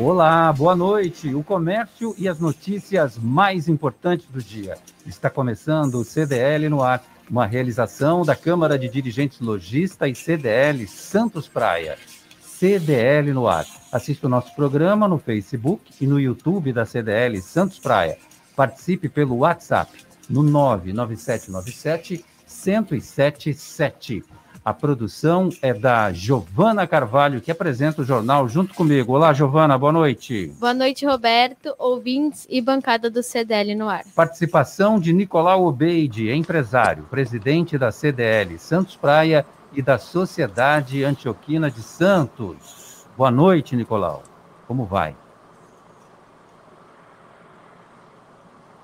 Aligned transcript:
Olá, 0.00 0.52
boa 0.52 0.76
noite. 0.76 1.34
O 1.34 1.42
comércio 1.42 2.14
e 2.16 2.28
as 2.28 2.38
notícias 2.38 3.18
mais 3.18 3.68
importantes 3.68 4.28
do 4.28 4.40
dia. 4.40 4.78
Está 5.04 5.28
começando 5.28 5.96
o 5.96 6.04
CDL 6.04 6.68
no 6.68 6.84
ar, 6.84 7.02
uma 7.28 7.44
realização 7.44 8.24
da 8.24 8.36
Câmara 8.36 8.78
de 8.78 8.88
Dirigentes 8.88 9.40
Logista 9.40 10.06
e 10.06 10.14
CDL 10.14 10.86
Santos 10.86 11.48
Praia. 11.48 11.98
CDL 12.40 13.32
no 13.32 13.48
ar. 13.48 13.66
Assista 13.90 14.28
o 14.28 14.30
nosso 14.30 14.54
programa 14.54 15.08
no 15.08 15.18
Facebook 15.18 15.92
e 16.00 16.06
no 16.06 16.20
YouTube 16.20 16.72
da 16.72 16.86
CDL 16.86 17.42
Santos 17.42 17.80
Praia. 17.80 18.18
Participe 18.54 19.08
pelo 19.08 19.38
WhatsApp 19.38 19.90
no 20.30 20.44
99797 20.44 22.24
1077. 22.46 24.24
A 24.68 24.74
produção 24.74 25.48
é 25.62 25.72
da 25.72 26.12
Giovana 26.12 26.86
Carvalho, 26.86 27.40
que 27.40 27.50
apresenta 27.50 28.02
o 28.02 28.04
jornal 28.04 28.46
junto 28.46 28.74
comigo. 28.74 29.14
Olá, 29.14 29.32
Giovana, 29.32 29.78
boa 29.78 29.90
noite. 29.90 30.48
Boa 30.60 30.74
noite, 30.74 31.06
Roberto, 31.06 31.74
ouvintes 31.78 32.46
e 32.50 32.60
bancada 32.60 33.08
do 33.08 33.22
CDL 33.22 33.74
no 33.74 33.88
ar. 33.88 34.04
Participação 34.14 35.00
de 35.00 35.10
Nicolau 35.10 35.64
Obeide, 35.64 36.30
empresário, 36.30 37.04
presidente 37.04 37.78
da 37.78 37.90
CDL 37.90 38.58
Santos 38.58 38.94
Praia 38.94 39.46
e 39.72 39.80
da 39.80 39.96
Sociedade 39.96 41.02
Antioquina 41.02 41.70
de 41.70 41.80
Santos. 41.80 43.06
Boa 43.16 43.30
noite, 43.30 43.74
Nicolau. 43.74 44.22
Como 44.66 44.84
vai? 44.84 45.16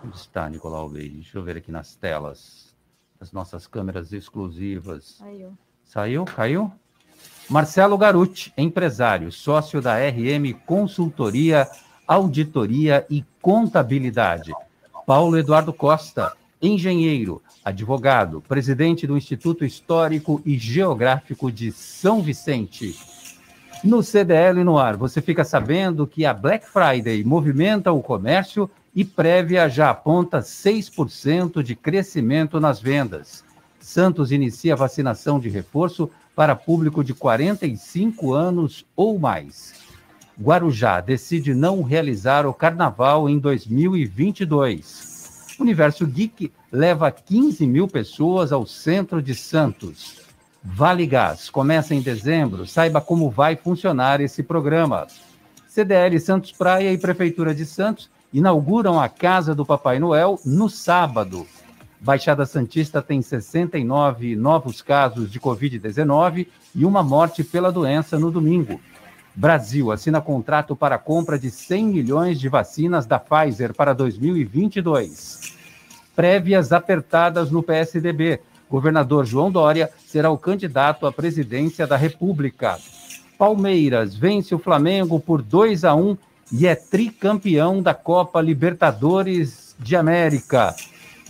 Onde 0.03 0.17
está 0.17 0.49
Nicolau 0.49 0.87
Obeide? 0.87 1.17
Deixa 1.17 1.37
eu 1.37 1.43
ver 1.43 1.59
aqui 1.59 1.71
nas 1.71 1.95
telas. 1.95 2.75
As 3.21 3.31
nossas 3.33 3.67
câmeras 3.67 4.15
exclusivas. 4.15 5.21
Aí, 5.21 5.45
ó. 5.45 5.51
Saiu? 5.85 6.25
Caiu? 6.25 6.73
Marcelo 7.49 7.99
Garuti, 7.99 8.53
empresário, 8.57 9.31
sócio 9.31 9.81
da 9.81 9.97
RM 9.99 10.55
Consultoria, 10.67 11.69
Auditoria 12.07 13.07
e 13.11 13.25
Contabilidade. 13.41 14.53
Paulo 15.07 15.37
Eduardo 15.39 15.73
Costa, 15.73 16.33
engenheiro, 16.61 17.43
advogado, 17.62 18.43
presidente 18.49 19.07
do 19.07 19.17
Instituto 19.17 19.65
Histórico 19.65 20.41
e 20.45 20.57
Geográfico 20.57 21.53
de 21.53 21.71
São 21.71 22.23
Vicente. 22.23 22.99
No 23.85 24.03
CDL 24.03 24.65
no 24.65 24.79
ar, 24.79 24.97
você 24.97 25.21
fica 25.21 25.45
sabendo 25.45 26.07
que 26.07 26.25
a 26.25 26.33
Black 26.33 26.67
Friday 26.67 27.23
movimenta 27.23 27.93
o 27.93 28.03
comércio 28.03 28.71
e 28.94 29.05
prévia 29.05 29.69
já 29.69 29.91
aponta 29.91 30.39
6% 30.41 31.62
de 31.62 31.75
crescimento 31.75 32.59
nas 32.59 32.81
vendas. 32.81 33.44
Santos 33.84 34.33
inicia 34.33 34.75
vacinação 34.75 35.39
de 35.39 35.50
reforço 35.50 36.11
para 36.34 36.56
público 36.56 37.05
de 37.05 37.12
45 37.12 38.33
anos 38.33 38.87
ou 38.97 39.19
mais. 39.19 39.75
Guarujá 40.41 41.03
decide 41.03 41.53
não 41.55 41.83
realizar 41.83 42.47
o 42.47 42.55
carnaval 42.55 43.28
em 43.28 43.39
2022. 43.39 45.56
Universo 45.61 46.06
Geek 46.06 46.50
leva 46.73 47.11
15 47.11 47.67
mil 47.67 47.87
pessoas 47.87 48.53
ao 48.53 48.67
centro 48.67 49.21
de 49.21 49.34
Santos. 49.34 50.23
Vale 50.62 51.06
Gás 51.06 51.50
começa 51.50 51.94
em 51.94 52.00
dezembro. 52.00 52.67
Saiba 52.67 53.03
como 53.03 53.31
vai 53.31 53.55
funcionar 53.55 54.19
esse 54.19 54.43
programa. 54.43 55.06
CDL 55.69 56.19
Santos 56.19 56.53
Praia 56.53 56.91
e 56.91 56.97
Prefeitura 56.97 57.55
de 57.55 57.67
Santos 57.67 58.09
inauguram 58.33 58.99
a 58.99 59.11
Casa 59.11 59.55
do 59.55 59.67
Papai 59.67 59.99
Noel 59.99 60.41
no 60.43 60.71
sábado. 60.71 61.47
Baixada 62.04 62.44
Santista 62.44 63.00
tem 63.00 63.22
69 63.22 64.37
novos 64.37 64.82
casos 64.82 65.32
de 65.32 65.41
Covid-19 65.41 66.47
e 66.75 66.84
uma 66.84 67.03
morte 67.03 67.42
pela 67.42 67.72
doença 67.72 68.19
no 68.19 68.31
domingo. 68.31 68.78
Brasil 69.34 69.91
assina 69.91 70.20
contrato 70.20 70.76
para 70.76 70.97
a 70.97 70.98
compra 70.98 71.38
de 71.38 71.50
100 71.50 71.87
milhões 71.87 72.38
de 72.38 72.47
vacinas 72.47 73.06
da 73.06 73.19
Pfizer 73.19 73.72
para 73.72 73.94
2022. 73.94 75.54
Prévias 76.14 76.72
apertadas 76.72 77.50
no 77.50 77.62
PSDB. 77.62 78.38
Governador 78.69 79.25
João 79.25 79.50
Dória 79.50 79.91
será 80.06 80.28
o 80.28 80.37
candidato 80.37 81.06
à 81.06 81.12
presidência 81.12 81.87
da 81.87 81.97
República. 81.97 82.78
Palmeiras 83.38 84.14
vence 84.14 84.54
o 84.54 84.59
Flamengo 84.59 85.19
por 85.19 85.41
2 85.41 85.87
a 85.87 85.94
1 85.94 86.19
e 86.53 86.66
é 86.66 86.75
tricampeão 86.75 87.81
da 87.81 87.94
Copa 87.94 88.43
Libertadores 88.43 89.75
de 89.78 89.97
América. 89.97 90.75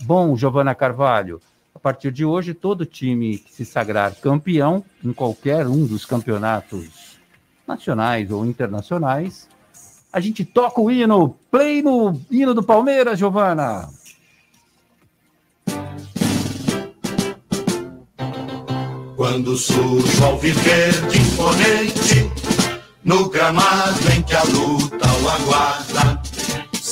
Bom, 0.01 0.35
Giovana 0.35 0.75
Carvalho, 0.75 1.41
a 1.73 1.79
partir 1.79 2.11
de 2.11 2.23
hoje, 2.23 2.53
todo 2.53 2.85
time 2.85 3.37
que 3.37 3.53
se 3.53 3.65
sagrar 3.65 4.15
campeão 4.15 4.83
em 5.03 5.11
qualquer 5.11 5.67
um 5.67 5.85
dos 5.85 6.05
campeonatos 6.05 7.19
nacionais 7.67 8.31
ou 8.31 8.45
internacionais, 8.45 9.47
a 10.11 10.19
gente 10.19 10.45
toca 10.45 10.79
o 10.79 10.89
hino, 10.89 11.35
play 11.51 11.81
no 11.81 12.19
hino 12.31 12.53
do 12.53 12.63
Palmeiras, 12.63 13.19
Giovana. 13.19 13.89
Quando 19.15 19.57
surge 19.57 20.23
ao 20.23 20.37
viver 20.37 20.91
de 21.09 21.17
imponente, 21.17 22.31
no 23.03 23.29
gramado 23.29 23.99
em 24.15 24.21
que 24.21 24.33
a 24.33 24.43
luta 24.43 25.07
o 25.07 25.29
aguarda, 25.29 26.14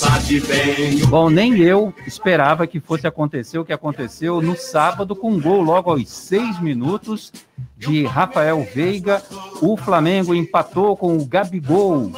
sabe 0.04 0.40
bem. 0.42 1.06
Bom, 1.08 1.30
nem 1.30 1.60
eu 1.60 1.94
esperava 2.06 2.68
que 2.68 2.80
fosse 2.80 3.08
acontecer 3.08 3.58
o 3.58 3.66
que 3.66 3.74
aconteceu 3.74 4.42
no 4.42 4.58
sábado, 4.58 5.16
com 5.16 5.32
um 5.32 5.42
gol 5.42 5.62
logo 5.62 5.90
aos 5.90 6.10
seis 6.10 6.60
minutos 6.60 7.32
de 7.78 8.06
Rafael 8.06 8.68
Veiga. 8.74 9.24
O 9.62 9.78
Flamengo 9.78 10.36
empatou 10.36 10.98
com 10.98 11.18
o 11.18 11.26
Gabigol 11.26 12.12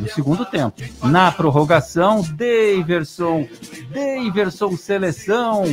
no 0.00 0.08
segundo 0.08 0.44
tempo. 0.44 0.80
Na 1.02 1.30
prorrogação, 1.30 2.22
Daverson, 2.22 3.46
Daverson 3.90 4.76
seleção, 4.76 5.64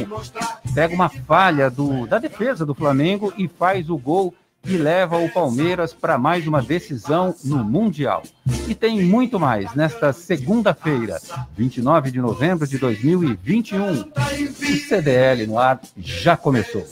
pega 0.74 0.94
uma 0.94 1.10
falha 1.10 1.70
do, 1.70 2.06
da 2.06 2.20
defesa 2.20 2.66
do 2.66 2.76
Flamengo 2.76 3.34
e 3.38 3.48
faz 3.48 3.90
o 3.90 3.98
gol 3.98 4.34
e 4.66 4.78
leva 4.78 5.18
o 5.18 5.30
Palmeiras 5.30 5.94
para 5.94 6.18
mais 6.18 6.48
uma 6.48 6.62
decisão 6.62 7.36
no 7.44 7.64
Mundial. 7.64 8.24
E 8.68 8.74
tem 8.74 9.04
muito 9.04 9.40
mais 9.40 9.74
nesta 9.74 10.12
segunda-feira, 10.12 11.22
29 11.56 12.12
de 12.12 12.20
novembro 12.20 12.68
de 12.68 12.78
2021. 12.78 14.02
O 14.02 14.88
CDL 14.88 15.48
no 15.48 15.60
ar 15.60 15.80
já 15.98 16.36
começou. 16.36 16.86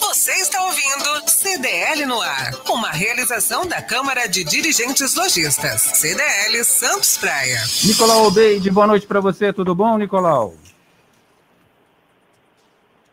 Você 0.00 0.32
está 0.32 0.62
ouvindo 0.62 1.28
CDL 1.28 2.06
no 2.06 2.20
ar, 2.20 2.52
uma 2.68 2.90
realização 2.90 3.66
da 3.66 3.80
Câmara 3.80 4.26
de 4.26 4.44
Dirigentes 4.44 5.14
Lojistas. 5.14 5.80
CDL 5.80 6.64
Santos 6.64 7.16
Praia. 7.16 7.60
Nicolau 7.84 8.26
Obeide, 8.26 8.70
boa 8.70 8.86
noite 8.86 9.06
para 9.06 9.20
você, 9.20 9.52
tudo 9.52 9.74
bom, 9.74 9.98
Nicolau? 9.98 10.54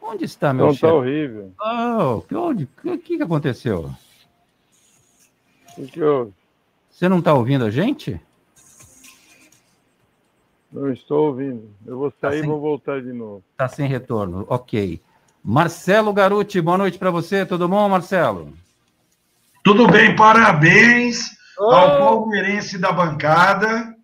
Onde 0.02 0.26
está 0.26 0.54
meu 0.54 0.68
Não, 0.68 0.72
chefe? 0.74 0.88
tá 0.88 0.94
horrível. 0.94 1.54
Oh, 1.62 2.22
que, 2.22 2.36
onde, 2.36 2.66
que, 2.82 2.98
que 2.98 3.18
que 3.18 3.24
aconteceu? 3.24 3.92
O 5.78 5.84
que 5.86 6.02
houve? 6.02 6.34
Você 6.90 7.08
não 7.08 7.20
está 7.20 7.34
ouvindo 7.34 7.66
a 7.66 7.70
gente? 7.70 8.20
Não 10.72 10.92
estou 10.92 11.28
ouvindo. 11.28 11.70
Eu 11.86 11.98
vou 11.98 12.14
sair 12.22 12.38
e 12.38 12.40
Assim? 12.40 12.48
vou 12.48 12.60
voltar 12.60 13.02
de 13.02 13.12
novo. 13.12 13.44
Está 13.52 13.68
sem 13.68 13.88
retorno, 13.88 14.46
ok. 14.48 15.02
Marcelo 15.44 16.14
Garuti, 16.14 16.62
boa 16.62 16.78
noite 16.78 16.98
para 16.98 17.10
você, 17.10 17.46
tudo 17.46 17.68
bom, 17.68 17.88
Marcelo? 17.90 18.54
Tudo 19.64 19.88
bem, 19.88 20.16
parabéns 20.16 21.38
Oh! 21.62 21.72
ao 21.72 21.98
palmeirense 21.98 22.78
da 22.78 22.92
bancada, 22.92 23.96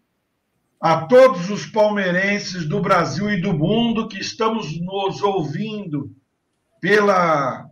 a 0.86 1.08
todos 1.08 1.50
os 1.50 1.66
palmeirenses 1.66 2.70
do 2.70 2.80
Brasil 2.80 3.32
e 3.32 3.42
do 3.42 3.52
mundo 3.52 4.08
que 4.08 4.20
estamos 4.20 4.80
nos 4.80 5.20
ouvindo 5.24 6.16
pela, 6.80 7.66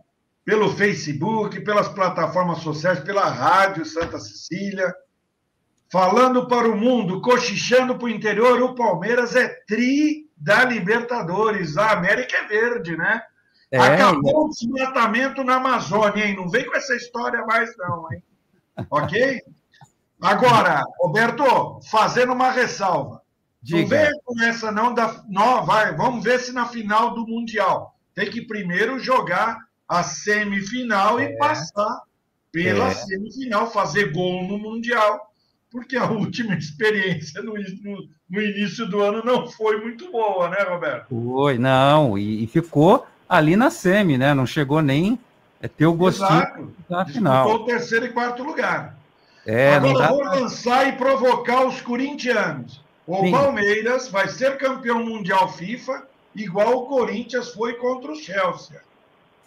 pelo 0.44 0.68
Facebook, 0.70 1.60
pelas 1.60 1.88
plataformas 1.88 2.58
sociais, 2.58 2.98
pela 2.98 3.26
rádio 3.26 3.86
Santa 3.86 4.18
Cecília. 4.18 4.92
Falando 5.92 6.48
para 6.48 6.68
o 6.68 6.76
mundo, 6.76 7.20
cochichando 7.20 7.96
para 7.96 8.06
o 8.06 8.10
interior, 8.10 8.60
o 8.60 8.74
Palmeiras 8.74 9.36
é 9.36 9.46
tri 9.64 10.28
da 10.36 10.64
Libertadores. 10.64 11.76
A 11.76 11.92
América 11.92 12.36
é 12.36 12.48
verde, 12.48 12.96
né? 12.96 13.22
É, 13.70 13.78
Acabou 13.78 14.46
o 14.46 14.50
desmatamento 14.50 15.44
na 15.44 15.54
Amazônia, 15.54 16.26
hein? 16.26 16.34
Não 16.34 16.48
vem 16.48 16.66
com 16.66 16.76
essa 16.76 16.96
história 16.96 17.46
mais, 17.46 17.76
não, 17.76 18.12
hein? 18.12 18.20
Ok? 18.90 19.40
Agora, 20.24 20.82
Roberto, 21.00 21.80
fazendo 21.90 22.32
uma 22.32 22.50
ressalva. 22.50 23.20
Não 23.68 23.78
Diga. 23.78 23.96
vem 23.96 24.20
com 24.24 24.42
essa, 24.42 24.70
não, 24.72 24.92
da. 24.92 25.22
Não, 25.28 25.64
vai, 25.64 25.94
vamos 25.96 26.22
ver 26.24 26.38
se 26.40 26.52
na 26.52 26.66
final 26.66 27.14
do 27.14 27.26
Mundial. 27.26 27.94
Tem 28.14 28.30
que 28.30 28.42
primeiro 28.42 28.98
jogar 28.98 29.58
a 29.88 30.02
semifinal 30.02 31.20
e 31.20 31.36
passar 31.38 32.02
pela 32.52 32.88
É. 32.88 32.94
semifinal, 32.94 33.70
fazer 33.70 34.12
gol 34.12 34.46
no 34.46 34.58
Mundial, 34.58 35.32
porque 35.70 35.96
a 35.96 36.04
última 36.10 36.54
experiência 36.54 37.42
no, 37.42 37.54
no- 37.54 38.08
no 38.30 38.40
início 38.40 38.86
do 38.86 39.00
ano 39.02 39.22
não 39.24 39.46
foi 39.48 39.80
muito 39.80 40.10
boa, 40.10 40.48
né, 40.48 40.58
Roberto? 40.68 41.06
Foi, 41.08 41.58
não, 41.58 42.16
e, 42.18 42.44
e 42.44 42.46
ficou 42.46 43.06
ali 43.28 43.56
na 43.56 43.70
semi, 43.70 44.16
né? 44.18 44.32
Não 44.34 44.46
chegou 44.46 44.80
nem 44.82 45.18
a 45.62 45.68
ter 45.68 45.86
o 45.86 45.92
gostinho 45.94 46.28
Exato. 46.28 46.72
da 46.88 47.02
Disputou 47.02 47.12
final. 47.12 47.54
o 47.54 47.64
terceiro 47.64 48.06
e 48.06 48.12
quarto 48.12 48.42
lugar. 48.42 48.93
É, 49.46 49.74
Agora 49.74 49.98
dá. 49.98 50.08
vou 50.08 50.22
lançar 50.22 50.88
e 50.88 50.92
provocar 50.92 51.66
os 51.66 51.80
corintianos. 51.80 52.82
O 53.06 53.20
Sim. 53.20 53.32
Palmeiras 53.32 54.08
vai 54.08 54.28
ser 54.28 54.56
campeão 54.56 55.04
mundial 55.04 55.48
FIFA, 55.52 56.04
igual 56.34 56.78
o 56.78 56.86
Corinthians 56.86 57.52
foi 57.52 57.74
contra 57.74 58.12
o 58.12 58.16
Chelsea. 58.16 58.80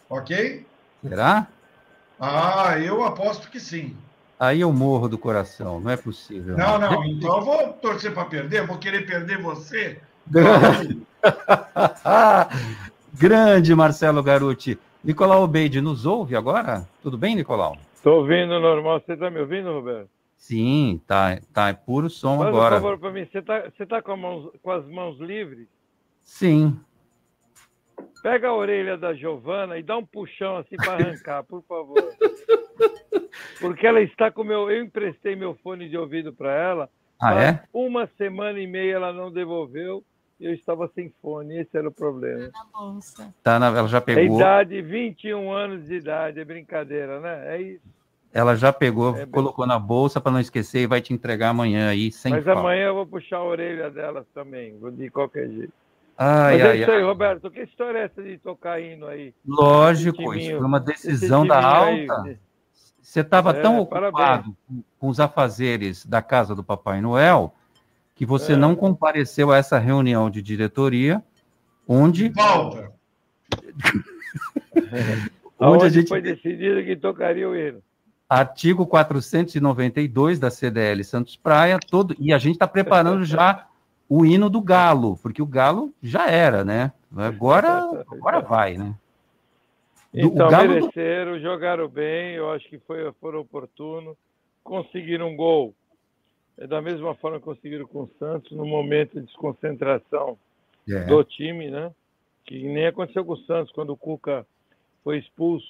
Ok? 0.10 0.66
Será? 1.02 1.48
Ah, 2.20 2.78
eu 2.80 3.04
aposto 3.04 3.50
que 3.50 3.60
sim. 3.60 3.96
Aí 4.40 4.62
eu 4.62 4.72
morro 4.72 5.10
do 5.10 5.18
coração, 5.18 5.80
não 5.80 5.90
é 5.90 5.98
possível. 5.98 6.56
Não, 6.56 6.78
não, 6.78 7.04
então 7.06 7.38
eu 7.38 7.44
vou 7.44 7.74
torcer 7.74 8.14
para 8.14 8.26
perder, 8.26 8.66
vou 8.68 8.78
querer 8.78 9.06
perder 9.06 9.42
você. 9.42 10.00
Grande, 10.28 11.02
Grande 13.14 13.76
Marcelo 13.76 14.22
Garuti. 14.22 14.78
Nicolau 15.04 15.44
Obeide 15.44 15.82
nos 15.82 16.06
ouve 16.06 16.36
agora? 16.36 16.88
Tudo 17.02 17.18
bem, 17.18 17.36
Nicolau? 17.36 17.78
Estou 18.08 18.22
ouvindo 18.22 18.58
normal. 18.62 19.02
Você 19.02 19.14
está 19.16 19.30
me 19.30 19.42
ouvindo, 19.42 19.70
Roberto? 19.70 20.10
Sim, 20.38 21.02
tá, 21.06 21.42
tá 21.54 21.68
é 21.68 21.74
puro 21.74 22.10
som 22.10 22.38
Faz 22.38 22.48
agora. 22.48 22.76
um 22.78 22.80
favor 22.80 22.98
para 23.00 23.12
mim. 23.12 23.26
Você 23.30 23.40
está 23.40 23.60
você 23.70 23.86
tá 23.86 24.02
com, 24.02 24.16
mãos- 24.16 24.50
com 24.64 24.72
as 24.72 24.88
mãos 24.88 25.20
livres? 25.20 25.68
Sim. 26.24 26.80
Pega 28.24 28.48
a 28.48 28.56
orelha 28.56 28.98
da 28.98 29.14
Giovana 29.14 29.78
e 29.78 29.84
dá 29.84 29.98
um 29.98 30.06
puxão 30.06 30.56
assim 30.56 30.78
para 30.78 30.94
arrancar, 31.06 31.44
por 31.44 31.62
favor. 31.64 31.98
Porque 33.60 33.86
ela 33.86 34.00
está 34.00 34.32
com 34.32 34.42
meu. 34.46 34.72
Eu 34.72 34.86
emprestei 34.86 35.36
meu 35.36 35.56
fone 35.56 35.90
de 35.90 35.98
ouvido 35.98 36.32
para 36.32 36.54
ela. 36.54 36.90
Ah, 37.22 37.34
é? 37.44 37.64
Uma 37.74 38.08
semana 38.18 38.58
e 38.58 38.68
meia 38.68 38.94
ela 38.94 39.12
não 39.12 39.30
devolveu 39.30 40.02
e 40.40 40.46
eu 40.46 40.54
estava 40.54 40.90
sem 40.96 41.12
fone. 41.22 41.58
Esse 41.60 41.78
era 41.78 41.90
o 41.90 41.92
problema. 41.92 42.50
Tá 43.44 43.60
na- 43.60 43.68
ela 43.68 43.88
já 43.90 43.98
É 43.98 44.02
pegou. 44.02 44.38
idade, 44.38 44.82
21 44.82 45.52
anos 45.52 45.86
de 45.88 45.96
idade, 45.96 46.40
é 46.40 46.46
brincadeira, 46.46 47.20
né? 47.20 47.58
É 47.58 47.62
isso. 47.62 47.97
Ela 48.34 48.56
já 48.56 48.72
pegou, 48.74 49.10
É 49.16 49.20
bem- 49.20 49.28
colocou 49.28 49.66
na 49.66 49.80
bolsa 49.80 50.20
para 50.22 50.32
não 50.32 50.40
esquecer 50.40 50.82
e 50.82 50.88
vai 50.88 51.02
te 51.02 51.14
entregar 51.14 51.50
amanhã 51.50 51.90
aí, 51.90 52.12
sem 52.12 52.32
Mas 52.32 52.48
amanhã 52.48 52.88
eu 52.88 52.94
vou 52.96 53.06
puxar 53.08 53.38
a 53.38 53.44
orelha 53.44 53.90
delas 53.90 54.26
também, 54.34 54.78
vou 54.78 54.92
de 54.92 55.10
qualquer 55.10 55.50
jeito. 55.50 55.74
Ai, 56.18 56.54
Mas 56.58 56.62
é 56.62 56.70
ai, 56.72 56.82
isso 56.82 56.92
aí, 56.92 56.98
ai. 56.98 57.04
Roberto. 57.04 57.52
Que 57.52 57.62
história 57.62 58.00
é 58.00 58.04
essa 58.06 58.22
de 58.24 58.38
tocar 58.40 58.80
hino 58.82 59.06
aí? 59.08 59.34
Lógico, 59.46 60.34
isso 60.34 60.52
foi 60.58 60.66
uma 60.66 60.80
decisão 60.80 61.46
da 61.46 61.64
alta. 61.64 62.22
aí, 62.24 62.38
Você 63.02 63.22
estava 63.22 63.52
É, 63.52 63.62
tão 63.62 63.86
parabéns. 63.86 64.14
ocupado 64.14 64.58
com- 64.68 64.84
com 65.00 65.08
os 65.08 65.20
afazeres 65.20 66.06
da 66.06 66.22
casa 66.22 66.54
do 66.54 66.64
Papai 66.64 67.00
Noel 67.02 67.54
que 68.16 68.26
você 68.26 68.54
É. 68.54 68.56
não 68.58 68.76
compareceu 68.76 69.52
a 69.52 69.58
essa 69.58 69.78
reunião 69.80 70.30
de 70.30 70.42
diretoria, 70.42 71.24
onde, 71.88 72.30
Falta. 72.36 72.92
onde 74.76 75.30
a 75.60 75.66
Aonde 75.66 75.90
gente 75.90 76.08
foi 76.10 76.22
decidido 76.22 76.84
que 76.84 76.96
tocaria 76.96 77.48
o 77.50 77.56
hino. 77.56 77.82
Artigo 78.30 78.86
492 78.86 80.40
da 80.40 80.50
CDL 80.50 81.04
Santos 81.04 81.36
Praia, 81.36 81.80
todo, 81.80 82.16
e 82.20 82.34
a 82.34 82.38
gente 82.38 82.54
está 82.54 82.68
preparando 82.68 83.24
já 83.24 83.68
o 84.10 84.26
hino 84.26 84.50
do 84.50 84.62
Galo, 84.62 85.18
porque 85.22 85.42
o 85.42 85.46
Galo 85.46 85.94
já 86.02 86.30
era, 86.30 86.64
né? 86.64 86.92
Agora, 87.16 88.04
agora 88.12 88.40
vai, 88.42 88.78
né? 88.78 88.94
Do- 90.14 90.20
Então, 90.28 90.50
Galo 90.50 90.70
mereceram, 90.70 91.40
jogaram 91.40 91.88
bem, 91.88 92.36
eu 92.36 92.50
acho 92.52 92.68
que 92.70 92.80
foi, 92.80 93.12
foram 93.22 93.40
oportuno, 93.40 94.18
conseguiram 94.64 95.30
um 95.30 95.36
gol. 95.36 95.74
É 96.58 96.66
da 96.66 96.82
mesma 96.82 97.14
forma 97.16 97.38
que 97.38 97.46
conseguiram 97.46 97.86
com 97.86 98.00
o 98.04 98.10
Santos, 98.18 98.52
no 98.52 98.66
momento 98.66 99.20
de 99.20 99.26
desconcentração 99.28 100.38
É. 100.90 101.04
do 101.06 101.24
time, 101.24 101.70
né? 101.70 101.92
Que 102.46 102.64
nem 102.64 102.88
aconteceu 102.88 103.24
com 103.24 103.34
o 103.34 103.38
Santos, 103.46 103.72
quando 103.74 103.92
o 103.92 103.98
Cuca 103.98 104.46
foi 105.04 105.20
expulso. 105.20 105.68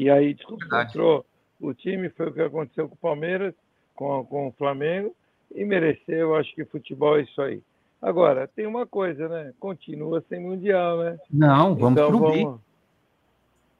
E 0.00 0.08
aí 0.08 0.32
desconcentrou 0.32 1.26
o 1.60 1.74
time, 1.74 2.08
foi 2.08 2.28
o 2.28 2.32
que 2.32 2.40
aconteceu 2.40 2.88
com 2.88 2.94
o 2.94 2.98
Palmeiras, 2.98 3.52
com, 3.94 4.24
com 4.24 4.48
o 4.48 4.52
Flamengo, 4.52 5.14
e 5.54 5.62
mereceu, 5.62 6.34
acho 6.36 6.54
que 6.54 6.64
futebol 6.64 7.18
é 7.18 7.22
isso 7.22 7.42
aí. 7.42 7.60
Agora, 8.00 8.48
tem 8.48 8.66
uma 8.66 8.86
coisa, 8.86 9.28
né? 9.28 9.52
Continua 9.60 10.24
sem 10.26 10.40
Mundial, 10.40 11.00
né? 11.00 11.18
Não, 11.30 11.74
vamos 11.74 12.00
então, 12.00 12.08
pro 12.18 12.32
bi. 12.32 12.44
vamos... 12.44 12.60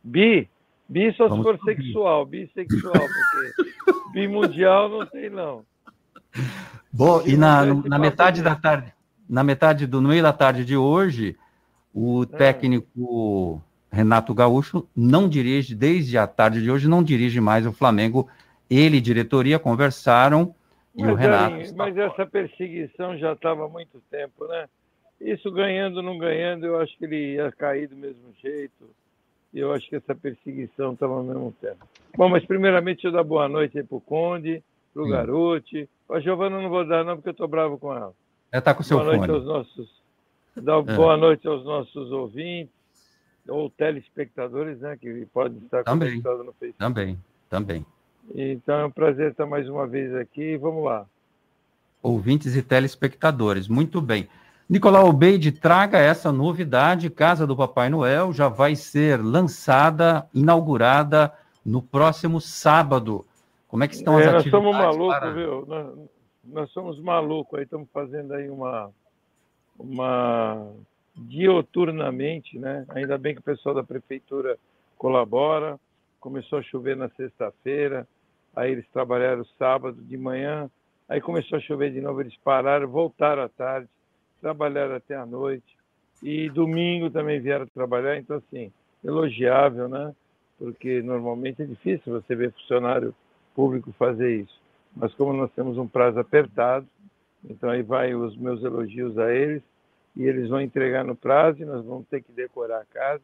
Bi? 0.05 0.49
Bi 0.87 1.13
só 1.15 1.25
se 1.25 1.31
Vamos 1.31 1.47
for 1.47 1.57
pro 1.57 1.67
bi. 1.75 1.83
sexual, 1.83 2.27
bissexual, 2.27 2.93
porque 2.93 3.73
bimundial 4.13 4.91
não 4.91 5.07
tem, 5.07 5.31
não. 5.31 5.65
Bom, 6.93 7.23
e 7.27 7.35
na, 7.35 7.65
na 7.65 7.99
metade 7.99 8.39
de- 8.39 8.43
da 8.43 8.55
tarde, 8.57 8.93
na 9.27 9.43
metade 9.43 9.87
do 9.87 10.03
no 10.03 10.11
meio 10.11 10.23
da 10.23 10.35
tarde 10.35 10.67
de 10.67 10.77
hoje, 10.77 11.35
o 11.95 12.25
É. 12.25 12.27
técnico 12.37 13.63
Renato 13.91 14.33
Gaúcho 14.33 14.87
não 14.97 15.29
dirige, 15.29 15.75
desde 15.75 16.17
a 16.17 16.27
tarde 16.27 16.63
de 16.63 16.71
hoje, 16.71 16.89
não 16.89 17.03
dirige 17.03 17.41
mais 17.41 17.67
o 17.67 17.73
Flamengo. 17.73 18.29
Ele 18.69 18.99
e 18.99 19.01
diretoria 19.01 19.59
conversaram 19.59 20.55
e 20.95 21.03
o 21.03 21.07
Mas, 21.07 21.19
Renato. 21.19 21.57
Está 21.57 21.77
mas 21.77 21.97
essa 21.97 22.27
perseguição 22.27 23.19
já 23.19 23.33
estava 23.33 23.65
há 23.65 23.69
muito 23.69 24.01
tempo, 24.11 24.47
né? 24.47 24.69
Isso 25.21 25.51
ganhando, 25.51 26.03
não 26.03 26.17
ganhando, 26.17 26.65
eu 26.67 26.81
acho 26.81 26.97
que 26.97 27.05
ele 27.05 27.35
ia 27.35 27.53
cair 27.53 27.89
do 27.89 27.97
mesmo 27.97 28.33
jeito. 28.41 28.89
E 29.53 29.59
eu 29.59 29.73
acho 29.73 29.89
que 29.89 29.97
essa 29.97 30.15
perseguição 30.15 30.93
estava 30.93 31.15
ao 31.15 31.25
mesmo 31.25 31.53
tempo. 31.61 31.85
Bom, 32.17 32.29
mas 32.29 32.45
primeiramente 32.45 33.05
eu 33.05 33.13
dar 33.13 33.25
boa 33.25 33.49
noite 33.49 33.77
aí 33.77 33.85
pro 33.85 34.01
Conde, 34.01 34.63
pro 34.95 35.05
Sim. 35.05 35.11
Garote. 35.11 35.89
A 36.09 36.21
Giovana 36.21 36.61
não 36.63 36.69
vou 36.71 36.87
dar 36.87 37.05
não, 37.05 37.17
porque 37.17 37.31
eu 37.31 37.33
estou 37.33 37.49
bravo 37.49 37.77
com 37.77 37.93
ela. 37.93 38.15
Ela 38.53 38.59
está 38.61 38.73
com 38.73 38.83
o 38.83 38.85
seu 38.85 38.99
boa 38.99 39.09
noite 39.17 39.27
fone. 39.27 39.39
aos 39.39 39.45
nossos 39.45 40.01
dar 40.57 40.79
É. 40.79 40.83
boa 40.83 41.17
noite 41.17 41.47
aos 41.47 41.65
nossos 41.65 42.11
ouvintes 42.13 42.73
ou 43.49 43.69
telespectadores, 43.71 44.79
né, 44.81 44.97
que 45.01 45.27
podem 45.33 45.59
estar 45.59 45.83
Também. 45.85 46.11
conectados 46.11 46.47
no 46.47 46.53
Facebook. 46.53 46.79
Também, 46.79 47.19
também. 47.49 47.87
Então 48.35 48.75
é 48.81 48.87
um 48.87 48.91
prazer 48.91 49.31
estar 49.33 49.47
mais 49.47 49.69
uma 49.69 49.87
vez 49.87 50.15
aqui. 50.15 50.57
Vamos 50.57 50.85
lá. 50.85 51.07
Ouvintes 52.03 52.55
e 52.57 52.63
telespectadores, 52.63 53.67
muito 53.69 54.01
bem. 54.01 54.29
Nicolau 54.69 55.09
Obeide, 55.09 55.51
traga 55.51 55.99
essa 55.99 56.31
novidade. 56.31 57.11
Casa 57.11 57.47
do 57.47 57.57
Papai 57.57 57.89
Noel 57.91 58.33
já 58.33 58.49
vai 58.49 58.77
ser 58.77 59.21
lançada, 59.21 60.29
inaugurada 60.33 61.33
no 61.67 61.83
próximo 61.83 62.41
sábado. 62.41 63.27
Como 63.67 63.83
é 63.85 63.89
que 63.89 63.95
estão 63.97 64.17
as 64.17 64.23
É, 64.23 64.27
nós 64.27 64.35
atividades? 64.41 64.65
somos 64.69 64.77
malucos, 64.81 65.19
para- 65.19 65.31
viu? 65.33 65.67
Nós, 65.67 65.99
nós 66.45 66.71
somos 66.71 67.01
malucos 67.01 67.59
aí, 67.59 67.65
estamos 67.65 67.89
fazendo 67.93 68.33
aí 68.33 68.49
uma, 68.49 68.91
uma 69.79 70.69
dioturnamente, 71.21 72.59
né? 72.59 72.87
Ainda 72.91 73.19
bem 73.19 73.35
que 73.35 73.41
o 73.41 73.45
pessoal 73.45 73.75
da 73.75 73.85
prefeitura 73.85 74.59
colabora. 74.97 75.79
Começou 76.19 76.59
a 76.59 76.63
chover 76.63 76.97
na 76.97 77.09
sexta-feira, 77.11 78.07
aí 78.55 78.73
eles 78.73 78.87
trabalharam 78.93 79.43
sábado 79.59 79.97
de 80.03 80.19
manhã, 80.19 80.71
aí 81.09 81.19
começou 81.19 81.57
a 81.57 81.61
chover 81.63 81.91
de 81.91 82.01
novo, 82.01 82.21
eles 82.21 82.37
pararam, 82.45 82.87
voltaram 82.87 83.43
à 83.43 83.49
tarde, 83.49 83.89
trabalharam 84.39 84.97
até 84.97 85.17
a 85.17 85.25
noite. 85.25 85.79
E 86.23 86.51
domingo 86.51 87.09
também 87.09 87.41
vieram 87.41 87.67
trabalhar, 87.67 88.19
então 88.19 88.37
assim, 88.37 88.71
elogiável, 89.03 89.89
né? 89.89 90.15
Porque 90.59 91.01
normalmente 91.01 91.63
é 91.63 91.65
difícil 91.65 92.13
você 92.13 92.35
ver 92.35 92.53
funcionário 92.53 93.15
público 93.55 93.91
fazer 93.93 94.43
isso. 94.43 94.61
Mas 94.95 95.15
como 95.15 95.33
nós 95.33 95.51
temos 95.53 95.79
um 95.79 95.89
prazo 95.89 96.19
apertado, 96.19 96.87
então 97.43 97.71
aí 97.71 97.83
vai 97.83 98.15
os 98.15 98.37
meus 98.37 98.63
elogios 98.63 99.17
a 99.17 99.33
eles 99.33 99.63
e 100.17 100.25
eles 100.25 100.49
vão 100.49 100.61
entregar 100.61 101.05
no 101.05 101.15
prazo 101.15 101.63
e 101.63 101.65
nós 101.65 101.85
vamos 101.85 102.07
ter 102.09 102.23
que 102.23 102.33
decorar 102.33 102.81
a 102.81 102.85
casa, 102.85 103.23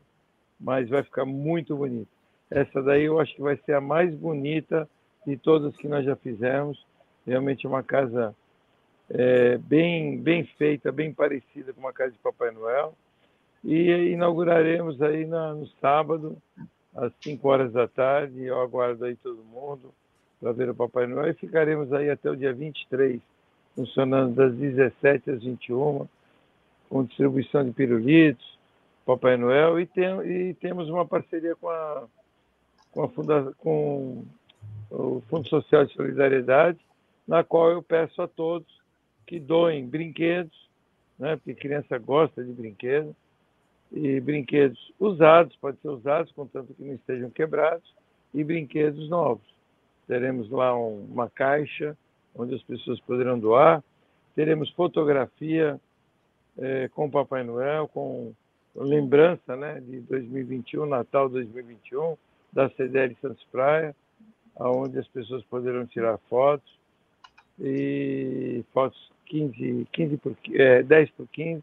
mas 0.59 0.89
vai 0.89 1.03
ficar 1.03 1.25
muito 1.25 1.77
bonito. 1.77 2.09
Essa 2.51 2.83
daí 2.83 3.05
eu 3.05 3.19
acho 3.21 3.35
que 3.35 3.43
vai 3.43 3.57
ser 3.65 3.75
a 3.75 3.81
mais 3.81 4.15
bonita 4.15 4.89
de 5.27 5.37
todas 5.37 5.77
que 5.77 5.89
nós 5.89 6.05
já 6.05 6.15
fizemos. 6.15 6.85
Realmente 7.27 7.67
é 7.67 7.69
uma 7.69 7.83
casa 7.83 8.35
é, 9.11 9.59
bem 9.59 10.19
bem 10.19 10.45
feita, 10.57 10.93
bem 10.93 11.13
parecida 11.13 11.73
com 11.73 11.81
uma 11.81 11.93
casa 11.93 12.13
de 12.13 12.19
Papai 12.19 12.53
Noel. 12.53 12.95
E 13.65 14.13
inauguraremos 14.13 15.03
aí 15.03 15.27
na, 15.27 15.53
no 15.53 15.67
sábado, 15.81 16.37
às 16.95 17.13
5 17.21 17.49
horas 17.49 17.73
da 17.73 17.89
tarde. 17.89 18.45
Eu 18.45 18.61
aguardo 18.61 19.05
aí 19.05 19.17
todo 19.17 19.43
mundo 19.43 19.93
para 20.41 20.53
ver 20.53 20.71
o 20.71 20.75
Papai 20.75 21.07
Noel. 21.09 21.31
E 21.31 21.35
ficaremos 21.35 21.93
aí 21.93 22.09
até 22.09 22.31
o 22.31 22.37
dia 22.37 22.55
23, 22.55 23.21
funcionando 23.75 24.37
das 24.37 24.55
17 24.55 25.33
às 25.33 25.43
21, 25.43 26.07
com 26.89 27.05
distribuição 27.05 27.65
de 27.65 27.73
pirulitos, 27.73 28.59
Papai 29.05 29.37
Noel. 29.37 29.81
E, 29.81 29.87
tem, 29.87 30.05
e 30.23 30.55
temos 30.55 30.89
uma 30.89 31.07
parceria 31.07 31.55
com, 31.57 31.69
a, 31.69 32.05
com, 32.93 33.03
a 33.03 33.09
funda, 33.09 33.53
com 33.59 34.25
o 34.91 35.23
Fundo 35.29 35.49
Social 35.49 35.85
de 35.85 35.95
Solidariedade, 35.95 36.79
na 37.27 37.43
qual 37.45 37.71
eu 37.71 37.83
peço 37.83 38.23
a 38.23 38.29
todos 38.29 38.67
que 39.27 39.41
doem 39.41 39.87
brinquedos, 39.87 40.69
né, 41.19 41.37
porque 41.37 41.55
criança 41.55 41.99
gosta 41.99 42.45
de 42.45 42.53
brinquedos, 42.53 43.15
e 43.93 44.21
brinquedos 44.21 44.93
usados, 44.99 45.57
pode 45.57 45.79
ser 45.81 45.89
usados, 45.89 46.33
contanto 46.33 46.75
que 46.75 46.83
não 46.83 46.95
estejam 46.95 47.31
quebrados, 47.31 47.95
e 48.35 48.45
brinquedos 48.45 49.09
novos. 49.09 49.47
Teremos 50.07 50.51
lá 50.51 50.77
um, 50.77 51.05
uma 51.11 51.29
caixa 51.29 51.97
onde 52.35 52.55
as 52.55 52.63
pessoas 52.63 53.01
poderão 53.01 53.39
doar, 53.39 53.83
teremos 54.35 54.71
fotografia 54.71 55.81
é, 56.59 56.89
com 56.89 57.11
Papai 57.11 57.45
Noel, 57.45 57.89
com 57.89 58.33
lembrança 58.75 59.57
né, 59.57 59.81
de 59.81 60.01
2021, 60.01 60.87
Natal 60.87 61.29
2021, 61.29 62.17
da 62.53 62.69
CDL 62.71 63.17
Santos 63.21 63.45
Praia, 63.51 63.95
onde 64.59 64.99
as 64.99 65.09
pessoas 65.09 65.45
poderão 65.45 65.87
tirar 65.87 66.19
fotos, 66.29 66.77
e 67.59 68.65
fotos 68.73 69.11
15, 69.27 69.87
15 69.93 70.17
por, 70.19 70.37
é, 70.55 70.83
10 70.83 71.11
por 71.11 71.27
15. 71.29 71.63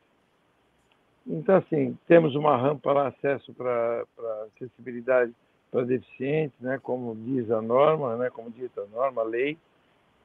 Então, 1.26 1.56
assim, 1.56 1.98
temos 2.08 2.36
uma 2.36 2.58
rampa 2.58 2.92
lá, 2.92 3.08
acesso 3.08 3.54
para 3.54 4.04
acessibilidade 4.48 5.34
para 5.72 5.86
deficientes, 5.86 6.60
né, 6.60 6.80
como 6.84 7.16
diz 7.16 7.50
a 7.50 7.62
norma, 7.62 8.16
né, 8.16 8.30
como 8.30 8.52
diz 8.52 8.70
a 8.78 8.86
norma, 8.86 9.22
a 9.22 9.26
lei. 9.26 9.58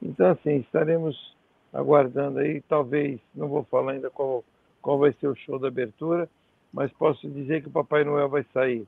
Então, 0.01 0.31
assim, 0.31 0.57
estaremos 0.57 1.35
aguardando 1.73 2.39
aí, 2.39 2.61
talvez, 2.61 3.19
não 3.33 3.47
vou 3.47 3.63
falar 3.63 3.93
ainda 3.93 4.09
qual, 4.09 4.43
qual 4.81 4.97
vai 4.97 5.13
ser 5.13 5.27
o 5.27 5.35
show 5.35 5.59
da 5.59 5.67
abertura, 5.67 6.29
mas 6.71 6.91
posso 6.93 7.27
dizer 7.29 7.61
que 7.61 7.67
o 7.67 7.71
Papai 7.71 8.03
Noel 8.03 8.29
vai 8.29 8.45
sair 8.53 8.85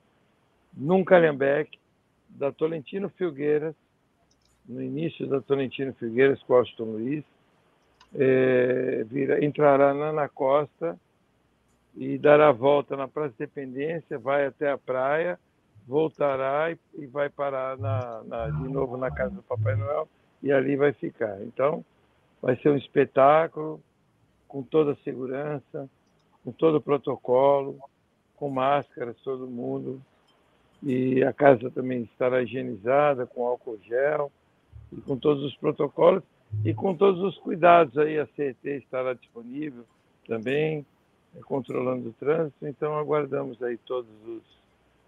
num 0.72 1.04
calhambeque 1.04 1.78
da 2.28 2.50
Tolentino 2.50 3.08
Filgueiras, 3.10 3.74
no 4.66 4.82
início 4.82 5.26
da 5.26 5.40
Tolentino 5.40 5.92
Figueiras 5.94 6.42
com 6.44 6.54
Austin 6.54 6.82
Luiz, 6.82 7.24
é, 8.14 9.04
vira, 9.04 9.44
entrará 9.44 9.92
na 9.92 10.06
Ana 10.06 10.28
Costa 10.28 10.98
e 11.96 12.16
dará 12.18 12.48
a 12.48 12.52
volta 12.52 12.96
na 12.96 13.08
Praça 13.08 13.34
Dependência, 13.38 14.18
vai 14.18 14.46
até 14.46 14.70
a 14.70 14.78
praia, 14.78 15.38
voltará 15.86 16.70
e, 16.70 16.78
e 16.94 17.06
vai 17.06 17.28
parar 17.28 17.76
na, 17.76 18.22
na, 18.24 18.48
de 18.48 18.68
novo 18.68 18.96
na 18.96 19.10
casa 19.10 19.34
do 19.34 19.42
Papai 19.42 19.76
Noel 19.76 20.08
e 20.42 20.52
ali 20.52 20.76
vai 20.76 20.92
ficar. 20.92 21.40
Então, 21.42 21.84
vai 22.40 22.56
ser 22.56 22.70
um 22.70 22.76
espetáculo 22.76 23.80
com 24.52 24.62
toda 24.62 24.92
a 24.92 24.96
segurança, 24.96 25.88
com 26.44 26.52
todo 26.52 26.76
o 26.76 26.80
protocolo, 26.80 27.78
com 28.36 28.50
máscaras, 28.50 29.16
todo 29.24 29.46
mundo. 29.46 29.98
E 30.82 31.24
a 31.24 31.32
casa 31.32 31.70
também 31.70 32.02
estará 32.02 32.42
higienizada 32.42 33.26
com 33.26 33.46
álcool 33.46 33.78
gel 33.82 34.30
e 34.92 35.00
com 35.00 35.16
todos 35.16 35.42
os 35.42 35.56
protocolos. 35.56 36.22
E 36.66 36.74
com 36.74 36.94
todos 36.94 37.22
os 37.22 37.38
cuidados 37.38 37.96
aí 37.96 38.18
a 38.18 38.26
CET 38.36 38.58
estará 38.68 39.14
disponível 39.14 39.84
também 40.28 40.84
é, 41.34 41.40
controlando 41.40 42.10
o 42.10 42.12
trânsito. 42.12 42.66
Então 42.66 42.94
aguardamos 42.98 43.62
aí 43.62 43.78
todos 43.78 44.10
os 44.26 44.42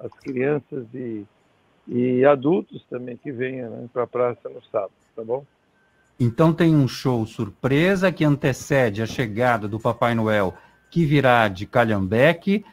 as 0.01 0.13
crianças 0.21 0.87
e, 0.95 1.25
e 1.87 2.25
adultos 2.25 2.83
também 2.87 3.17
que 3.17 3.31
venham 3.31 3.71
né, 3.71 3.89
para 3.93 4.05
a 4.05 4.07
praça 4.07 4.49
no 4.49 4.61
sábado 4.65 4.93
tá 5.15 5.23
bom 5.23 5.45
então 6.19 6.53
tem 6.53 6.75
um 6.75 6.87
show 6.87 7.25
surpresa 7.27 8.13
que 8.13 8.25
antecede 8.25 9.03
a 9.03 9.07
chegada 9.07 9.67
do 9.67 9.81
Papai 9.81 10.15
Noel 10.15 10.55
que 10.91 11.05
virá 11.05 11.49
de 11.49 11.67
Calhambeque 11.67 12.65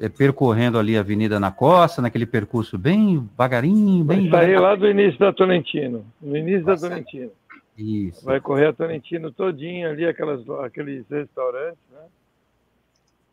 é, 0.00 0.08
percorrendo 0.08 0.78
ali 0.78 0.96
a 0.96 1.00
Avenida 1.00 1.38
na 1.38 1.52
Costa, 1.52 2.00
naquele 2.00 2.26
percurso 2.26 2.78
bem 2.78 3.18
devagarinho, 3.18 4.02
bem. 4.02 4.28
Vai 4.28 4.46
sair 4.46 4.58
lá 4.58 4.74
do 4.74 4.88
início 4.88 5.20
da 5.20 5.32
Tolentino, 5.32 6.04
no 6.20 6.36
início 6.36 6.66
Nossa. 6.66 6.88
da 6.88 6.88
Tolentino. 6.88 7.30
Isso. 7.76 8.24
Vai 8.24 8.40
correr 8.40 8.66
a 8.66 8.72
Tolentino 8.72 9.30
todinho 9.30 9.88
ali, 9.88 10.06
aquelas, 10.06 10.40
aqueles 10.64 11.04
restaurantes, 11.08 11.78
né? 11.92 12.06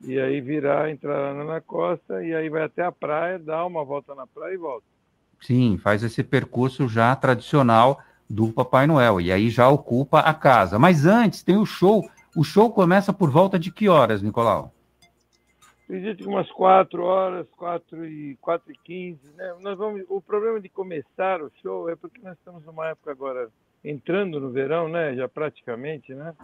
E 0.05 0.19
aí 0.19 0.39
virar, 0.41 0.91
entrar 0.91 1.33
na 1.33 1.59
costa 1.59 2.23
e 2.23 2.35
aí 2.35 2.49
vai 2.49 2.63
até 2.63 2.83
a 2.83 2.91
praia, 2.91 3.39
dá 3.39 3.65
uma 3.65 3.83
volta 3.83 4.13
na 4.13 4.27
praia 4.27 4.53
e 4.53 4.57
volta. 4.57 4.85
Sim, 5.41 5.77
faz 5.81 6.03
esse 6.03 6.23
percurso 6.23 6.87
já 6.87 7.15
tradicional 7.15 7.99
do 8.29 8.51
Papai 8.51 8.87
Noel. 8.87 9.21
E 9.21 9.31
aí 9.31 9.49
já 9.49 9.69
ocupa 9.69 10.19
a 10.19 10.33
casa. 10.33 10.77
Mas 10.77 11.05
antes 11.05 11.43
tem 11.43 11.57
o 11.57 11.65
show. 11.65 12.07
O 12.35 12.43
show 12.43 12.71
começa 12.71 13.11
por 13.11 13.29
volta 13.29 13.57
de 13.57 13.71
que 13.71 13.89
horas, 13.89 14.21
Nicolau? 14.21 14.73
acredito 15.87 16.23
que 16.23 16.27
umas 16.27 16.51
4 16.51 17.01
horas, 17.01 17.47
4 17.51 18.05
e, 18.05 18.35
4 18.41 18.71
e 18.71 18.77
15, 18.83 19.19
né? 19.35 19.55
Nós 19.61 19.77
vamos, 19.77 20.03
o 20.09 20.21
problema 20.21 20.59
de 20.59 20.67
começar 20.67 21.41
o 21.41 21.49
show 21.61 21.89
é 21.89 21.95
porque 21.95 22.19
nós 22.21 22.37
estamos 22.37 22.63
numa 22.65 22.89
época 22.89 23.11
agora 23.11 23.47
entrando 23.83 24.39
no 24.39 24.51
verão, 24.51 24.89
né? 24.89 25.15
Já 25.15 25.29
praticamente, 25.29 26.13
né? 26.13 26.35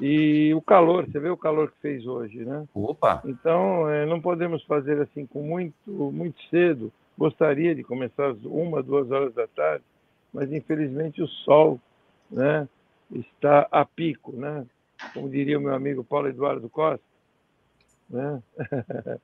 E 0.00 0.54
o 0.54 0.62
calor, 0.62 1.06
você 1.06 1.20
vê 1.20 1.28
o 1.28 1.36
calor 1.36 1.70
que 1.70 1.78
fez 1.82 2.06
hoje, 2.06 2.44
né? 2.46 2.66
Opa! 2.74 3.20
Então, 3.26 3.88
é, 3.90 4.06
não 4.06 4.20
podemos 4.22 4.64
fazer 4.64 5.00
assim 5.02 5.26
com 5.26 5.42
muito, 5.42 5.74
muito 5.86 6.40
cedo. 6.48 6.90
Gostaria 7.16 7.74
de 7.74 7.84
começar 7.84 8.30
às 8.30 8.42
uma, 8.44 8.82
duas 8.82 9.10
horas 9.10 9.34
da 9.34 9.46
tarde, 9.48 9.84
mas 10.32 10.52
infelizmente 10.52 11.22
o 11.22 11.26
sol, 11.26 11.80
né? 12.30 12.68
Está 13.10 13.66
a 13.70 13.84
pico, 13.84 14.32
né? 14.32 14.66
Como 15.14 15.28
diria 15.28 15.58
o 15.58 15.62
meu 15.62 15.74
amigo 15.74 16.04
Paulo 16.04 16.28
Eduardo 16.28 16.68
Costa, 16.68 17.04
né? 18.08 18.42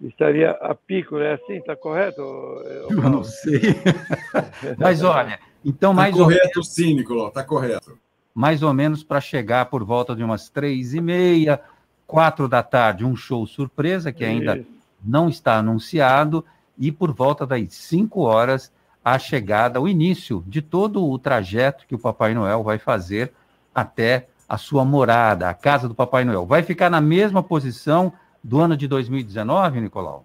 Estaria 0.00 0.52
a 0.52 0.74
pico, 0.76 1.18
é 1.18 1.34
assim? 1.34 1.54
Está 1.54 1.74
correto? 1.74 2.22
Eu 2.22 3.10
não 3.10 3.24
sei. 3.24 3.60
Mas 4.78 5.02
olha, 5.02 5.40
então 5.64 5.90
tá 5.90 5.96
mais 5.96 6.14
correto, 6.14 6.40
ou 6.40 6.54
menos, 6.54 6.68
sim, 6.68 6.94
Nicolau, 6.94 7.28
está 7.28 7.42
correto. 7.42 7.98
Mais 8.32 8.62
ou 8.62 8.72
menos 8.72 9.02
para 9.02 9.20
chegar 9.20 9.66
por 9.66 9.82
volta 9.82 10.14
de 10.14 10.22
umas 10.22 10.48
três 10.48 10.94
e 10.94 11.00
meia, 11.00 11.60
quatro 12.06 12.48
da 12.48 12.62
tarde, 12.62 13.04
um 13.04 13.16
show 13.16 13.44
surpresa 13.44 14.12
que 14.12 14.24
ainda 14.24 14.58
Isso. 14.58 14.70
não 15.04 15.28
está 15.28 15.56
anunciado, 15.56 16.44
e 16.78 16.92
por 16.92 17.12
volta 17.12 17.44
das 17.44 17.74
cinco 17.74 18.20
horas, 18.20 18.72
a 19.12 19.18
chegada, 19.18 19.80
o 19.80 19.88
início 19.88 20.42
de 20.46 20.60
todo 20.60 21.06
o 21.06 21.18
trajeto 21.18 21.86
que 21.86 21.94
o 21.94 21.98
Papai 21.98 22.34
Noel 22.34 22.62
vai 22.62 22.78
fazer 22.78 23.32
até 23.74 24.28
a 24.48 24.56
sua 24.56 24.84
morada, 24.84 25.48
a 25.48 25.54
casa 25.54 25.88
do 25.88 25.94
Papai 25.94 26.24
Noel. 26.24 26.46
Vai 26.46 26.62
ficar 26.62 26.90
na 26.90 27.00
mesma 27.00 27.42
posição 27.42 28.12
do 28.42 28.58
ano 28.58 28.76
de 28.76 28.88
2019, 28.88 29.80
Nicolau? 29.80 30.24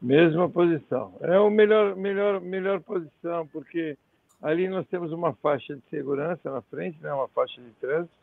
Mesma 0.00 0.48
posição. 0.48 1.12
É 1.20 1.38
o 1.38 1.50
melhor, 1.50 1.96
melhor, 1.96 2.40
melhor 2.40 2.80
posição, 2.80 3.46
porque 3.48 3.96
ali 4.40 4.68
nós 4.68 4.86
temos 4.86 5.12
uma 5.12 5.32
faixa 5.34 5.74
de 5.74 5.82
segurança 5.90 6.50
na 6.50 6.62
frente, 6.62 6.98
né, 7.02 7.12
uma 7.12 7.28
faixa 7.28 7.60
de 7.60 7.70
trânsito, 7.80 8.14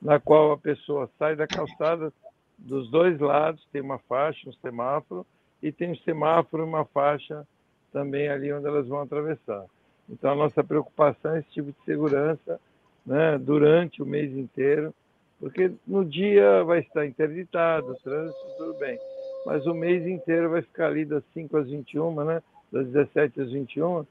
na 0.00 0.20
qual 0.20 0.52
a 0.52 0.56
pessoa 0.58 1.10
sai 1.18 1.34
da 1.34 1.46
calçada 1.46 2.12
dos 2.56 2.88
dois 2.88 3.18
lados, 3.18 3.66
tem 3.72 3.82
uma 3.82 3.98
faixa, 3.98 4.48
um 4.48 4.52
semáforo, 4.52 5.26
e 5.60 5.72
tem 5.72 5.90
um 5.90 5.96
semáforo 5.96 6.62
e 6.62 6.66
uma 6.66 6.84
faixa 6.84 7.44
também 7.92 8.28
ali 8.28 8.52
onde 8.52 8.66
elas 8.66 8.86
vão 8.86 9.00
atravessar. 9.00 9.64
Então, 10.08 10.32
a 10.32 10.36
nossa 10.36 10.64
preocupação 10.64 11.34
é 11.34 11.40
esse 11.40 11.50
tipo 11.50 11.70
de 11.70 11.84
segurança 11.84 12.60
né, 13.04 13.38
durante 13.38 14.02
o 14.02 14.06
mês 14.06 14.32
inteiro, 14.32 14.94
porque 15.38 15.70
no 15.86 16.04
dia 16.04 16.64
vai 16.64 16.80
estar 16.80 17.06
interditado, 17.06 17.92
o 17.92 17.96
trânsito, 17.96 18.38
tudo 18.56 18.74
bem, 18.78 18.98
mas 19.46 19.66
o 19.66 19.74
mês 19.74 20.06
inteiro 20.06 20.50
vai 20.50 20.62
ficar 20.62 20.88
ali 20.88 21.04
das 21.04 21.22
5 21.32 21.56
às 21.56 21.68
21, 21.68 22.24
né, 22.24 22.42
das 22.72 22.86
17 22.88 23.40
às 23.40 23.50
21, 23.50 24.04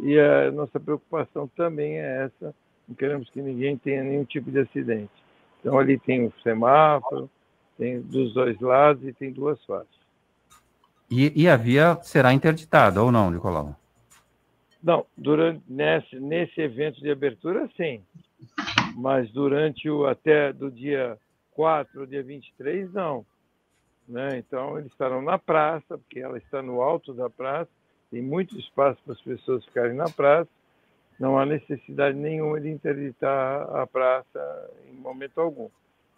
e 0.00 0.18
a 0.18 0.50
nossa 0.50 0.80
preocupação 0.80 1.46
também 1.48 1.98
é 1.98 2.24
essa, 2.24 2.54
não 2.88 2.94
queremos 2.96 3.28
que 3.30 3.42
ninguém 3.42 3.76
tenha 3.76 4.02
nenhum 4.02 4.24
tipo 4.24 4.50
de 4.50 4.60
acidente. 4.60 5.12
Então 5.60 5.78
ali 5.78 5.98
tem 5.98 6.22
um 6.26 6.32
semáforo, 6.42 7.30
tem 7.76 8.00
dos 8.00 8.32
dois 8.32 8.58
lados 8.60 9.06
e 9.06 9.12
tem 9.12 9.30
duas 9.30 9.62
faixas. 9.64 9.99
E, 11.10 11.42
e 11.42 11.48
a 11.48 11.56
via 11.56 11.98
será 12.02 12.32
interditada 12.32 13.02
ou 13.02 13.10
não, 13.10 13.30
Nicolau? 13.30 13.74
Não, 14.82 15.04
durante 15.16 15.62
nesse, 15.68 16.18
nesse 16.18 16.60
evento 16.60 17.00
de 17.00 17.10
abertura, 17.10 17.68
sim 17.76 18.02
mas 18.96 19.30
durante 19.30 19.88
o 19.88 20.06
até 20.06 20.52
do 20.52 20.70
dia 20.70 21.18
4 21.52 22.00
ao 22.00 22.06
dia 22.06 22.22
23, 22.22 22.92
não. 22.92 23.24
Né? 24.08 24.38
Então, 24.38 24.78
eles 24.78 24.90
estarão 24.90 25.22
na 25.22 25.38
praça, 25.38 25.98
porque 25.98 26.20
ela 26.20 26.38
está 26.38 26.62
no 26.62 26.82
alto 26.82 27.12
da 27.12 27.30
praça, 27.30 27.70
tem 28.10 28.22
muito 28.22 28.58
espaço 28.58 29.00
para 29.04 29.14
as 29.14 29.20
pessoas 29.20 29.64
ficarem 29.64 29.94
na 29.94 30.08
praça, 30.08 30.50
não 31.18 31.38
há 31.38 31.46
necessidade 31.46 32.16
nenhuma 32.16 32.60
de 32.60 32.68
interditar 32.68 33.76
a 33.76 33.86
praça 33.86 34.70
em 34.90 34.94
momento 34.94 35.40
algum. 35.40 35.68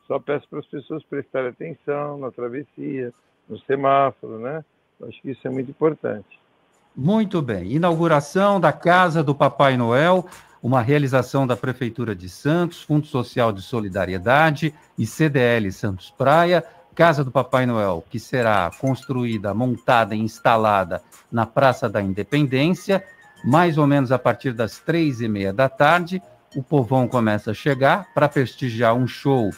Só 0.07 0.19
peço 0.19 0.49
para 0.49 0.61
as 0.61 0.67
pessoas 0.67 1.03
prestarem 1.05 1.51
atenção 1.51 2.19
na 2.19 2.31
travessia, 2.31 3.13
no 3.49 3.59
semáforo, 3.61 4.39
né? 4.39 4.65
Acho 5.09 5.21
que 5.21 5.31
isso 5.31 5.47
é 5.47 5.51
muito 5.51 5.71
importante. 5.71 6.41
Muito 6.95 7.41
bem. 7.41 7.73
Inauguração 7.73 8.61
da 8.61 8.73
Casa 8.73 9.23
do 9.23 9.35
Papai 9.35 9.77
Noel, 9.77 10.27
uma 10.63 10.81
realização 10.83 11.47
da 11.47 11.57
Prefeitura 11.57 12.15
de 12.15 12.29
Santos, 12.29 12.83
Fundo 12.83 13.07
Social 13.07 13.53
de 13.53 13.63
Solidariedade 13.63 14.75
e 14.99 15.07
CDL 15.07 15.73
Santos 15.73 16.11
Praia. 16.11 16.65
Casa 16.95 17.25
do 17.25 17.31
Papai 17.31 17.65
Noel, 17.65 18.05
que 18.11 18.21
será 18.21 18.71
construída, 18.79 19.55
montada 19.55 20.15
e 20.15 20.21
instalada 20.21 21.03
na 21.31 21.47
Praça 21.47 21.89
da 21.89 22.03
Independência, 22.03 23.03
mais 23.43 23.79
ou 23.79 23.87
menos 23.87 24.13
a 24.13 24.19
partir 24.19 24.53
das 24.53 24.79
três 24.79 25.23
e 25.23 25.29
meia 25.29 25.55
da 25.55 25.71
tarde. 25.71 26.23
O 26.55 26.63
povão 26.63 27.09
começa 27.09 27.53
a 27.53 27.55
chegar 27.55 28.13
para 28.13 28.29
prestigiar 28.29 28.95
um 28.95 29.07
show 29.07 29.51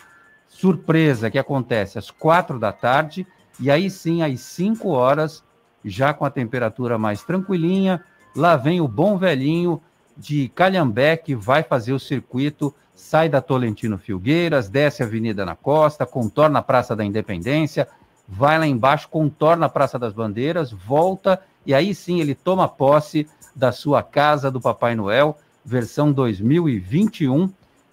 surpresa 0.49 1.29
que 1.29 1.39
acontece 1.39 1.99
às 1.99 2.09
quatro 2.09 2.61
da 2.61 2.71
tarde, 2.71 3.27
e 3.59 3.71
aí 3.71 3.91
sim, 3.91 4.23
às 4.23 4.41
cinco 4.41 4.89
horas, 4.89 5.43
já 5.85 6.13
com 6.13 6.25
a 6.25 6.31
temperatura 6.31 6.99
mais 6.99 7.23
tranquilinha. 7.23 8.03
Lá 8.35 8.57
vem 8.57 8.81
o 8.81 8.89
bom 8.89 9.17
velhinho 9.17 9.81
de 10.17 10.49
Calhambé, 10.49 11.17
que 11.17 11.35
vai 11.35 11.63
fazer 11.63 11.93
o 11.93 11.99
circuito, 11.99 12.75
sai 12.95 13.29
da 13.29 13.41
Tolentino 13.41 13.99
Filgueiras, 13.99 14.69
desce 14.69 15.03
a 15.03 15.07
Avenida 15.07 15.45
na 15.45 15.55
Costa, 15.55 16.07
contorna 16.07 16.61
a 16.61 16.63
Praça 16.63 16.95
da 16.95 17.05
Independência, 17.05 17.89
vai 18.29 18.59
lá 18.59 18.67
embaixo, 18.67 19.09
contorna 19.09 19.67
a 19.67 19.69
Praça 19.69 19.99
das 19.99 20.13
Bandeiras, 20.13 20.73
volta 20.73 21.41
e 21.67 21.75
aí 21.75 21.95
sim 21.95 22.21
ele 22.21 22.35
toma 22.35 22.69
posse 22.69 23.29
da 23.55 23.73
sua 23.73 24.03
casa 24.03 24.51
do 24.51 24.61
Papai 24.61 24.95
Noel, 24.95 25.37
versão 25.65 26.13
2021 26.13 27.51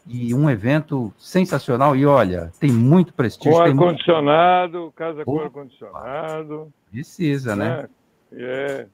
e 0.08 0.34
um 0.34 0.50
evento 0.50 1.13
sensacional. 1.17 1.96
E 1.96 2.05
olha, 2.05 2.51
tem 2.60 2.72
muito 2.72 3.13
prestígio. 3.13 3.51
Com 3.51 3.62
ar-condicionado, 3.63 4.79
muito... 4.79 4.93
casa 4.93 5.25
com 5.25 5.39
ar-condicionado. 5.39 6.74
Precisa, 6.89 7.55
né? 7.55 7.88
É, 8.31 8.43
é. 8.43 8.88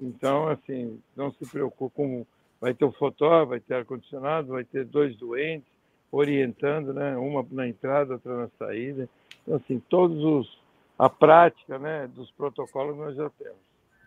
Então, 0.00 0.48
assim, 0.48 0.98
não 1.16 1.32
se 1.32 1.46
preocupe 1.46 1.94
com. 1.94 2.26
Vai 2.60 2.72
ter 2.72 2.84
o 2.84 2.92
fotógrafo, 2.92 3.50
vai 3.50 3.60
ter 3.60 3.74
ar-condicionado, 3.74 4.48
vai 4.48 4.64
ter 4.64 4.84
dois 4.84 5.14
doentes 5.16 5.68
orientando, 6.10 6.92
né? 6.92 7.16
Uma 7.16 7.44
na 7.50 7.68
entrada, 7.68 8.14
outra 8.14 8.36
na 8.36 8.48
saída. 8.58 9.08
Então, 9.42 9.56
assim, 9.56 9.82
todos 9.88 10.22
os. 10.22 10.66
A 10.98 11.10
prática 11.10 11.78
né, 11.78 12.08
dos 12.14 12.30
protocolos 12.30 12.96
nós 12.96 13.14
já 13.14 13.28
temos. 13.38 13.58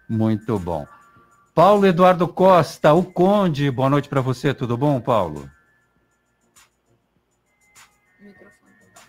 Muito 0.09 0.57
bom. 0.57 0.87
Paulo 1.53 1.85
Eduardo 1.85 2.27
Costa, 2.27 2.93
o 2.93 3.03
Conde, 3.03 3.69
boa 3.69 3.91
noite 3.91 4.09
para 4.09 4.21
você, 4.21 4.55
tudo 4.55 4.75
bom, 4.75 4.99
Paulo? 4.99 5.47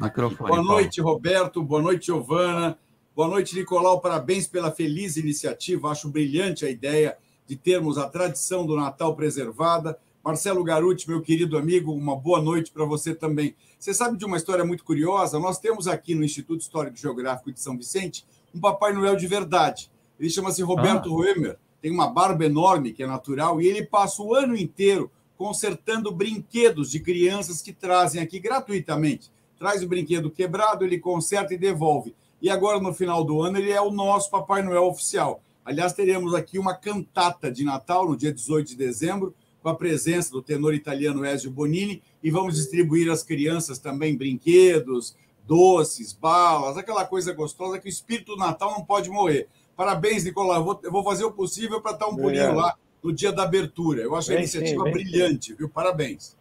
Microfone, 0.01 0.49
boa 0.49 0.63
noite, 0.63 1.03
Paulo. 1.03 1.15
Roberto. 1.15 1.63
Boa 1.63 1.83
noite, 1.83 2.07
Giovana. 2.07 2.79
Boa 3.15 3.29
noite, 3.29 3.55
Nicolau. 3.55 4.01
Parabéns 4.01 4.49
pela 4.49 4.73
feliz 4.73 5.19
iniciativa. 5.19 5.91
Acho 5.91 6.09
brilhante 6.09 6.65
a 6.65 6.71
ideia 6.71 7.19
de 7.47 7.55
termos 7.55 7.99
a 7.99 8.09
tradição 8.09 8.65
do 8.65 8.75
Natal 8.75 9.15
preservada. 9.15 9.99
Marcelo 10.25 10.65
Garuti, 10.65 11.07
meu 11.07 11.21
querido 11.21 11.59
amigo, 11.59 11.93
uma 11.93 12.17
boa 12.17 12.41
noite 12.41 12.71
para 12.71 12.87
você 12.87 13.15
também. 13.15 13.55
Você 13.79 13.93
sabe 13.93 14.17
de 14.17 14.25
uma 14.25 14.39
história 14.39 14.65
muito 14.65 14.85
curiosa? 14.85 15.39
Nós 15.39 15.59
temos 15.59 15.87
aqui 15.87 16.15
no 16.15 16.25
Instituto 16.25 16.63
Histórico 16.63 16.97
e 16.97 17.01
Geográfico 17.01 17.53
de 17.53 17.61
São 17.61 17.77
Vicente 17.77 18.25
um 18.55 18.61
Papai 18.61 18.95
Noel 18.95 19.17
de 19.17 19.27
verdade. 19.27 19.91
Ele 20.19 20.31
chama-se 20.31 20.63
Roberto 20.63 21.11
ah. 21.23 21.57
tem 21.83 21.91
uma 21.91 22.09
barba 22.09 22.47
enorme, 22.47 22.95
que 22.95 23.03
é 23.03 23.07
natural, 23.07 23.61
e 23.61 23.67
ele 23.67 23.85
passa 23.85 24.23
o 24.23 24.35
ano 24.35 24.57
inteiro 24.57 25.11
consertando 25.37 26.11
brinquedos 26.11 26.91
de 26.91 27.01
crianças 27.01 27.61
que 27.61 27.73
trazem 27.73 28.23
aqui 28.23 28.41
gratuitamente 28.41 29.31
traz 29.61 29.83
o 29.83 29.87
brinquedo 29.87 30.31
quebrado, 30.31 30.87
ele 30.87 30.99
conserta 30.99 31.53
e 31.53 31.59
devolve. 31.59 32.17
E 32.41 32.49
agora, 32.49 32.81
no 32.81 32.95
final 32.95 33.23
do 33.23 33.43
ano, 33.43 33.59
ele 33.59 33.71
é 33.71 33.81
o 33.81 33.91
nosso 33.91 34.31
Papai 34.31 34.63
Noel 34.63 34.87
oficial. 34.87 35.43
Aliás, 35.63 35.93
teremos 35.93 36.35
aqui 36.35 36.59
uma 36.59 36.75
cantata 36.75 37.53
de 37.53 37.63
Natal 37.63 38.09
no 38.09 38.17
dia 38.17 38.33
18 38.33 38.69
de 38.69 38.77
dezembro, 38.77 39.35
com 39.63 39.69
a 39.69 39.75
presença 39.75 40.33
do 40.33 40.41
tenor 40.41 40.73
italiano 40.73 41.27
Ezio 41.27 41.51
Bonini, 41.51 42.03
e 42.23 42.31
vamos 42.31 42.55
distribuir 42.55 43.13
às 43.13 43.23
crianças 43.23 43.79
também 43.79 44.17
brinquedos, 44.17 45.15
doces, 45.47 46.15
balas, 46.15 46.79
aquela 46.79 47.05
coisa 47.05 47.35
gostosa 47.35 47.79
que 47.79 47.87
o 47.87 47.91
espírito 47.91 48.33
do 48.33 48.39
Natal 48.39 48.71
não 48.71 48.83
pode 48.83 49.11
morrer. 49.11 49.47
Parabéns, 49.77 50.25
Nicolau. 50.25 50.57
Eu 50.57 50.65
vou, 50.65 50.81
eu 50.85 50.91
vou 50.91 51.05
fazer 51.05 51.25
o 51.25 51.33
possível 51.33 51.83
para 51.83 51.93
estar 51.93 52.07
um 52.07 52.17
pulinho 52.17 52.55
lá 52.55 52.75
no 53.03 53.13
dia 53.13 53.31
da 53.31 53.43
abertura. 53.43 54.01
Eu 54.01 54.17
acho 54.17 54.33
a 54.33 54.37
iniciativa 54.37 54.85
sim, 54.85 54.91
brilhante, 54.91 55.53
viu? 55.53 55.69
Parabéns. 55.69 56.35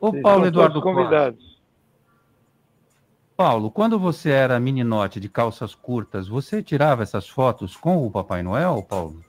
Ô, 0.00 0.18
Paulo 0.22 0.46
Eduardo 0.46 0.80
convidados. 0.80 1.53
Paulo, 3.36 3.68
quando 3.68 3.98
você 3.98 4.30
era 4.30 4.60
meninote 4.60 5.18
de 5.18 5.28
calças 5.28 5.74
curtas, 5.74 6.28
você 6.28 6.62
tirava 6.62 7.02
essas 7.02 7.28
fotos 7.28 7.76
com 7.76 8.06
o 8.06 8.10
Papai 8.10 8.44
Noel, 8.44 8.84
Paulo? 8.88 9.24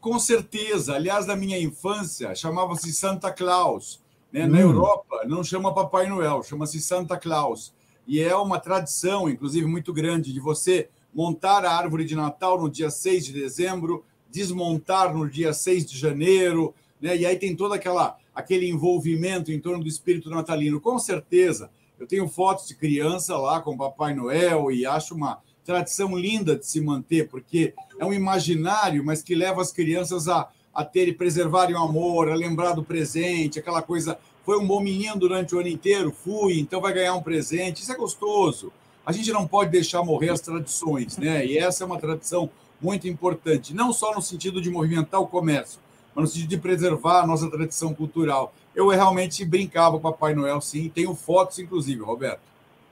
Com 0.00 0.18
certeza. 0.18 0.94
Aliás, 0.94 1.26
na 1.26 1.36
minha 1.36 1.60
infância, 1.60 2.34
chamava-se 2.34 2.90
Santa 2.94 3.30
Claus. 3.30 4.00
Né? 4.32 4.46
Hum. 4.46 4.48
Na 4.48 4.60
Europa, 4.60 5.22
não 5.26 5.44
chama 5.44 5.74
Papai 5.74 6.08
Noel, 6.08 6.42
chama-se 6.42 6.80
Santa 6.80 7.18
Claus. 7.18 7.74
E 8.06 8.20
é 8.20 8.34
uma 8.34 8.58
tradição, 8.58 9.28
inclusive, 9.28 9.66
muito 9.66 9.92
grande, 9.92 10.32
de 10.32 10.40
você 10.40 10.88
montar 11.14 11.64
a 11.66 11.76
árvore 11.76 12.06
de 12.06 12.16
Natal 12.16 12.58
no 12.58 12.70
dia 12.70 12.90
6 12.90 13.26
de 13.26 13.32
dezembro, 13.34 14.02
desmontar 14.30 15.14
no 15.14 15.28
dia 15.28 15.52
6 15.52 15.84
de 15.84 15.98
janeiro, 15.98 16.74
né? 16.98 17.14
e 17.18 17.26
aí 17.26 17.36
tem 17.36 17.54
todo 17.54 17.74
aquela, 17.74 18.16
aquele 18.34 18.66
envolvimento 18.66 19.52
em 19.52 19.60
torno 19.60 19.84
do 19.84 19.88
espírito 19.88 20.30
natalino. 20.30 20.80
Com 20.80 20.98
certeza, 20.98 21.70
eu 21.98 22.06
tenho 22.06 22.28
fotos 22.28 22.66
de 22.66 22.74
criança 22.74 23.36
lá 23.36 23.60
com 23.60 23.76
Papai 23.76 24.14
Noel 24.14 24.70
e 24.70 24.84
acho 24.84 25.14
uma 25.14 25.40
tradição 25.64 26.16
linda 26.16 26.56
de 26.56 26.66
se 26.66 26.80
manter, 26.80 27.28
porque 27.28 27.72
é 27.98 28.04
um 28.04 28.12
imaginário, 28.12 29.04
mas 29.04 29.22
que 29.22 29.34
leva 29.34 29.62
as 29.62 29.72
crianças 29.72 30.28
a, 30.28 30.48
a 30.74 30.84
ter 30.84 31.16
preservarem 31.16 31.74
o 31.74 31.78
amor, 31.78 32.28
a 32.28 32.34
lembrar 32.34 32.72
do 32.72 32.82
presente, 32.82 33.58
aquela 33.58 33.82
coisa. 33.82 34.18
Foi 34.44 34.58
um 34.58 34.66
bom 34.66 34.80
menino 34.80 35.16
durante 35.16 35.54
o 35.54 35.60
ano 35.60 35.68
inteiro, 35.68 36.10
fui, 36.10 36.58
então 36.58 36.80
vai 36.80 36.92
ganhar 36.92 37.14
um 37.14 37.22
presente. 37.22 37.82
Isso 37.82 37.92
é 37.92 37.96
gostoso. 37.96 38.72
A 39.06 39.12
gente 39.12 39.30
não 39.32 39.46
pode 39.46 39.70
deixar 39.70 40.02
morrer 40.02 40.30
as 40.30 40.40
tradições, 40.40 41.16
né? 41.16 41.46
E 41.46 41.58
essa 41.58 41.84
é 41.84 41.86
uma 41.86 41.98
tradição 41.98 42.50
muito 42.80 43.06
importante, 43.06 43.72
não 43.72 43.92
só 43.92 44.12
no 44.12 44.20
sentido 44.20 44.60
de 44.60 44.68
movimentar 44.68 45.20
o 45.20 45.26
comércio, 45.28 45.78
mas 46.14 46.24
no 46.24 46.28
sentido 46.28 46.50
de 46.50 46.58
preservar 46.58 47.22
a 47.22 47.26
nossa 47.26 47.48
tradição 47.48 47.94
cultural 47.94 48.52
eu 48.74 48.88
realmente 48.88 49.44
brincava 49.44 49.98
com 49.98 50.10
Papai 50.10 50.34
Noel, 50.34 50.60
sim. 50.60 50.90
Tenho 50.94 51.14
fotos, 51.14 51.58
inclusive, 51.58 52.00
Roberto. 52.02 52.40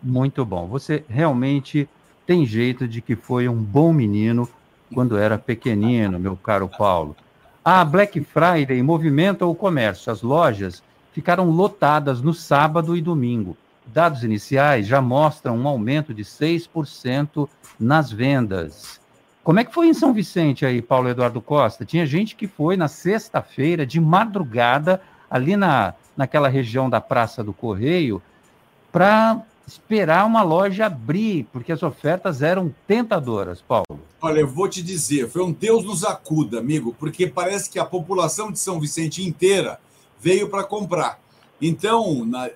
Muito 0.02 0.44
bom. 0.44 0.66
Você 0.68 1.04
realmente 1.08 1.88
tem 2.26 2.46
jeito 2.46 2.86
de 2.86 3.00
que 3.00 3.16
foi 3.16 3.48
um 3.48 3.56
bom 3.56 3.92
menino 3.92 4.48
quando 4.92 5.16
era 5.16 5.38
pequenino, 5.38 6.18
meu 6.18 6.36
caro 6.36 6.68
Paulo. 6.68 7.16
A 7.64 7.84
Black 7.84 8.20
Friday 8.24 8.82
movimenta 8.82 9.46
o 9.46 9.54
comércio. 9.54 10.10
As 10.10 10.22
lojas 10.22 10.82
ficaram 11.12 11.50
lotadas 11.50 12.20
no 12.22 12.32
sábado 12.32 12.96
e 12.96 13.02
domingo. 13.02 13.56
Dados 13.86 14.22
iniciais 14.22 14.86
já 14.86 15.00
mostram 15.00 15.58
um 15.58 15.66
aumento 15.66 16.14
de 16.14 16.24
6% 16.24 17.48
nas 17.78 18.10
vendas. 18.10 19.00
Como 19.42 19.58
é 19.58 19.64
que 19.64 19.74
foi 19.74 19.88
em 19.88 19.94
São 19.94 20.12
Vicente 20.12 20.64
aí, 20.64 20.80
Paulo 20.80 21.08
Eduardo 21.08 21.40
Costa? 21.40 21.84
Tinha 21.84 22.06
gente 22.06 22.36
que 22.36 22.46
foi 22.46 22.76
na 22.76 22.88
sexta-feira, 22.88 23.84
de 23.84 24.00
madrugada, 24.00 25.00
ali 25.30 25.56
na, 25.56 25.94
naquela 26.16 26.48
região 26.48 26.90
da 26.90 27.00
Praça 27.00 27.42
do 27.44 27.52
Correio, 27.52 28.20
para 28.90 29.40
esperar 29.66 30.26
uma 30.26 30.42
loja 30.42 30.86
abrir, 30.86 31.46
porque 31.52 31.70
as 31.70 31.82
ofertas 31.82 32.42
eram 32.42 32.74
tentadoras, 32.86 33.62
Paulo. 33.62 34.00
Olha, 34.20 34.40
eu 34.40 34.48
vou 34.48 34.68
te 34.68 34.82
dizer, 34.82 35.30
foi 35.30 35.42
um 35.42 35.52
Deus 35.52 35.84
nos 35.84 36.04
acuda, 36.04 36.58
amigo, 36.58 36.94
porque 36.98 37.26
parece 37.28 37.70
que 37.70 37.78
a 37.78 37.84
população 37.84 38.50
de 38.50 38.58
São 38.58 38.80
Vicente 38.80 39.22
inteira 39.22 39.78
veio 40.20 40.48
para 40.48 40.64
comprar. 40.64 41.20
Então, 41.62 42.24
na, 42.24 42.50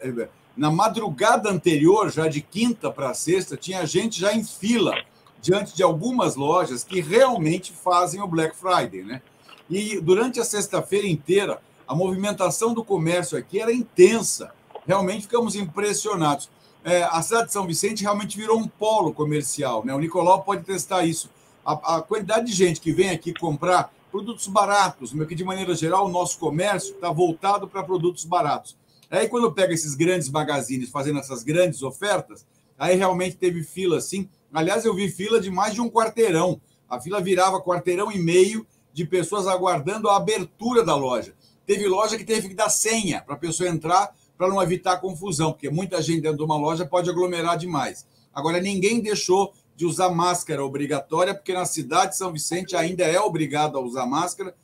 na 0.56 0.70
madrugada 0.70 1.50
anterior, 1.50 2.10
já 2.10 2.26
de 2.26 2.40
quinta 2.40 2.90
para 2.90 3.14
sexta, 3.14 3.56
tinha 3.56 3.86
gente 3.86 4.20
já 4.20 4.34
em 4.34 4.42
fila 4.42 4.94
diante 5.40 5.76
de 5.76 5.82
algumas 5.82 6.36
lojas 6.36 6.82
que 6.82 7.00
realmente 7.00 7.72
fazem 7.72 8.20
o 8.20 8.26
Black 8.26 8.56
Friday, 8.56 9.04
né? 9.04 9.22
E 9.68 10.00
durante 10.00 10.40
a 10.40 10.44
sexta-feira 10.44 11.06
inteira, 11.06 11.60
a 11.86 11.94
movimentação 11.94 12.72
do 12.74 12.84
comércio 12.84 13.36
aqui 13.36 13.60
era 13.60 13.72
intensa. 13.72 14.52
Realmente 14.86 15.22
ficamos 15.22 15.54
impressionados. 15.54 16.50
É, 16.84 17.02
a 17.04 17.22
cidade 17.22 17.46
de 17.46 17.52
São 17.52 17.66
Vicente 17.66 18.02
realmente 18.02 18.36
virou 18.36 18.58
um 18.58 18.68
polo 18.68 19.12
comercial. 19.12 19.84
Né? 19.84 19.94
O 19.94 19.98
Nicolau 19.98 20.42
pode 20.42 20.64
testar 20.64 21.04
isso. 21.04 21.30
A, 21.64 21.96
a 21.96 22.02
quantidade 22.02 22.46
de 22.46 22.52
gente 22.52 22.80
que 22.80 22.92
vem 22.92 23.10
aqui 23.10 23.32
comprar 23.32 23.92
produtos 24.10 24.46
baratos, 24.46 25.12
que 25.26 25.34
de 25.34 25.42
maneira 25.42 25.74
geral 25.74 26.06
o 26.06 26.10
nosso 26.10 26.38
comércio 26.38 26.94
está 26.94 27.10
voltado 27.10 27.66
para 27.66 27.82
produtos 27.82 28.24
baratos. 28.24 28.76
Aí 29.10 29.28
quando 29.28 29.50
pega 29.52 29.72
esses 29.72 29.94
grandes 29.94 30.28
magazines 30.28 30.90
fazendo 30.90 31.18
essas 31.18 31.42
grandes 31.42 31.82
ofertas, 31.82 32.46
aí 32.78 32.96
realmente 32.96 33.36
teve 33.36 33.62
fila 33.62 33.98
assim. 33.98 34.28
Aliás, 34.52 34.84
eu 34.84 34.94
vi 34.94 35.08
fila 35.10 35.40
de 35.40 35.50
mais 35.50 35.74
de 35.74 35.80
um 35.80 35.90
quarteirão. 35.90 36.60
A 36.88 37.00
fila 37.00 37.20
virava 37.20 37.60
quarteirão 37.60 38.12
e 38.12 38.18
meio 38.18 38.66
de 38.92 39.04
pessoas 39.04 39.48
aguardando 39.48 40.08
a 40.08 40.16
abertura 40.16 40.84
da 40.84 40.94
loja. 40.94 41.34
Teve 41.66 41.86
loja 41.88 42.16
que 42.16 42.24
teve 42.24 42.48
que 42.48 42.54
dar 42.54 42.68
senha 42.68 43.22
para 43.22 43.34
a 43.34 43.38
pessoa 43.38 43.68
entrar 43.68 44.14
para 44.36 44.48
não 44.48 44.62
evitar 44.62 45.00
confusão, 45.00 45.52
porque 45.52 45.70
muita 45.70 46.02
gente 46.02 46.22
dentro 46.22 46.38
de 46.38 46.44
uma 46.44 46.56
loja 46.56 46.84
pode 46.84 47.08
aglomerar 47.08 47.56
demais. 47.56 48.06
Agora, 48.32 48.60
ninguém 48.60 49.00
deixou 49.00 49.52
de 49.76 49.86
usar 49.86 50.10
máscara 50.10 50.64
obrigatória, 50.64 51.34
porque 51.34 51.52
na 51.52 51.64
cidade 51.64 52.12
de 52.12 52.18
São 52.18 52.32
Vicente 52.32 52.76
ainda 52.76 53.04
é 53.04 53.20
obrigado 53.20 53.76
a 53.76 53.80
usar 53.80 54.06
máscara, 54.06 54.54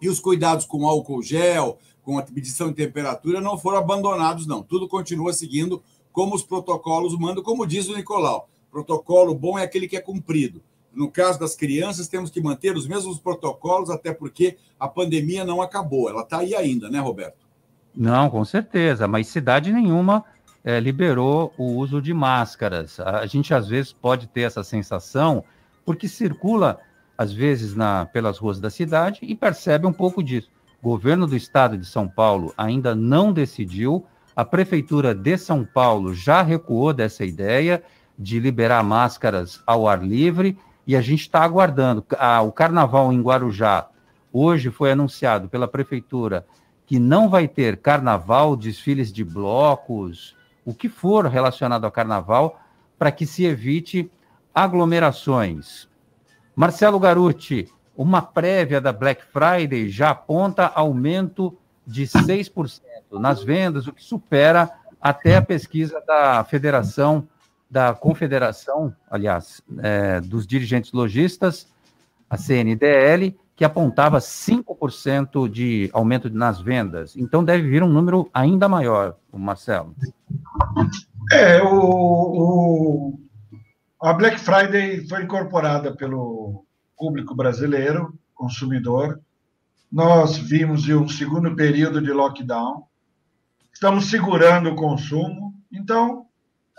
e 0.00 0.08
os 0.08 0.18
cuidados 0.18 0.64
com 0.64 0.86
álcool 0.86 1.22
gel, 1.22 1.78
com 2.02 2.18
a 2.18 2.24
medição 2.30 2.68
de 2.68 2.74
temperatura, 2.74 3.40
não 3.40 3.58
foram 3.58 3.78
abandonados, 3.78 4.46
não. 4.46 4.62
Tudo 4.62 4.88
continua 4.88 5.32
seguindo 5.32 5.82
como 6.10 6.34
os 6.34 6.42
protocolos 6.42 7.16
mandam, 7.18 7.44
como 7.44 7.66
diz 7.66 7.88
o 7.88 7.96
Nicolau. 7.96 8.48
Protocolo 8.70 9.34
bom 9.34 9.58
é 9.58 9.62
aquele 9.62 9.86
que 9.86 9.96
é 9.96 10.00
cumprido. 10.00 10.62
No 10.92 11.10
caso 11.10 11.38
das 11.38 11.54
crianças, 11.54 12.08
temos 12.08 12.30
que 12.30 12.40
manter 12.40 12.76
os 12.76 12.86
mesmos 12.86 13.18
protocolos, 13.18 13.90
até 13.90 14.12
porque 14.12 14.56
a 14.78 14.88
pandemia 14.88 15.44
não 15.44 15.62
acabou. 15.62 16.08
Ela 16.08 16.22
está 16.22 16.38
aí 16.38 16.54
ainda, 16.54 16.90
né, 16.90 16.98
Roberto? 16.98 17.46
Não, 17.94 18.30
com 18.30 18.44
certeza, 18.44 19.06
mas 19.06 19.28
cidade 19.28 19.72
nenhuma 19.72 20.24
é, 20.64 20.78
liberou 20.78 21.52
o 21.56 21.76
uso 21.76 22.00
de 22.00 22.12
máscaras. 22.12 23.00
A 23.00 23.26
gente 23.26 23.52
às 23.54 23.68
vezes 23.68 23.92
pode 23.92 24.26
ter 24.26 24.42
essa 24.42 24.62
sensação 24.62 25.44
porque 25.84 26.08
circula 26.08 26.78
às 27.16 27.32
vezes 27.32 27.74
na, 27.74 28.06
pelas 28.06 28.38
ruas 28.38 28.60
da 28.60 28.70
cidade 28.70 29.20
e 29.22 29.34
percebe 29.34 29.86
um 29.86 29.92
pouco 29.92 30.22
disso. 30.22 30.48
O 30.80 30.88
governo 30.88 31.26
do 31.26 31.36
estado 31.36 31.76
de 31.76 31.84
São 31.84 32.08
Paulo 32.08 32.54
ainda 32.56 32.94
não 32.94 33.32
decidiu, 33.32 34.06
a 34.34 34.44
prefeitura 34.44 35.14
de 35.14 35.36
São 35.36 35.64
Paulo 35.64 36.14
já 36.14 36.40
recuou 36.40 36.94
dessa 36.94 37.24
ideia 37.24 37.82
de 38.18 38.38
liberar 38.38 38.82
máscaras 38.82 39.62
ao 39.66 39.86
ar 39.86 40.02
livre 40.02 40.56
e 40.86 40.96
a 40.96 41.00
gente 41.00 41.20
está 41.20 41.42
aguardando. 41.42 42.04
Ah, 42.18 42.42
o 42.42 42.52
carnaval 42.52 43.12
em 43.12 43.20
Guarujá 43.20 43.88
hoje 44.32 44.70
foi 44.70 44.92
anunciado 44.92 45.48
pela 45.48 45.68
prefeitura 45.68 46.46
que 46.86 46.98
não 46.98 47.28
vai 47.28 47.46
ter 47.46 47.76
carnaval, 47.76 48.56
desfiles 48.56 49.12
de 49.12 49.22
blocos, 49.22 50.36
o 50.64 50.74
que 50.74 50.88
for 50.88 51.26
relacionado 51.26 51.84
ao 51.84 51.92
carnaval, 51.92 52.60
para 52.98 53.12
que 53.12 53.26
se 53.26 53.44
evite 53.44 54.10
aglomerações. 54.54 55.88
Marcelo 56.54 56.98
Garuti, 56.98 57.68
uma 57.96 58.20
prévia 58.20 58.80
da 58.80 58.92
Black 58.92 59.22
Friday 59.24 59.88
já 59.88 60.10
aponta 60.10 60.66
aumento 60.66 61.56
de 61.86 62.04
6% 62.04 62.80
nas 63.12 63.42
vendas, 63.42 63.86
o 63.86 63.92
que 63.92 64.02
supera 64.02 64.70
até 65.00 65.36
a 65.36 65.42
pesquisa 65.42 66.02
da 66.06 66.44
Federação, 66.44 67.26
da 67.70 67.94
Confederação, 67.94 68.94
aliás, 69.08 69.62
é, 69.78 70.20
dos 70.20 70.46
dirigentes 70.46 70.92
lojistas, 70.92 71.68
a 72.28 72.36
CNDL, 72.36 73.36
que 73.54 73.64
apontava 73.64 74.18
5% 74.18 75.48
de 75.48 75.90
aumento 75.92 76.30
nas 76.30 76.60
vendas. 76.60 77.16
Então 77.16 77.44
deve 77.44 77.68
vir 77.68 77.82
um 77.82 77.88
número 77.88 78.28
ainda 78.32 78.68
maior, 78.68 79.16
Marcelo. 79.32 79.94
É, 81.30 81.62
o, 81.62 81.74
o, 81.74 83.20
a 84.02 84.12
Black 84.14 84.40
Friday 84.40 85.06
foi 85.06 85.22
incorporada 85.22 85.94
pelo 85.94 86.64
público 86.96 87.34
brasileiro, 87.34 88.18
consumidor. 88.34 89.20
Nós 89.92 90.38
vimos 90.38 90.88
um 90.88 91.06
segundo 91.06 91.54
período 91.54 92.00
de 92.00 92.12
lockdown. 92.12 92.84
Estamos 93.72 94.06
segurando 94.06 94.70
o 94.70 94.76
consumo. 94.76 95.54
Então, 95.70 96.26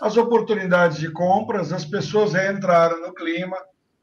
as 0.00 0.16
oportunidades 0.16 0.98
de 0.98 1.10
compras, 1.10 1.72
as 1.72 1.84
pessoas 1.84 2.34
entraram 2.34 3.00
no 3.00 3.14
clima 3.14 3.56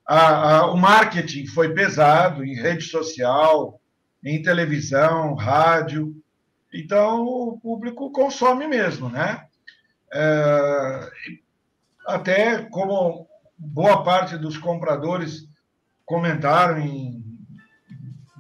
a, 0.09 0.57
a, 0.57 0.71
o 0.71 0.75
marketing 0.75 1.45
foi 1.45 1.71
pesado 1.71 2.43
em 2.43 2.55
rede 2.55 2.83
social, 2.85 3.79
em 4.23 4.41
televisão, 4.41 5.35
rádio. 5.35 6.15
Então, 6.73 7.23
o 7.23 7.59
público 7.59 8.11
consome 8.11 8.67
mesmo, 8.67 9.07
né? 9.07 9.45
É, 10.11 11.11
até 12.07 12.63
como 12.71 13.27
boa 13.55 14.03
parte 14.03 14.35
dos 14.35 14.57
compradores 14.57 15.47
comentaram 16.03 16.79
em, 16.79 17.23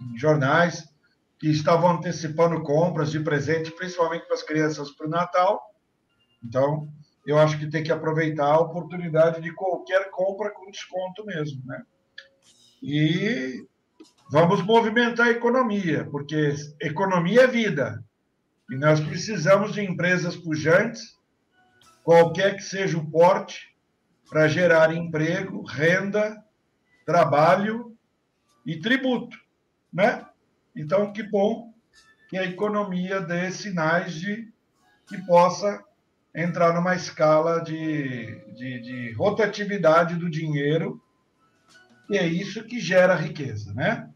em 0.01 0.17
jornais 0.17 0.89
que 1.37 1.51
estavam 1.51 1.91
antecipando 1.91 2.63
compras 2.63 3.11
de 3.11 3.19
presente, 3.19 3.69
principalmente 3.69 4.25
para 4.25 4.33
as 4.33 4.41
crianças 4.41 4.89
para 4.89 5.05
o 5.05 5.09
Natal. 5.09 5.61
Então, 6.43 6.91
eu 7.25 7.37
acho 7.37 7.59
que 7.59 7.69
tem 7.69 7.83
que 7.83 7.91
aproveitar 7.91 8.45
a 8.45 8.59
oportunidade 8.59 9.41
de 9.41 9.53
qualquer 9.53 10.09
compra 10.09 10.51
com 10.51 10.71
desconto 10.71 11.25
mesmo, 11.25 11.61
né? 11.65 11.83
E 12.81 13.65
vamos 14.31 14.63
movimentar 14.63 15.27
a 15.27 15.31
economia, 15.31 16.07
porque 16.09 16.55
economia 16.81 17.41
é 17.41 17.47
vida. 17.47 18.03
E 18.69 18.75
nós 18.75 18.99
precisamos 18.99 19.73
de 19.73 19.81
empresas 19.81 20.35
pujantes, 20.35 21.17
qualquer 22.03 22.55
que 22.55 22.63
seja 22.63 22.97
o 22.97 23.09
porte, 23.09 23.75
para 24.29 24.47
gerar 24.47 24.95
emprego, 24.95 25.63
renda, 25.63 26.37
trabalho 27.05 27.97
e 28.63 28.79
tributo, 28.79 29.35
né? 29.91 30.25
Então, 30.75 31.11
que 31.11 31.23
bom 31.23 31.73
que 32.29 32.37
a 32.37 32.45
economia 32.45 33.19
dê 33.19 33.49
sinais 33.49 34.13
de 34.13 34.53
que 35.07 35.17
possa 35.25 35.83
entrar 36.33 36.73
numa 36.73 36.95
escala 36.95 37.59
de, 37.59 38.39
de, 38.53 38.81
de 38.81 39.13
rotatividade 39.13 40.15
do 40.15 40.29
dinheiro, 40.29 41.01
e 42.09 42.17
é 42.17 42.25
isso 42.25 42.63
que 42.63 42.79
gera 42.79 43.15
riqueza, 43.15 43.73
né? 43.73 44.09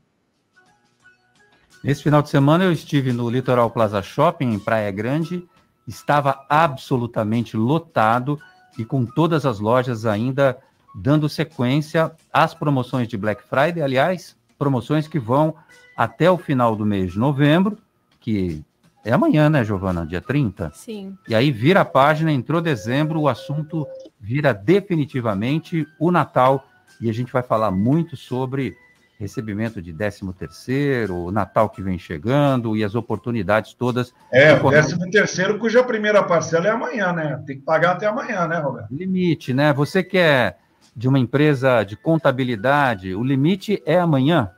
Nesse 1.83 2.03
final 2.03 2.21
de 2.21 2.29
semana 2.29 2.63
eu 2.63 2.71
estive 2.71 3.11
no 3.11 3.29
Litoral 3.29 3.69
Plaza 3.69 4.01
Shopping, 4.01 4.53
em 4.53 4.59
Praia 4.59 4.89
Grande, 4.89 5.47
estava 5.87 6.45
absolutamente 6.49 7.57
lotado 7.57 8.39
e 8.77 8.85
com 8.85 9.05
todas 9.05 9.45
as 9.45 9.59
lojas 9.59 10.05
ainda 10.05 10.57
dando 10.95 11.27
sequência 11.27 12.11
às 12.31 12.53
promoções 12.53 13.07
de 13.07 13.17
Black 13.17 13.43
Friday, 13.43 13.81
aliás, 13.81 14.37
promoções 14.57 15.07
que 15.07 15.19
vão 15.19 15.55
até 15.97 16.29
o 16.31 16.37
final 16.37 16.75
do 16.75 16.85
mês 16.85 17.11
de 17.11 17.19
novembro, 17.19 17.77
que 18.19 18.63
é 19.05 19.11
amanhã, 19.11 19.49
né, 19.49 19.63
Giovana? 19.63 20.05
Dia 20.05 20.21
30? 20.21 20.71
Sim. 20.73 21.17
E 21.27 21.35
aí 21.35 21.51
vira 21.51 21.81
a 21.81 21.85
página, 21.85 22.31
entrou 22.31 22.61
dezembro, 22.61 23.19
o 23.19 23.27
assunto 23.27 23.87
vira 24.19 24.53
definitivamente 24.53 25.85
o 25.99 26.11
Natal. 26.11 26.65
E 27.01 27.09
a 27.09 27.13
gente 27.13 27.31
vai 27.31 27.43
falar 27.43 27.71
muito 27.71 28.15
sobre 28.15 28.75
recebimento 29.19 29.81
de 29.81 29.93
13 29.93 30.33
terceiro, 30.33 31.15
o 31.15 31.31
Natal 31.31 31.69
que 31.69 31.81
vem 31.81 31.97
chegando 31.97 32.75
e 32.75 32.83
as 32.83 32.95
oportunidades 32.95 33.73
todas. 33.73 34.13
É, 34.31 34.53
o 34.53 34.69
13 34.69 34.97
terceiro, 35.09 35.59
cuja 35.59 35.83
primeira 35.83 36.23
parcela 36.23 36.67
é 36.67 36.71
amanhã, 36.71 37.13
né? 37.13 37.41
Tem 37.45 37.57
que 37.57 37.63
pagar 37.63 37.93
até 37.93 38.07
amanhã, 38.07 38.47
né, 38.47 38.57
Roberto? 38.59 38.87
Limite, 38.91 39.53
né? 39.53 39.73
Você 39.73 40.03
que 40.03 40.17
é 40.17 40.55
de 40.95 41.07
uma 41.07 41.19
empresa 41.19 41.83
de 41.83 41.95
contabilidade, 41.95 43.15
o 43.15 43.23
limite 43.23 43.81
é 43.85 43.99
amanhã? 43.99 44.51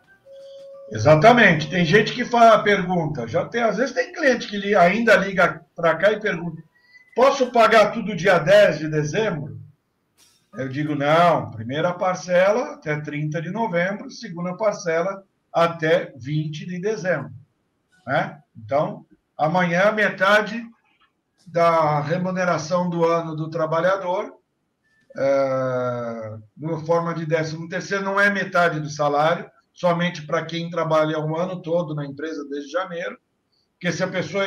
Exatamente. 0.91 1.69
Tem 1.69 1.83
gente 1.83 2.13
que 2.13 2.25
fala, 2.25 2.61
pergunta, 2.61 3.27
já 3.27 3.45
tem, 3.45 3.61
às 3.61 3.77
vezes 3.77 3.93
tem 3.93 4.13
cliente 4.13 4.47
que 4.47 4.75
ainda 4.75 5.15
liga 5.15 5.61
para 5.75 5.95
cá 5.95 6.11
e 6.11 6.19
pergunta: 6.19 6.61
posso 7.15 7.51
pagar 7.51 7.91
tudo 7.91 8.15
dia 8.15 8.37
10 8.37 8.79
de 8.79 8.89
dezembro? 8.89 9.59
Eu 10.57 10.69
digo, 10.69 10.95
não, 10.95 11.51
primeira 11.51 11.93
parcela 11.93 12.75
até 12.75 12.99
30 12.99 13.41
de 13.41 13.49
novembro, 13.49 14.09
segunda 14.09 14.55
parcela 14.55 15.23
até 15.51 16.13
20 16.15 16.65
de 16.65 16.79
dezembro. 16.79 17.31
Né? 18.07 18.39
Então, 18.55 19.05
amanhã, 19.37 19.91
metade 19.91 20.63
da 21.45 21.99
remuneração 21.99 22.89
do 22.89 23.03
ano 23.03 23.35
do 23.35 23.49
trabalhador, 23.49 24.33
é, 25.17 26.37
na 26.57 26.77
forma 26.85 27.13
de 27.13 27.25
13 27.25 27.67
terceiro, 27.67 28.03
não 28.03 28.19
é 28.19 28.29
metade 28.29 28.79
do 28.79 28.89
salário, 28.89 29.49
somente 29.75 30.25
para 30.25 30.45
quem 30.45 30.69
trabalha 30.69 31.19
um 31.19 31.35
ano 31.35 31.61
todo 31.61 31.93
na 31.93 32.05
empresa 32.05 32.47
desde 32.49 32.71
janeiro, 32.71 33.19
porque 33.73 33.91
se 33.91 34.01
a 34.01 34.07
pessoa 34.07 34.45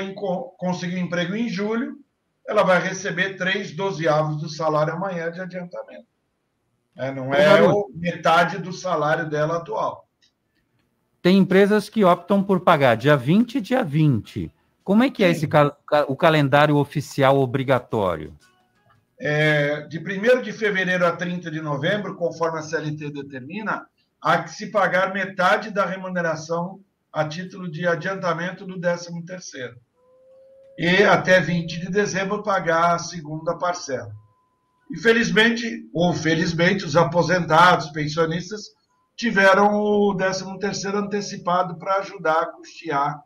conseguir 0.56 0.98
emprego 0.98 1.36
em 1.36 1.50
julho, 1.50 1.98
ela 2.48 2.62
vai 2.62 2.80
receber 2.80 3.36
três 3.36 3.76
dozeavos 3.76 4.40
do 4.40 4.48
salário 4.48 4.94
amanhã 4.94 5.30
de 5.30 5.38
adiantamento. 5.38 6.06
É, 6.96 7.12
não 7.12 7.32
é 7.32 7.62
o, 7.62 7.90
metade 7.94 8.58
do 8.58 8.72
salário 8.72 9.28
dela 9.28 9.58
atual. 9.58 10.08
Tem 11.20 11.36
empresas 11.36 11.90
que 11.90 12.02
optam 12.02 12.42
por 12.42 12.60
pagar 12.60 12.96
dia 12.96 13.16
20 13.16 13.56
e 13.56 13.60
dia 13.60 13.84
20. 13.84 14.50
Como 14.82 15.04
é 15.04 15.10
que 15.10 15.22
é 15.22 15.30
esse 15.30 15.46
o 16.08 16.16
calendário 16.16 16.76
oficial 16.76 17.38
obrigatório? 17.38 18.34
É, 19.20 19.82
de 19.82 19.98
1 19.98 20.42
de 20.42 20.52
fevereiro 20.52 21.06
a 21.06 21.12
30 21.12 21.50
de 21.50 21.60
novembro, 21.60 22.16
conforme 22.16 22.60
a 22.60 22.62
CLT 22.62 23.10
determina, 23.10 23.86
há 24.20 24.42
que 24.42 24.50
se 24.50 24.70
pagar 24.70 25.12
metade 25.12 25.70
da 25.70 25.84
remuneração 25.84 26.80
a 27.12 27.26
título 27.26 27.70
de 27.70 27.86
adiantamento 27.86 28.66
do 28.66 28.78
13º. 28.78 29.74
E 30.78 31.02
até 31.02 31.40
20 31.40 31.80
de 31.80 31.90
dezembro 31.90 32.42
pagar 32.42 32.94
a 32.94 32.98
segunda 32.98 33.56
parcela. 33.56 34.12
Infelizmente, 34.90 35.88
ou 35.92 36.14
felizmente, 36.14 36.84
os 36.84 36.96
aposentados, 36.96 37.90
pensionistas, 37.90 38.66
tiveram 39.16 39.74
o 39.74 40.14
13º 40.16 40.94
antecipado 40.94 41.76
para 41.76 41.96
ajudar 41.96 42.40
a 42.40 42.46
custear 42.46 43.20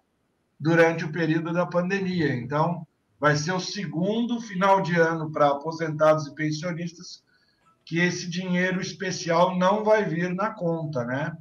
durante 0.58 1.04
o 1.04 1.12
período 1.12 1.52
da 1.52 1.66
pandemia. 1.66 2.34
Então, 2.34 2.86
vai 3.20 3.36
ser 3.36 3.52
o 3.52 3.60
segundo 3.60 4.40
final 4.40 4.80
de 4.80 4.98
ano 4.98 5.30
para 5.30 5.48
aposentados 5.48 6.26
e 6.26 6.34
pensionistas 6.34 7.22
que 7.84 7.98
esse 7.98 8.28
dinheiro 8.28 8.80
especial 8.80 9.56
não 9.56 9.84
vai 9.84 10.04
vir 10.04 10.34
na 10.34 10.50
conta, 10.50 11.04
né? 11.04 11.36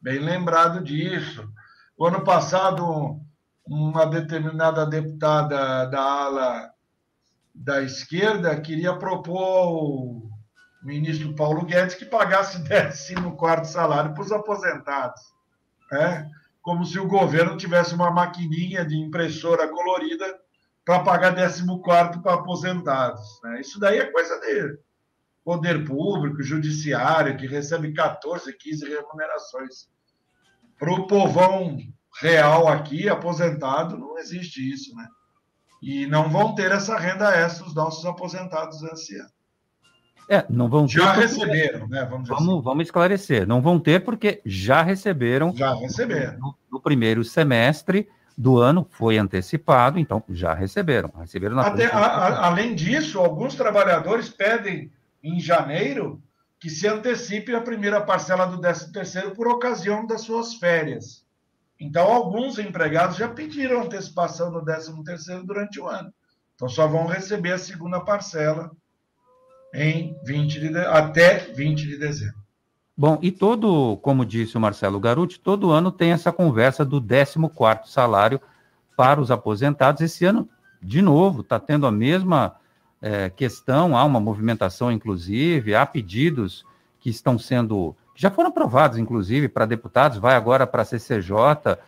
Bem 0.00 0.18
lembrado 0.18 0.82
disso. 0.82 1.48
O 1.96 2.06
ano 2.06 2.22
passado, 2.22 3.20
uma 3.66 4.06
determinada 4.06 4.86
deputada 4.86 5.86
da 5.86 6.00
ala 6.00 6.70
da 7.54 7.82
esquerda 7.82 8.60
queria 8.60 8.96
propor 8.96 9.72
o 9.72 10.30
ministro 10.82 11.34
Paulo 11.34 11.64
Guedes 11.64 11.96
que 11.96 12.04
pagasse 12.04 12.62
14 12.62 13.64
salário 13.64 14.14
para 14.14 14.22
os 14.22 14.30
aposentados. 14.30 15.20
Né? 15.90 16.30
Como 16.62 16.84
se 16.84 16.98
o 16.98 17.08
governo 17.08 17.56
tivesse 17.56 17.94
uma 17.94 18.10
maquininha 18.10 18.84
de 18.84 18.96
impressora 18.96 19.68
colorida 19.68 20.38
para 20.84 21.02
pagar 21.02 21.34
14 21.34 21.64
para 22.22 22.34
aposentados. 22.34 23.40
Né? 23.42 23.60
Isso 23.60 23.80
daí 23.80 23.98
é 23.98 24.06
coisa 24.06 24.38
de 24.40 24.78
poder 25.48 25.82
público, 25.86 26.42
judiciário, 26.42 27.34
que 27.38 27.46
recebe 27.46 27.94
14, 27.94 28.52
15 28.52 28.86
remunerações. 28.86 29.88
Para 30.78 30.92
o 30.92 31.06
povão 31.06 31.78
real 32.20 32.68
aqui, 32.68 33.08
aposentado, 33.08 33.96
não 33.96 34.18
existe 34.18 34.60
isso, 34.60 34.94
né? 34.94 35.08
E 35.82 36.06
não 36.06 36.28
vão 36.28 36.54
ter 36.54 36.70
essa 36.70 36.98
renda 36.98 37.34
extra 37.34 37.66
os 37.66 37.74
nossos 37.74 38.04
aposentados 38.04 38.82
anciãos. 38.82 39.32
É, 40.28 40.44
não 40.50 40.68
vão 40.68 40.86
já 40.86 41.14
ter. 41.14 41.20
receberam, 41.20 41.88
né? 41.88 42.06
Vamos, 42.10 42.28
vamos, 42.28 42.48
assim. 42.48 42.62
vamos 42.62 42.84
esclarecer. 42.84 43.46
Não 43.46 43.62
vão 43.62 43.80
ter 43.80 44.04
porque 44.04 44.42
já 44.44 44.82
receberam. 44.82 45.56
Já 45.56 45.72
receberam. 45.72 46.38
No, 46.38 46.54
no 46.72 46.78
primeiro 46.78 47.24
semestre 47.24 48.06
do 48.36 48.58
ano 48.58 48.86
foi 48.90 49.16
antecipado, 49.16 49.98
então 49.98 50.22
já 50.28 50.52
receberam. 50.52 51.10
Receberam 51.18 51.56
na 51.56 51.62
Até, 51.62 51.86
a, 51.86 51.98
a, 51.98 52.46
Além 52.48 52.74
disso, 52.74 53.18
alguns 53.18 53.54
trabalhadores 53.54 54.28
pedem 54.28 54.92
em 55.22 55.40
janeiro 55.40 56.22
que 56.60 56.68
se 56.68 56.88
antecipe 56.88 57.54
a 57.54 57.60
primeira 57.60 58.00
parcela 58.00 58.46
do 58.46 58.60
13 58.60 58.92
terceiro 58.92 59.30
por 59.32 59.46
ocasião 59.46 60.06
das 60.06 60.22
suas 60.22 60.54
férias. 60.54 61.24
Então, 61.80 62.12
alguns 62.12 62.58
empregados 62.58 63.16
já 63.16 63.28
pediram 63.28 63.82
antecipação 63.82 64.50
do 64.50 64.64
13 64.64 65.04
terceiro 65.04 65.44
durante 65.44 65.78
o 65.80 65.86
ano. 65.86 66.12
Então, 66.54 66.68
só 66.68 66.88
vão 66.88 67.06
receber 67.06 67.52
a 67.52 67.58
segunda 67.58 68.00
parcela 68.00 68.72
em 69.72 70.16
20 70.24 70.60
de, 70.60 70.78
até 70.78 71.38
20 71.38 71.86
de 71.86 71.96
dezembro. 71.96 72.38
Bom, 72.96 73.16
e 73.22 73.30
todo, 73.30 73.96
como 73.98 74.26
disse 74.26 74.56
o 74.56 74.60
Marcelo 74.60 74.98
Garuti, 74.98 75.38
todo 75.38 75.70
ano 75.70 75.92
tem 75.92 76.10
essa 76.10 76.32
conversa 76.32 76.84
do 76.84 77.00
14º 77.00 77.86
salário 77.86 78.40
para 78.96 79.20
os 79.20 79.30
aposentados. 79.30 80.02
Esse 80.02 80.24
ano, 80.24 80.48
de 80.82 81.00
novo, 81.00 81.42
está 81.42 81.60
tendo 81.60 81.86
a 81.86 81.92
mesma 81.92 82.56
é, 83.00 83.30
questão, 83.30 83.96
há 83.96 84.04
uma 84.04 84.20
movimentação, 84.20 84.90
inclusive, 84.90 85.74
há 85.74 85.86
pedidos 85.86 86.64
que 87.00 87.10
estão 87.10 87.38
sendo 87.38 87.94
já 88.18 88.32
foram 88.32 88.50
aprovados, 88.50 88.98
inclusive, 88.98 89.48
para 89.48 89.64
deputados, 89.64 90.18
vai 90.18 90.34
agora 90.34 90.66
para 90.66 90.82
a 90.82 90.84
CCJ, 90.84 91.78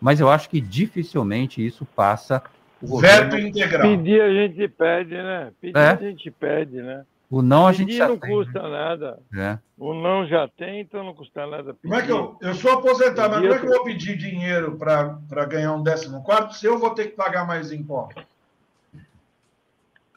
mas 0.00 0.20
eu 0.20 0.30
acho 0.30 0.48
que 0.48 0.60
dificilmente 0.60 1.66
isso 1.66 1.84
passa. 1.84 2.40
O 2.80 3.00
Veto 3.00 3.24
governo... 3.24 3.48
integral. 3.48 3.82
Pedir 3.82 4.22
a 4.22 4.32
gente 4.32 4.68
pede, 4.68 5.14
né? 5.14 5.52
Pedir 5.60 5.76
é? 5.76 5.90
a 5.90 5.96
gente 5.96 6.30
pede, 6.30 6.76
né? 6.80 7.04
O 7.28 7.42
não 7.42 7.66
a 7.66 7.72
gente 7.72 7.96
já 7.96 8.06
não 8.06 8.16
tem, 8.16 8.30
custa 8.30 8.62
né? 8.62 8.68
nada. 8.68 9.18
É. 9.36 9.58
O 9.76 9.92
não 9.92 10.24
já 10.28 10.46
tem, 10.46 10.80
então 10.80 11.02
não 11.02 11.12
custa 11.12 11.44
nada 11.44 11.74
pedir. 11.74 11.88
Como 11.88 11.94
é 11.94 12.02
que 12.02 12.12
eu, 12.12 12.38
eu 12.40 12.54
sou 12.54 12.70
aposentado, 12.70 13.34
mas 13.34 13.40
como 13.40 13.54
é 13.54 13.58
que 13.58 13.66
eu 13.66 13.70
vou 13.70 13.84
pedir 13.84 14.16
dinheiro 14.16 14.76
para 14.76 15.44
ganhar 15.46 15.74
um 15.74 15.82
décimo 15.82 16.22
quarto 16.22 16.54
se 16.54 16.66
eu 16.66 16.78
vou 16.78 16.90
ter 16.90 17.06
que 17.06 17.16
pagar 17.16 17.44
mais 17.44 17.72
impostos? 17.72 18.22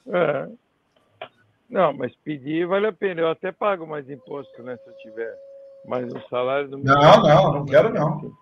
É. 0.08 0.48
Não, 1.70 1.94
mas 1.94 2.13
pedir 2.24 2.68
vale 2.68 2.88
a 2.88 2.94
pena. 2.94 3.22
Eu 3.22 3.30
até 3.30 3.52
pago 3.52 3.88
mais 3.88 4.10
imposto, 4.10 4.62
né, 4.62 4.78
se 4.78 4.89
eu 4.89 4.98
tiver. 4.98 5.34
Mas 5.86 6.12
o 6.13 6.22
salário 6.30 6.70
do 6.70 6.78
Não, 6.78 7.22
não, 7.22 7.54
não 7.54 7.66
quero 7.66 7.94
não. 7.94 8.34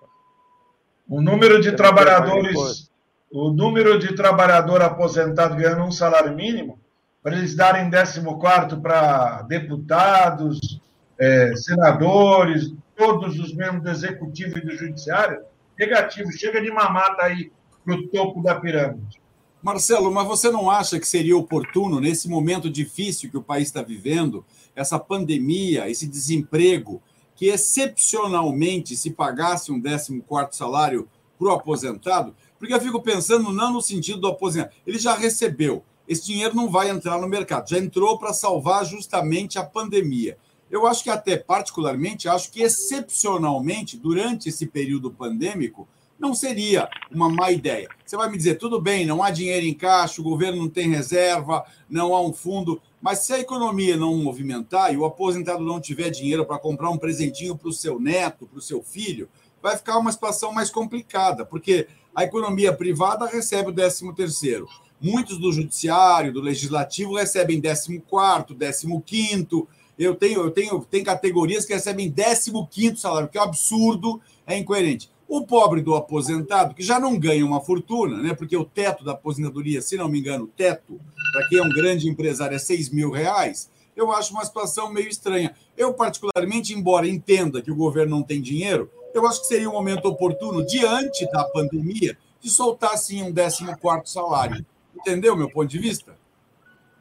O 1.09 1.21
número 1.21 1.59
de 1.61 1.71
trabalhadores, 1.71 2.91
o 3.31 3.51
número 3.51 3.97
de 3.97 4.15
trabalhador 4.15 4.81
aposentado 4.81 5.55
ganhando 5.55 5.83
um 5.83 5.91
salário 5.91 6.35
mínimo, 6.35 6.79
para 7.23 7.35
eles 7.35 7.55
darem 7.55 7.89
14 7.89 8.81
para 8.81 9.43
deputados, 9.43 10.79
é, 11.19 11.55
senadores, 11.55 12.73
todos 12.95 13.39
os 13.39 13.53
membros 13.53 13.83
do 13.83 13.89
executivo 13.89 14.57
e 14.57 14.61
do 14.61 14.75
judiciário, 14.75 15.43
negativo. 15.77 16.31
Chega 16.31 16.61
de 16.61 16.71
mamata 16.71 17.23
aí 17.23 17.51
para 17.83 17.95
o 17.95 18.07
topo 18.07 18.41
da 18.41 18.59
pirâmide. 18.59 19.21
Marcelo, 19.61 20.11
mas 20.11 20.27
você 20.27 20.49
não 20.49 20.71
acha 20.71 20.99
que 20.99 21.07
seria 21.07 21.37
oportuno, 21.37 21.99
nesse 21.99 22.27
momento 22.27 22.67
difícil 22.67 23.29
que 23.29 23.37
o 23.37 23.43
país 23.43 23.67
está 23.67 23.83
vivendo, 23.83 24.43
essa 24.75 24.97
pandemia, 24.97 25.87
esse 25.87 26.07
desemprego, 26.07 26.99
que 27.35 27.45
excepcionalmente 27.45 28.97
se 28.97 29.11
pagasse 29.11 29.71
um 29.71 29.79
14 29.79 30.57
salário 30.57 31.07
para 31.37 31.47
o 31.47 31.51
aposentado, 31.51 32.35
porque 32.57 32.73
eu 32.73 32.81
fico 32.81 33.01
pensando 33.03 33.53
não 33.53 33.73
no 33.73 33.81
sentido 33.81 34.21
do 34.21 34.27
aposentado, 34.27 34.73
ele 34.85 34.97
já 34.97 35.13
recebeu, 35.13 35.83
esse 36.07 36.25
dinheiro 36.25 36.55
não 36.55 36.67
vai 36.67 36.89
entrar 36.89 37.21
no 37.21 37.27
mercado, 37.27 37.69
já 37.69 37.77
entrou 37.77 38.17
para 38.17 38.33
salvar 38.33 38.83
justamente 38.83 39.59
a 39.59 39.63
pandemia. 39.63 40.37
Eu 40.71 40.87
acho 40.87 41.03
que 41.03 41.09
até 41.09 41.37
particularmente, 41.37 42.27
acho 42.27 42.51
que 42.51 42.63
excepcionalmente, 42.63 43.95
durante 43.95 44.49
esse 44.49 44.65
período 44.65 45.11
pandêmico, 45.11 45.87
não 46.21 46.35
seria 46.35 46.87
uma 47.11 47.27
má 47.27 47.51
ideia. 47.51 47.89
Você 48.05 48.15
vai 48.15 48.29
me 48.29 48.37
dizer, 48.37 48.55
tudo 48.55 48.79
bem, 48.79 49.07
não 49.07 49.23
há 49.23 49.31
dinheiro 49.31 49.65
em 49.65 49.73
caixa, 49.73 50.21
o 50.21 50.23
governo 50.23 50.61
não 50.61 50.69
tem 50.69 50.87
reserva, 50.87 51.65
não 51.89 52.13
há 52.13 52.21
um 52.21 52.31
fundo, 52.31 52.79
mas 53.01 53.19
se 53.19 53.33
a 53.33 53.39
economia 53.39 53.97
não 53.97 54.15
movimentar 54.17 54.93
e 54.93 54.97
o 54.97 55.03
aposentado 55.03 55.65
não 55.65 55.81
tiver 55.81 56.11
dinheiro 56.11 56.45
para 56.45 56.59
comprar 56.59 56.91
um 56.91 56.97
presentinho 56.97 57.57
para 57.57 57.69
o 57.69 57.73
seu 57.73 57.99
neto, 57.99 58.45
para 58.45 58.59
o 58.59 58.61
seu 58.61 58.83
filho, 58.83 59.27
vai 59.63 59.75
ficar 59.75 59.97
uma 59.97 60.11
situação 60.11 60.53
mais 60.53 60.69
complicada, 60.69 61.43
porque 61.43 61.87
a 62.15 62.23
economia 62.23 62.71
privada 62.71 63.25
recebe 63.25 63.71
o 63.71 63.73
13 63.73 64.13
terceiro. 64.13 64.67
Muitos 65.01 65.39
do 65.39 65.51
judiciário, 65.51 66.31
do 66.31 66.39
legislativo 66.39 67.15
recebem 67.15 67.59
14 67.59 67.99
quarto, 68.07 68.55
15 68.55 69.01
quinto. 69.03 69.67
Eu 69.97 70.13
tenho, 70.13 70.41
eu 70.41 70.51
tenho, 70.51 70.79
tem 70.85 71.03
categorias 71.03 71.65
que 71.65 71.73
recebem 71.73 72.11
15 72.11 72.51
quinto 72.69 72.99
salário, 72.99 73.27
que 73.27 73.39
é 73.39 73.41
um 73.41 73.45
absurdo, 73.45 74.21
é 74.45 74.55
incoerente. 74.55 75.09
O 75.33 75.47
pobre 75.47 75.79
do 75.79 75.95
aposentado, 75.95 76.75
que 76.75 76.83
já 76.83 76.99
não 76.99 77.17
ganha 77.17 77.45
uma 77.45 77.61
fortuna, 77.61 78.17
né? 78.17 78.33
Porque 78.33 78.57
o 78.57 78.65
teto 78.65 79.01
da 79.05 79.13
aposentadoria, 79.13 79.81
se 79.81 79.95
não 79.95 80.09
me 80.09 80.19
engano, 80.19 80.43
o 80.43 80.47
teto, 80.47 80.99
para 81.31 81.47
quem 81.47 81.57
é 81.57 81.63
um 81.63 81.69
grande 81.69 82.09
empresário, 82.09 82.53
é 82.53 82.59
6 82.59 82.89
mil 82.89 83.09
reais, 83.09 83.71
eu 83.95 84.11
acho 84.11 84.33
uma 84.33 84.43
situação 84.43 84.91
meio 84.91 85.07
estranha. 85.07 85.55
Eu, 85.77 85.93
particularmente, 85.93 86.73
embora 86.73 87.07
entenda 87.07 87.61
que 87.61 87.71
o 87.71 87.75
governo 87.77 88.17
não 88.17 88.23
tem 88.23 88.41
dinheiro, 88.41 88.91
eu 89.13 89.25
acho 89.25 89.39
que 89.39 89.47
seria 89.47 89.69
um 89.69 89.71
momento 89.71 90.05
oportuno, 90.05 90.67
diante 90.67 91.25
da 91.31 91.45
pandemia, 91.45 92.17
de 92.41 92.49
soltar, 92.49 92.97
sim, 92.97 93.23
um 93.23 93.33
14 93.33 94.11
salário. 94.11 94.65
Entendeu 94.93 95.33
meu 95.37 95.49
ponto 95.49 95.69
de 95.69 95.79
vista? 95.79 96.13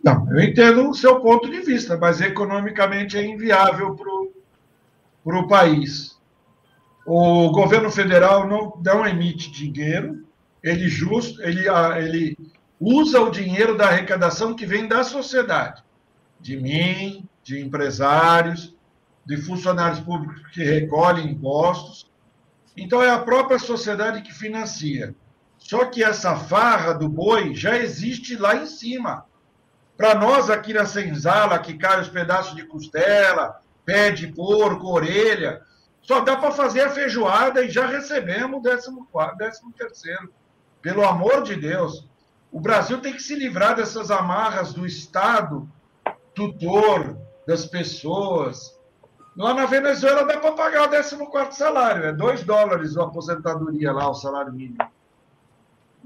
Não, 0.05 0.33
eu 0.33 0.41
entendo 0.41 0.89
o 0.89 0.95
seu 0.95 1.19
ponto 1.19 1.51
de 1.51 1.63
vista, 1.63 1.99
mas 1.99 2.21
economicamente 2.21 3.19
é 3.19 3.27
inviável 3.27 3.97
para 5.25 5.37
o 5.37 5.49
país 5.49 6.20
o 7.13 7.51
governo 7.51 7.91
federal 7.91 8.47
não, 8.47 8.81
não 8.85 9.05
emite 9.05 9.51
dinheiro, 9.51 10.25
ele, 10.63 10.89
just, 10.89 11.41
ele, 11.41 11.69
ele 11.99 12.39
usa 12.79 13.21
o 13.21 13.31
dinheiro 13.31 13.77
da 13.77 13.89
arrecadação 13.89 14.55
que 14.55 14.65
vem 14.65 14.87
da 14.87 15.03
sociedade, 15.03 15.83
de 16.39 16.57
mim, 16.57 17.29
de 17.43 17.61
empresários, 17.61 18.77
de 19.27 19.37
funcionários 19.39 19.99
públicos 19.99 20.41
que 20.53 20.63
recolhem 20.63 21.33
impostos. 21.33 22.09
Então, 22.77 23.03
é 23.03 23.11
a 23.11 23.19
própria 23.19 23.59
sociedade 23.59 24.23
que 24.23 24.33
financia. 24.33 25.13
Só 25.59 25.87
que 25.87 26.05
essa 26.05 26.37
farra 26.37 26.93
do 26.93 27.09
boi 27.09 27.57
já 27.57 27.77
existe 27.77 28.37
lá 28.37 28.55
em 28.55 28.67
cima. 28.67 29.27
Para 29.97 30.15
nós 30.15 30.49
aqui 30.49 30.73
na 30.73 30.87
senzala, 30.87 31.59
que 31.59 31.75
cai 31.75 32.01
os 32.01 32.09
pedaços 32.09 32.55
de 32.55 32.65
costela, 32.67 33.61
pé 33.85 34.13
de 34.13 34.29
porco, 34.29 34.87
orelha, 34.87 35.61
só 36.11 36.19
dá 36.19 36.37
para 36.37 36.51
fazer 36.51 36.81
a 36.81 36.91
feijoada 36.91 37.65
e 37.65 37.71
já 37.71 37.87
recebemos 37.87 38.59
o 38.59 39.07
14, 39.17 39.37
13 39.39 39.61
terceiro. 39.79 40.35
Pelo 40.83 41.07
amor 41.07 41.45
de 41.45 41.55
Deus. 41.55 42.05
O 42.51 42.59
Brasil 42.59 43.01
tem 43.01 43.13
que 43.13 43.23
se 43.23 43.37
livrar 43.37 43.77
dessas 43.77 44.11
amarras 44.11 44.73
do 44.73 44.85
Estado, 44.85 45.69
tutor 46.35 47.17
das 47.47 47.65
pessoas. 47.65 48.77
Lá 49.37 49.55
na 49.55 49.67
Venezuela 49.67 50.25
dá 50.25 50.37
para 50.37 50.51
pagar 50.51 50.89
o 50.89 50.91
14 50.91 51.57
salário. 51.57 52.05
É 52.05 52.13
2 52.13 52.43
dólares 52.43 52.97
a 52.97 53.05
aposentadoria 53.05 53.93
lá, 53.93 54.11
o 54.11 54.15
salário 54.15 54.53
mínimo. 54.53 54.79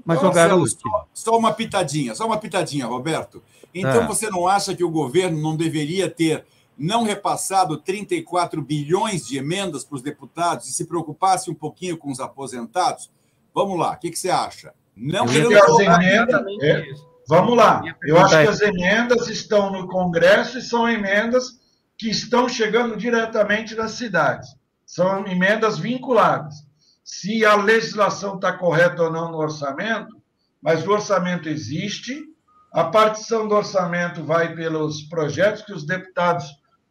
Mas, 0.05 0.21
o 0.21 0.29
garoto... 0.29 0.67
Só, 0.67 1.07
só, 1.15 1.35
uma 1.35 1.51
pitadinha, 1.51 2.13
só 2.13 2.27
uma 2.27 2.37
pitadinha, 2.37 2.85
Roberto. 2.85 3.41
Então, 3.73 4.03
é. 4.03 4.05
você 4.05 4.29
não 4.29 4.47
acha 4.47 4.75
que 4.75 4.83
o 4.83 4.91
governo 4.91 5.41
não 5.41 5.57
deveria 5.57 6.07
ter 6.07 6.45
não 6.77 7.03
repassado 7.03 7.77
34 7.77 8.61
bilhões 8.61 9.25
de 9.25 9.37
emendas 9.37 9.83
para 9.83 9.95
os 9.95 10.01
deputados 10.01 10.67
e 10.67 10.73
se 10.73 10.85
preocupasse 10.85 11.49
um 11.49 11.55
pouquinho 11.55 11.97
com 11.97 12.11
os 12.11 12.19
aposentados? 12.19 13.09
Vamos 13.53 13.79
lá, 13.79 13.91
o 13.91 13.97
que, 13.97 14.11
que 14.11 14.19
você 14.19 14.29
acha? 14.29 14.73
Não 14.95 15.25
querendo 15.25 15.57
as 15.57 15.79
emendas, 15.79 16.41
é, 16.61 16.85
Vamos 17.27 17.57
lá. 17.57 17.81
Eu 18.03 18.17
acho 18.19 18.37
que 18.41 18.47
as 18.47 18.61
emendas 18.61 19.27
estão 19.27 19.71
no 19.71 19.87
Congresso 19.87 20.59
e 20.59 20.61
são 20.61 20.87
emendas 20.87 21.59
que 21.97 22.09
estão 22.09 22.47
chegando 22.47 22.95
diretamente 22.95 23.73
nas 23.75 23.91
cidades. 23.91 24.49
São 24.85 25.25
emendas 25.25 25.79
vinculadas. 25.79 26.55
Se 27.03 27.45
a 27.45 27.55
legislação 27.55 28.35
está 28.35 28.53
correta 28.53 29.03
ou 29.03 29.11
não 29.11 29.31
no 29.31 29.37
orçamento, 29.37 30.21
mas 30.61 30.85
o 30.85 30.91
orçamento 30.91 31.49
existe, 31.49 32.23
a 32.71 32.85
partição 32.85 33.47
do 33.47 33.55
orçamento 33.55 34.23
vai 34.23 34.53
pelos 34.53 35.03
projetos 35.03 35.63
que 35.63 35.73
os 35.73 35.85
deputados 35.85 36.45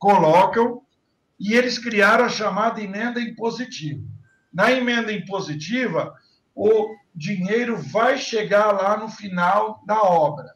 colocam, 0.05 0.83
e 1.41 1.55
eles 1.55 1.79
criaram 1.79 2.27
a 2.27 2.29
chamada 2.29 2.79
emenda 2.79 3.19
impositiva. 3.19 4.07
Na 4.53 4.71
emenda 4.71 5.11
impositiva, 5.11 6.15
o 6.55 6.95
dinheiro 7.15 7.79
vai 7.79 8.19
chegar 8.19 8.71
lá 8.73 8.99
no 8.99 9.09
final 9.09 9.83
da 9.87 10.03
obra. 10.03 10.55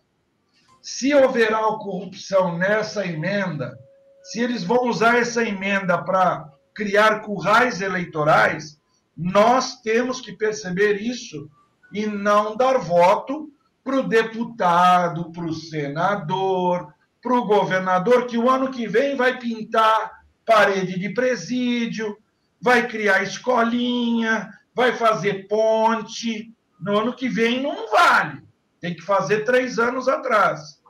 Se 0.82 1.14
houverá 1.14 1.60
corrupção 1.78 2.58
nessa 2.58 3.06
emenda, 3.06 3.78
se 4.22 4.38
eles 4.38 4.62
vão 4.62 4.86
usar 4.86 5.16
essa 5.16 5.42
emenda 5.42 5.96
para 5.96 6.46
criar 6.74 7.20
currais 7.20 7.80
eleitorais, 7.80 8.78
nós 9.16 9.80
temos 9.80 10.20
que 10.20 10.32
perceber 10.32 11.00
isso 11.00 11.50
e 11.90 12.04
não 12.04 12.54
dar 12.54 12.76
voto 12.76 13.50
para 13.82 14.00
o 14.00 14.06
deputado, 14.06 15.32
para 15.32 15.46
o 15.46 15.54
senador, 15.54 16.92
para 17.22 17.34
o 17.34 17.44
governador, 17.44 18.26
que 18.26 18.38
o 18.38 18.48
ano 18.48 18.70
que 18.70 18.86
vem 18.86 19.16
vai 19.16 19.38
pintar 19.38 20.18
parede 20.44 20.98
de 20.98 21.10
presídio, 21.10 22.16
vai 22.60 22.86
criar 22.88 23.22
escolinha, 23.22 24.48
vai 24.74 24.92
fazer 24.92 25.46
ponte. 25.48 26.52
No 26.80 26.98
ano 26.98 27.12
que 27.12 27.28
vem 27.28 27.62
não 27.62 27.90
vale. 27.90 28.42
Tem 28.80 28.94
que 28.94 29.02
fazer 29.02 29.44
três 29.44 29.78
anos 29.78 30.08
atrás. 30.08 30.80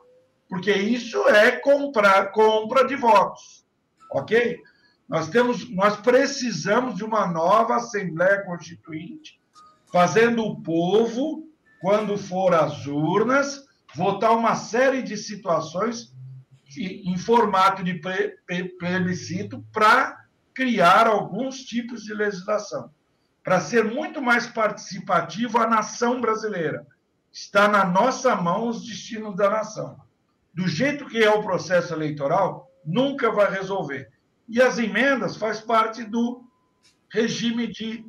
Porque 0.47 0.71
isso 0.71 1.27
é 1.27 1.51
comprar, 1.51 2.31
compra 2.31 2.85
de 2.85 2.95
votos. 2.95 3.65
Ok? 4.11 4.59
Nós, 5.07 5.29
temos, 5.29 5.69
nós 5.73 5.97
precisamos 5.97 6.95
de 6.95 7.03
uma 7.03 7.27
nova 7.27 7.77
Assembleia 7.77 8.43
Constituinte, 8.43 9.39
fazendo 9.91 10.43
o 10.45 10.61
povo 10.61 11.47
quando 11.81 12.17
for 12.17 12.53
às 12.53 12.85
urnas, 12.85 13.65
votar 13.95 14.31
uma 14.31 14.55
série 14.55 15.01
de 15.01 15.17
situações 15.17 16.13
em 16.77 17.17
formato 17.17 17.83
de 17.83 17.99
plebiscito 18.79 19.65
para 19.73 20.25
criar 20.53 21.07
alguns 21.07 21.63
tipos 21.63 22.03
de 22.03 22.13
legislação, 22.13 22.91
para 23.43 23.61
ser 23.61 23.85
muito 23.85 24.21
mais 24.21 24.45
participativo 24.47 25.57
a 25.57 25.67
nação 25.67 26.19
brasileira. 26.19 26.85
Está 27.31 27.67
na 27.67 27.85
nossa 27.85 28.35
mão 28.35 28.67
os 28.67 28.85
destinos 28.85 29.35
da 29.35 29.49
nação. 29.49 29.99
Do 30.53 30.67
jeito 30.67 31.05
que 31.05 31.23
é 31.23 31.29
o 31.29 31.41
processo 31.41 31.93
eleitoral, 31.93 32.69
nunca 32.85 33.31
vai 33.31 33.49
resolver. 33.51 34.09
E 34.47 34.61
as 34.61 34.77
emendas 34.77 35.37
faz 35.37 35.61
parte 35.61 36.03
do 36.03 36.43
regime 37.09 37.67
de 37.67 38.05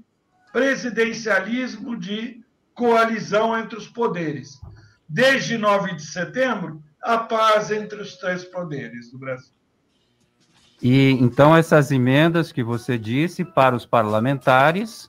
presidencialismo 0.53 1.97
de 1.97 2.43
coalizão 2.75 3.57
entre 3.57 3.79
os 3.79 3.87
poderes. 3.87 4.59
Desde 5.09 5.59
9 5.59 5.95
de 5.95 6.03
setembro, 6.03 6.83
a 7.03 7.19
paz 7.19 7.71
entre 7.71 8.01
os 8.01 8.17
três 8.17 8.45
poderes 8.45 9.11
do 9.11 9.19
Brasil. 9.19 9.53
E 10.83 11.11
então 11.13 11.57
essas 11.57 11.91
emendas 11.91 12.53
que 12.53 12.63
você 12.63 12.99
disse 12.99 13.45
para 13.45 13.77
os 13.77 13.85
parlamentares 13.85 15.09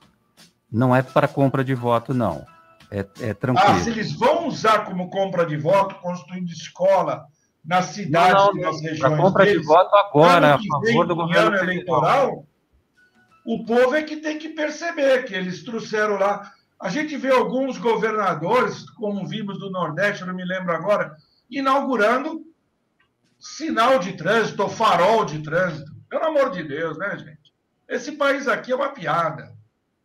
não 0.71 0.95
é 0.95 1.01
para 1.01 1.27
compra 1.27 1.63
de 1.63 1.73
voto, 1.73 2.13
não. 2.13 2.45
É, 2.89 3.05
é 3.21 3.33
tranquilo. 3.33 3.69
Ah, 3.69 3.79
se 3.79 3.89
eles 3.89 4.11
vão 4.13 4.47
usar 4.47 4.85
como 4.85 5.09
compra 5.09 5.45
de 5.45 5.55
voto, 5.55 5.95
construindo 5.95 6.49
escola 6.49 7.25
nas 7.63 7.85
cidades 7.85 8.33
não, 8.33 8.53
não, 8.53 8.57
e 8.57 8.61
nas 8.61 8.81
regiões. 8.81 8.99
Para 8.99 9.17
compra 9.17 9.45
deles, 9.45 9.61
de 9.61 9.67
voto 9.67 9.95
agora, 9.95 10.55
a 10.55 10.59
favor 10.59 11.07
do 11.07 11.15
governo 11.15 11.55
eleitoral, 11.55 12.45
o 13.45 13.63
povo 13.65 13.95
é 13.95 14.03
que 14.03 14.17
tem 14.17 14.37
que 14.37 14.49
perceber 14.49 15.23
que 15.23 15.33
eles 15.33 15.63
trouxeram 15.63 16.17
lá 16.17 16.51
a 16.81 16.89
gente 16.89 17.15
vê 17.15 17.31
alguns 17.31 17.77
governadores, 17.77 18.89
como 18.89 19.27
vimos 19.27 19.59
do 19.59 19.69
Nordeste, 19.69 20.25
não 20.25 20.33
me 20.33 20.43
lembro 20.43 20.73
agora, 20.73 21.15
inaugurando 21.51 22.45
sinal 23.37 23.99
de 23.99 24.13
trânsito, 24.13 24.63
ou 24.63 24.69
farol 24.69 25.25
de 25.25 25.43
trânsito. 25.43 25.91
Pelo 26.09 26.25
amor 26.25 26.51
de 26.51 26.63
Deus, 26.63 26.97
né, 26.97 27.17
gente? 27.17 27.53
Esse 27.87 28.13
país 28.13 28.47
aqui 28.47 28.71
é 28.71 28.75
uma 28.75 28.89
piada. 28.89 29.53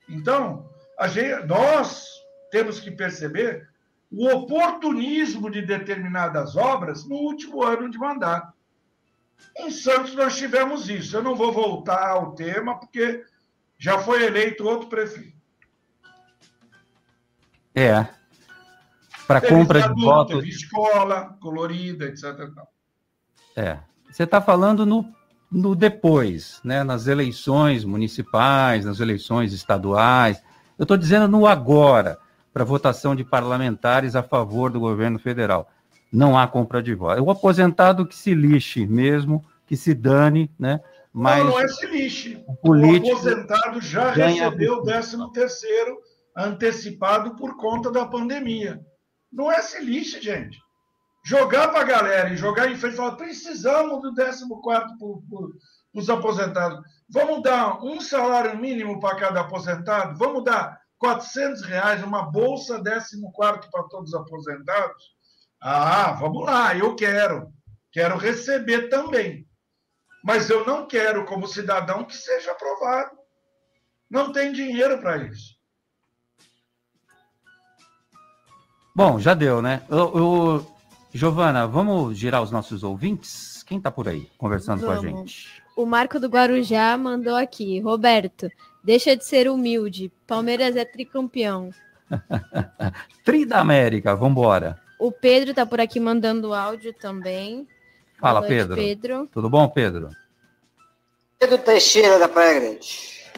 Então, 0.08 0.68
gente, 1.08 1.46
nós 1.46 2.08
temos 2.50 2.80
que 2.80 2.90
perceber 2.90 3.68
o 4.10 4.28
oportunismo 4.28 5.50
de 5.50 5.62
determinadas 5.62 6.56
obras 6.56 7.06
no 7.06 7.16
último 7.16 7.62
ano 7.62 7.90
de 7.90 7.98
mandato. 7.98 8.52
Em 9.58 9.70
Santos 9.70 10.14
nós 10.14 10.36
tivemos 10.36 10.88
isso. 10.88 11.16
Eu 11.16 11.22
não 11.22 11.34
vou 11.34 11.52
voltar 11.52 12.08
ao 12.08 12.34
tema, 12.34 12.78
porque 12.78 13.24
já 13.78 13.98
foi 13.98 14.24
eleito 14.24 14.66
outro 14.66 14.88
prefeito. 14.88 15.36
É. 17.74 18.08
Para 19.26 19.40
compra 19.40 19.82
de 19.82 20.00
votos. 20.00 20.44
escola, 20.44 21.36
colorida, 21.40 22.06
etc. 22.06 22.48
É. 23.56 23.78
Você 24.10 24.22
está 24.22 24.40
falando 24.40 24.86
no, 24.86 25.04
no 25.50 25.74
depois, 25.74 26.60
né? 26.62 26.84
nas 26.84 27.06
eleições 27.06 27.84
municipais, 27.84 28.84
nas 28.84 29.00
eleições 29.00 29.52
estaduais. 29.52 30.42
Eu 30.78 30.84
estou 30.84 30.96
dizendo 30.96 31.26
no 31.28 31.46
agora, 31.46 32.18
para 32.52 32.64
votação 32.64 33.14
de 33.14 33.24
parlamentares 33.24 34.16
a 34.16 34.22
favor 34.22 34.70
do 34.70 34.80
governo 34.80 35.18
federal. 35.18 35.68
Não 36.12 36.38
há 36.38 36.46
compra 36.46 36.82
de 36.82 36.94
votos. 36.94 37.22
O 37.22 37.30
aposentado 37.30 38.06
que 38.06 38.16
se 38.16 38.34
lixe 38.34 38.86
mesmo, 38.86 39.44
que 39.66 39.76
se 39.76 39.92
dane, 39.92 40.50
né? 40.58 40.80
Mas 41.12 41.44
não, 41.44 41.50
não 41.52 41.60
é 41.60 41.68
se 41.68 41.86
lixe. 41.86 42.42
O, 42.46 42.54
político 42.54 43.08
o 43.08 43.12
aposentado 43.12 43.80
já 43.80 44.12
recebeu 44.12 44.74
o 44.74 44.82
13 44.82 45.32
terceiro 45.32 45.98
antecipado 46.36 47.36
por 47.36 47.56
conta 47.56 47.90
da 47.90 48.06
pandemia. 48.06 48.80
Não 49.32 49.50
é 49.50 49.60
lixe, 49.80 50.20
gente. 50.20 50.58
Jogar 51.24 51.68
para 51.68 51.80
a 51.80 51.84
galera 51.84 52.28
e 52.30 52.36
jogar 52.36 52.70
em 52.70 52.76
frente 52.76 52.96
falar: 52.96 53.16
precisamos 53.16 54.00
do 54.00 54.14
14 54.14 54.46
para 54.48 54.86
os 55.94 56.08
aposentados. 56.08 56.80
Vamos 57.08 57.42
dar 57.42 57.82
um 57.84 58.00
salário 58.00 58.56
mínimo 58.56 59.00
para 59.00 59.16
cada 59.16 59.40
aposentado? 59.40 60.16
Vamos 60.16 60.44
dar 60.44 60.80
400 60.98 61.62
reais, 61.62 62.02
uma 62.02 62.22
bolsa 62.22 62.82
14 62.82 63.70
para 63.70 63.82
todos 63.84 64.10
os 64.10 64.14
aposentados? 64.14 65.16
Ah, 65.60 66.12
vamos 66.12 66.44
lá, 66.44 66.76
eu 66.76 66.94
quero. 66.94 67.52
Quero 67.90 68.16
receber 68.16 68.88
também. 68.88 69.46
Mas 70.22 70.50
eu 70.50 70.66
não 70.66 70.86
quero, 70.86 71.24
como 71.24 71.46
cidadão, 71.46 72.04
que 72.04 72.16
seja 72.16 72.52
aprovado. 72.52 73.16
Não 74.08 74.32
tem 74.32 74.52
dinheiro 74.52 75.00
para 75.00 75.16
isso. 75.18 75.55
Bom, 78.96 79.20
já 79.20 79.34
deu, 79.34 79.60
né? 79.60 79.82
O, 79.90 80.56
o, 80.56 80.66
Giovana, 81.12 81.66
vamos 81.66 82.16
girar 82.16 82.42
os 82.42 82.50
nossos 82.50 82.82
ouvintes? 82.82 83.62
Quem 83.62 83.78
tá 83.78 83.90
por 83.90 84.08
aí 84.08 84.26
conversando 84.38 84.80
vamos. 84.80 85.00
com 85.00 85.06
a 85.06 85.10
gente? 85.10 85.62
O 85.76 85.84
Marco 85.84 86.18
do 86.18 86.28
Guarujá 86.28 86.96
mandou 86.96 87.36
aqui. 87.36 87.78
Roberto, 87.78 88.50
deixa 88.82 89.14
de 89.14 89.22
ser 89.22 89.50
humilde. 89.50 90.10
Palmeiras 90.26 90.76
é 90.76 90.84
tricampeão. 90.86 91.68
Tri 93.22 93.44
da 93.44 93.60
América, 93.60 94.16
vambora. 94.16 94.80
O 94.98 95.12
Pedro 95.12 95.52
tá 95.52 95.66
por 95.66 95.78
aqui 95.78 96.00
mandando 96.00 96.54
áudio 96.54 96.94
também. 96.94 97.68
Fala, 98.18 98.40
Pedro. 98.40 98.76
Pedro. 98.76 99.28
Tudo 99.30 99.50
bom, 99.50 99.68
Pedro? 99.68 100.08
Pedro 101.38 101.58
Teixeira 101.58 102.18
da 102.18 102.30
Praia 102.30 102.60
Grande. 102.60 103.30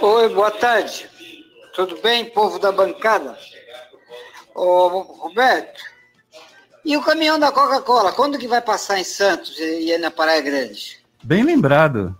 Oi, 0.00 0.28
boa 0.28 0.52
tarde. 0.52 1.10
Tudo 1.74 2.00
bem, 2.00 2.26
povo 2.26 2.60
da 2.60 2.70
bancada? 2.70 3.36
Ô, 4.54 4.88
Roberto, 4.88 5.80
e 6.84 6.96
o 6.96 7.02
caminhão 7.02 7.38
da 7.38 7.52
Coca-Cola, 7.52 8.12
quando 8.12 8.38
que 8.38 8.48
vai 8.48 8.60
passar 8.60 8.98
em 8.98 9.04
Santos 9.04 9.58
e 9.58 9.96
na 9.98 10.10
Praia 10.10 10.40
Grande? 10.40 10.98
Bem 11.22 11.44
lembrado. 11.44 12.16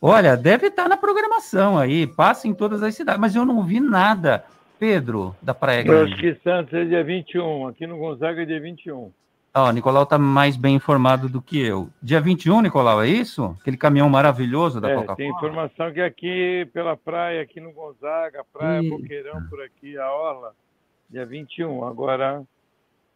Olha, 0.00 0.36
deve 0.36 0.66
estar 0.66 0.88
na 0.88 0.96
programação 0.96 1.78
aí, 1.78 2.06
passa 2.06 2.48
em 2.48 2.54
todas 2.54 2.82
as 2.82 2.94
cidades, 2.94 3.20
mas 3.20 3.36
eu 3.36 3.44
não 3.44 3.62
vi 3.62 3.78
nada, 3.78 4.44
Pedro, 4.78 5.36
da 5.40 5.54
Praia 5.54 5.84
Grande. 5.84 6.10
Eu 6.10 6.14
acho 6.14 6.20
que 6.20 6.42
Santos 6.42 6.74
é 6.74 6.84
dia 6.84 7.04
21, 7.04 7.68
aqui 7.68 7.86
no 7.86 7.98
Gonzaga 7.98 8.42
é 8.42 8.44
dia 8.44 8.60
21. 8.60 9.12
Ó, 9.54 9.68
oh, 9.68 9.70
Nicolau 9.70 10.02
está 10.02 10.18
mais 10.18 10.56
bem 10.56 10.74
informado 10.74 11.28
do 11.28 11.40
que 11.40 11.60
eu. 11.60 11.88
Dia 12.02 12.20
21, 12.20 12.62
Nicolau, 12.62 13.02
é 13.02 13.06
isso? 13.06 13.54
Aquele 13.60 13.76
caminhão 13.76 14.08
maravilhoso 14.08 14.80
da 14.80 14.90
é, 14.90 14.94
Coca-Cola? 14.94 15.16
Tem 15.16 15.30
informação 15.30 15.92
que 15.92 16.00
aqui 16.00 16.68
pela 16.72 16.96
praia, 16.96 17.42
aqui 17.42 17.60
no 17.60 17.70
Gonzaga, 17.70 18.44
praia, 18.50 18.82
Boqueirão, 18.82 19.42
por 19.48 19.62
aqui, 19.62 19.96
a 19.98 20.10
Orla, 20.10 20.52
dia 21.12 21.26
21. 21.26 21.84
Agora, 21.84 22.42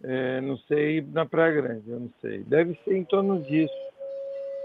é, 0.04 0.40
não 0.42 0.58
sei 0.68 1.00
na 1.00 1.24
Praia 1.24 1.60
Grande, 1.60 1.90
eu 1.90 1.98
não 1.98 2.10
sei. 2.20 2.44
Deve 2.44 2.78
ser 2.84 2.96
em 2.96 3.04
torno 3.04 3.42
disso. 3.42 3.74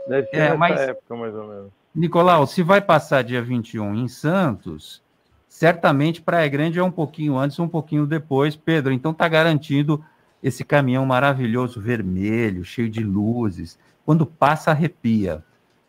Deve 0.08 0.28
ser 0.28 0.36
é, 0.36 0.40
nessa 0.40 0.58
mas, 0.58 0.80
época, 0.82 1.16
mais 1.16 1.34
ou 1.34 1.48
menos. 1.48 1.72
Nicolau, 1.96 2.46
se 2.46 2.62
vai 2.62 2.82
passar 2.82 3.24
dia 3.24 3.42
21 3.42 3.96
em 3.96 4.08
Santos, 4.08 5.02
certamente 5.48 6.22
Praia 6.22 6.48
Grande 6.50 6.80
é 6.80 6.84
um 6.84 6.92
pouquinho 6.92 7.38
antes, 7.38 7.58
um 7.60 7.68
pouquinho 7.68 8.06
depois. 8.06 8.56
Pedro, 8.56 8.92
então 8.92 9.14
tá 9.14 9.28
garantido 9.28 10.04
esse 10.44 10.66
caminhão 10.66 11.06
maravilhoso 11.06 11.80
vermelho, 11.80 12.66
cheio 12.66 12.90
de 12.90 13.04
luzes, 13.04 13.80
Quando 14.04 14.26
passa, 14.26 14.72
arrepia. 14.72 15.44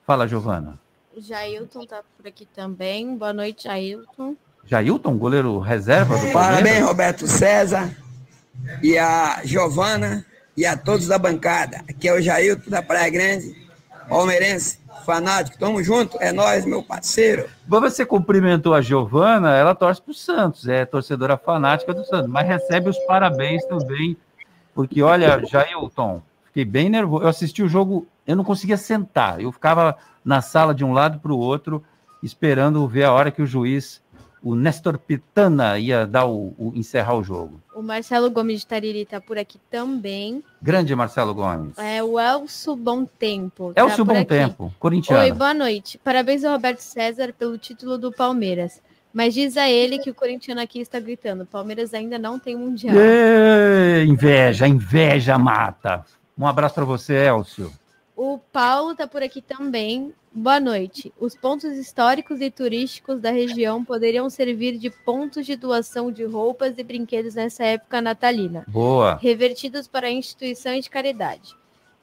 Fala, 0.05 0.29
Giovana. 0.29 0.79
O 1.17 1.21
Jailton 1.21 1.87
tá 1.87 2.03
por 2.17 2.27
aqui 2.27 2.45
também. 2.47 3.17
Boa 3.17 3.33
noite, 3.33 3.65
Jailton. 3.65 4.37
Jailton, 4.67 5.17
goleiro 5.17 5.59
reserva 5.59 6.15
do 6.15 6.33
Palmeiras? 6.33 6.33
Parabéns, 6.33 6.85
Roberto 6.85 7.27
César 7.27 7.91
e 8.83 8.97
a 8.97 9.41
Giovana 9.45 10.25
e 10.57 10.65
a 10.65 10.77
todos 10.77 11.07
da 11.07 11.19
bancada. 11.19 11.79
Aqui 11.89 12.09
é 12.09 12.15
o 12.15 12.21
Jailton 12.21 12.71
da 12.71 12.83
Praia 12.83 13.11
Grande, 13.11 13.55
palmeirense, 14.09 14.79
fanático. 15.05 15.59
Tamo 15.59 15.83
junto, 15.83 16.17
é 16.21 16.33
nós, 16.33 16.65
meu 16.65 16.83
parceiro. 16.83 17.49
Você 17.67 18.05
cumprimentou 18.05 18.75
a 18.75 18.81
Giovana, 18.81 19.57
ela 19.57 19.75
torce 19.75 20.01
para 20.01 20.13
o 20.13 20.15
Santos, 20.15 20.69
é 20.69 20.85
torcedora 20.85 21.37
fanática 21.37 21.93
do 21.93 22.05
Santos, 22.05 22.31
mas 22.31 22.47
recebe 22.47 22.89
os 22.89 22.99
parabéns 23.01 23.65
também, 23.65 24.17
porque 24.75 25.03
olha, 25.03 25.43
Jailton, 25.45 26.23
fiquei 26.47 26.65
bem 26.65 26.89
nervoso. 26.89 27.25
Eu 27.25 27.29
assisti 27.29 27.63
o 27.63 27.69
jogo, 27.69 28.07
eu 28.27 28.37
não 28.37 28.45
conseguia 28.45 28.77
sentar, 28.77 29.41
eu 29.41 29.51
ficava 29.51 29.97
na 30.25 30.41
sala 30.41 30.75
de 30.75 30.85
um 30.85 30.93
lado 30.93 31.19
para 31.19 31.33
o 31.33 31.39
outro, 31.39 31.83
esperando 32.23 32.87
ver 32.87 33.05
a 33.05 33.13
hora 33.13 33.31
que 33.31 33.43
o 33.43 33.47
juiz, 33.47 34.01
o 34.43 34.55
Nestor 34.55 34.99
Pitana, 34.99 35.79
ia 35.79 36.07
dar 36.07 36.27
o, 36.27 36.55
o 36.59 36.73
encerrar 36.75 37.15
o 37.15 37.23
jogo. 37.23 37.61
O 37.75 37.83
Marcelo 37.83 38.31
Gomes 38.31 38.61
de 38.61 38.67
Tariri 38.67 39.07
tá 39.07 39.21
por 39.21 39.39
aqui 39.39 39.59
também. 39.71 40.43
Grande 40.61 40.95
Marcelo 40.95 41.33
Gomes. 41.33 41.79
É 41.79 42.03
o 42.03 42.19
Elcio 42.19 42.75
Bom 42.75 43.05
Tempo. 43.05 43.73
Elcio 43.77 44.05
tá 44.05 44.13
por 44.13 44.21
Bom. 44.21 44.25
Tempo, 44.25 44.75
corintiano. 44.79 45.23
Oi, 45.23 45.33
boa 45.33 45.55
noite. 45.55 45.99
Parabéns 45.99 46.45
ao 46.45 46.53
Roberto 46.53 46.81
César 46.81 47.33
pelo 47.33 47.57
título 47.57 47.97
do 47.97 48.11
Palmeiras. 48.11 48.83
Mas 49.13 49.35
diz 49.35 49.57
a 49.57 49.69
ele 49.69 49.99
que 49.99 50.11
o 50.11 50.15
corintiano 50.15 50.61
aqui 50.61 50.81
está 50.81 50.99
gritando: 50.99 51.47
Palmeiras 51.47 51.93
ainda 51.95 52.19
não 52.19 52.39
tem 52.39 52.57
mundial. 52.57 52.97
Inveja, 54.07 54.67
inveja 54.67 55.39
mata. 55.39 56.05
Um 56.37 56.47
abraço 56.47 56.75
para 56.75 56.85
você, 56.85 57.15
Elcio. 57.27 57.71
O 58.17 58.39
Paulo 58.39 58.95
tá 58.95 59.07
por 59.07 59.23
aqui 59.23 59.43
também. 59.43 60.13
Boa 60.35 60.59
noite. 60.59 61.13
Os 61.21 61.37
pontos 61.37 61.77
históricos 61.77 62.41
e 62.41 62.51
turísticos 62.51 63.21
da 63.21 63.31
região 63.31 63.85
poderiam 63.85 64.31
servir 64.31 64.79
de 64.79 64.89
pontos 64.89 65.45
de 65.45 65.57
doação 65.57 66.11
de 66.11 66.25
roupas 66.25 66.73
e 66.79 66.83
brinquedos 66.83 67.35
nessa 67.35 67.65
época 67.65 68.01
natalina, 68.01 68.65
Boa. 68.67 69.19
revertidos 69.21 69.87
para 69.87 70.11
instituições 70.11 70.85
de 70.85 70.91
caridade. 70.91 71.55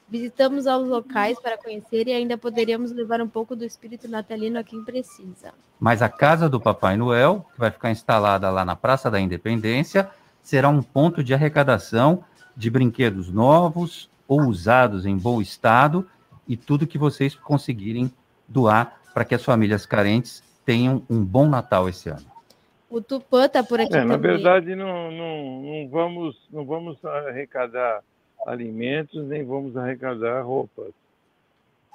Visitamos 0.08 0.68
aos 0.68 0.88
locais 0.88 1.40
para 1.40 1.58
conhecer 1.58 2.06
e 2.06 2.12
ainda 2.12 2.38
poderíamos 2.38 2.92
levar 2.92 3.20
um 3.20 3.28
pouco 3.28 3.56
do 3.56 3.64
espírito 3.64 4.08
natalino 4.08 4.60
a 4.60 4.64
quem 4.64 4.84
precisa. 4.84 5.52
Mas 5.80 6.00
a 6.00 6.08
casa 6.08 6.48
do 6.48 6.60
Papai 6.60 6.96
Noel, 6.96 7.44
que 7.52 7.58
vai 7.58 7.72
ficar 7.72 7.90
instalada 7.90 8.48
lá 8.48 8.64
na 8.64 8.76
Praça 8.76 9.10
da 9.10 9.20
Independência, 9.20 10.08
será 10.40 10.68
um 10.68 10.82
ponto 10.82 11.24
de 11.24 11.34
arrecadação 11.34 12.22
de 12.56 12.70
brinquedos 12.70 13.28
novos 13.28 14.08
ou 14.28 14.42
usados 14.42 15.04
em 15.04 15.16
bom 15.16 15.42
estado 15.42 16.06
e 16.46 16.56
tudo 16.56 16.86
que 16.86 16.98
vocês 16.98 17.34
conseguirem 17.34 18.12
doar 18.50 19.00
para 19.14 19.24
que 19.24 19.34
as 19.34 19.44
famílias 19.44 19.86
carentes 19.86 20.42
tenham 20.66 21.02
um 21.08 21.24
bom 21.24 21.48
Natal 21.48 21.88
esse 21.88 22.08
ano. 22.10 22.26
O 22.90 23.00
Tupã 23.00 23.48
tá 23.48 23.62
por 23.62 23.80
aqui 23.80 23.94
É, 23.94 24.04
na 24.04 24.14
também. 24.14 24.32
verdade, 24.32 24.74
não, 24.74 25.10
não, 25.12 25.62
não, 25.62 25.88
vamos, 25.88 26.36
não 26.50 26.64
vamos 26.66 27.02
arrecadar 27.04 28.02
alimentos, 28.46 29.24
nem 29.26 29.44
vamos 29.44 29.76
arrecadar 29.76 30.42
roupas. 30.42 30.92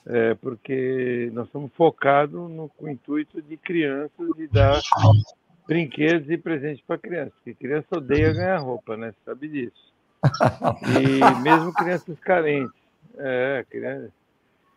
É, 0.07 0.35
porque 0.35 1.29
nós 1.33 1.47
estamos 1.47 1.71
focados 1.73 2.49
no, 2.49 2.69
com 2.69 2.85
o 2.85 2.89
intuito 2.89 3.41
de 3.41 3.57
crianças 3.57 4.29
e 4.37 4.47
dar 4.47 4.79
brinquedos 5.67 6.29
e 6.29 6.37
presentes 6.37 6.83
para 6.85 6.97
crianças, 6.97 7.33
porque 7.35 7.55
criança 7.55 7.87
odeia 7.97 8.31
ganhar 8.31 8.57
roupa, 8.59 8.95
né? 8.95 9.11
Você 9.11 9.17
sabe 9.25 9.47
disso. 9.47 9.93
E 10.99 11.41
mesmo 11.41 11.73
crianças 11.73 12.17
carentes. 12.19 12.73
É, 13.17 13.65
criança. 13.69 14.11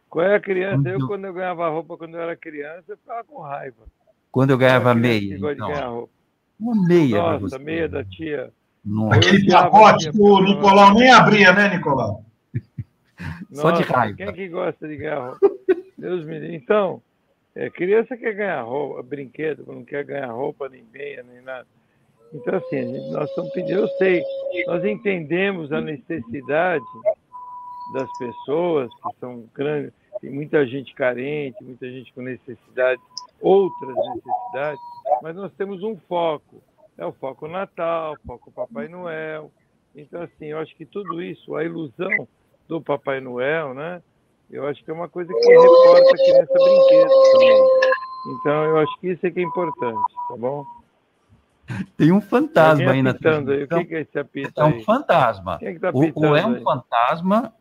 Qual 0.08 0.24
é 0.24 0.36
a 0.36 0.40
criança? 0.40 0.88
Eu, 0.88 1.06
quando 1.06 1.24
eu 1.26 1.32
ganhava 1.32 1.68
roupa 1.68 1.96
quando 1.96 2.14
eu 2.14 2.20
era 2.22 2.36
criança, 2.36 2.84
eu 2.88 2.96
ficava 2.96 3.24
com 3.24 3.40
raiva. 3.42 3.84
Quando 4.30 4.50
eu 4.50 4.58
ganhava 4.58 4.94
meia, 4.94 5.20
que 5.20 5.38
gosta 5.38 5.54
de 5.54 5.60
então, 5.60 5.68
ganhar 5.68 5.86
roupa. 5.88 6.12
uma 6.60 6.86
meia 6.86 7.16
Nossa, 7.18 7.38
você. 7.40 7.58
meia 7.58 7.88
da 7.88 8.04
tia. 8.04 8.50
Nossa. 8.84 9.16
Aquele 9.16 9.50
pacote 9.50 10.10
que 10.10 10.20
o 10.20 10.40
Nicolau 10.40 10.94
nem 10.94 11.10
abria, 11.10 11.52
né, 11.52 11.68
Nicolau? 11.76 12.24
Só 13.52 13.70
de 13.72 13.82
raiva. 13.82 14.16
Quem 14.16 14.32
que 14.32 14.48
gosta 14.48 14.86
de 14.88 14.96
ganhar 14.96 15.28
roupa? 15.30 15.50
Deus 15.98 16.24
me 16.24 16.38
livre. 16.38 16.56
Então, 16.56 17.02
é, 17.54 17.68
criança 17.68 18.16
quer 18.16 18.34
ganhar 18.34 18.62
roupa, 18.62 19.02
brinquedo, 19.02 19.64
não 19.66 19.84
quer 19.84 20.04
ganhar 20.04 20.30
roupa, 20.30 20.68
nem 20.68 20.84
meia, 20.92 21.22
nem 21.22 21.42
nada. 21.42 21.66
Então, 22.32 22.54
assim, 22.56 22.76
a 22.76 22.84
gente- 22.84 23.10
nós 23.10 23.28
estamos 23.28 23.50
pedindo, 23.52 23.80
eu 23.80 23.88
sei, 23.98 24.22
nós 24.66 24.84
entendemos 24.84 25.72
a 25.72 25.80
necessidade 25.80 26.84
das 27.92 28.08
pessoas 28.18 28.90
que 28.94 29.20
são 29.20 29.44
grandes, 29.54 29.92
tem 30.20 30.30
muita 30.30 30.66
gente 30.66 30.94
carente, 30.94 31.56
muita 31.62 31.90
gente 31.90 32.12
com 32.12 32.22
necessidade, 32.22 33.00
outras 33.40 33.94
necessidades, 33.94 34.80
mas 35.22 35.36
nós 35.36 35.52
temos 35.56 35.82
um 35.82 35.96
foco. 36.08 36.62
É 36.96 37.06
o 37.06 37.12
foco 37.12 37.46
Natal, 37.46 38.14
o 38.14 38.26
foco 38.26 38.50
Papai 38.50 38.88
Noel. 38.88 39.50
Então, 39.94 40.22
assim, 40.22 40.46
eu 40.46 40.58
acho 40.58 40.74
que 40.76 40.84
tudo 40.84 41.22
isso, 41.22 41.54
a 41.54 41.64
ilusão 41.64 42.28
do 42.66 42.80
Papai 42.80 43.20
Noel, 43.20 43.72
né? 43.74 44.02
Eu 44.50 44.66
acho 44.66 44.82
que 44.84 44.90
é 44.90 44.94
uma 44.94 45.08
coisa 45.08 45.32
que 45.32 45.48
reporta 45.48 46.10
a 46.10 46.14
criança 46.16 46.52
brinquedos 46.54 47.32
também. 47.32 47.62
Então, 48.40 48.64
eu 48.64 48.78
acho 48.78 49.00
que 49.00 49.08
isso 49.10 49.26
é 49.26 49.30
que 49.30 49.38
é 49.40 49.42
importante, 49.42 50.14
tá 50.28 50.36
bom? 50.36 50.64
Tem 51.96 52.10
um 52.12 52.20
fantasma 52.20 52.90
aí 52.92 53.02
na 53.02 53.10
apitando 53.10 53.52
aí. 53.52 53.64
O 53.64 53.68
transmissão. 53.68 53.78
que 53.82 53.84
que 53.88 53.94
é 53.94 54.00
esse 54.00 54.18
apito 54.18 54.60
É 54.60 54.64
um 54.64 54.68
aí? 54.68 54.84
fantasma. 54.84 55.58
Quem 55.58 55.68
é 55.68 55.72
que 55.74 55.78
tá 55.78 55.90
ou, 55.92 56.02
ou 56.14 56.36
é 56.36 56.46
um 56.46 56.54
aí? 56.54 56.62
fantasma, 56.62 57.52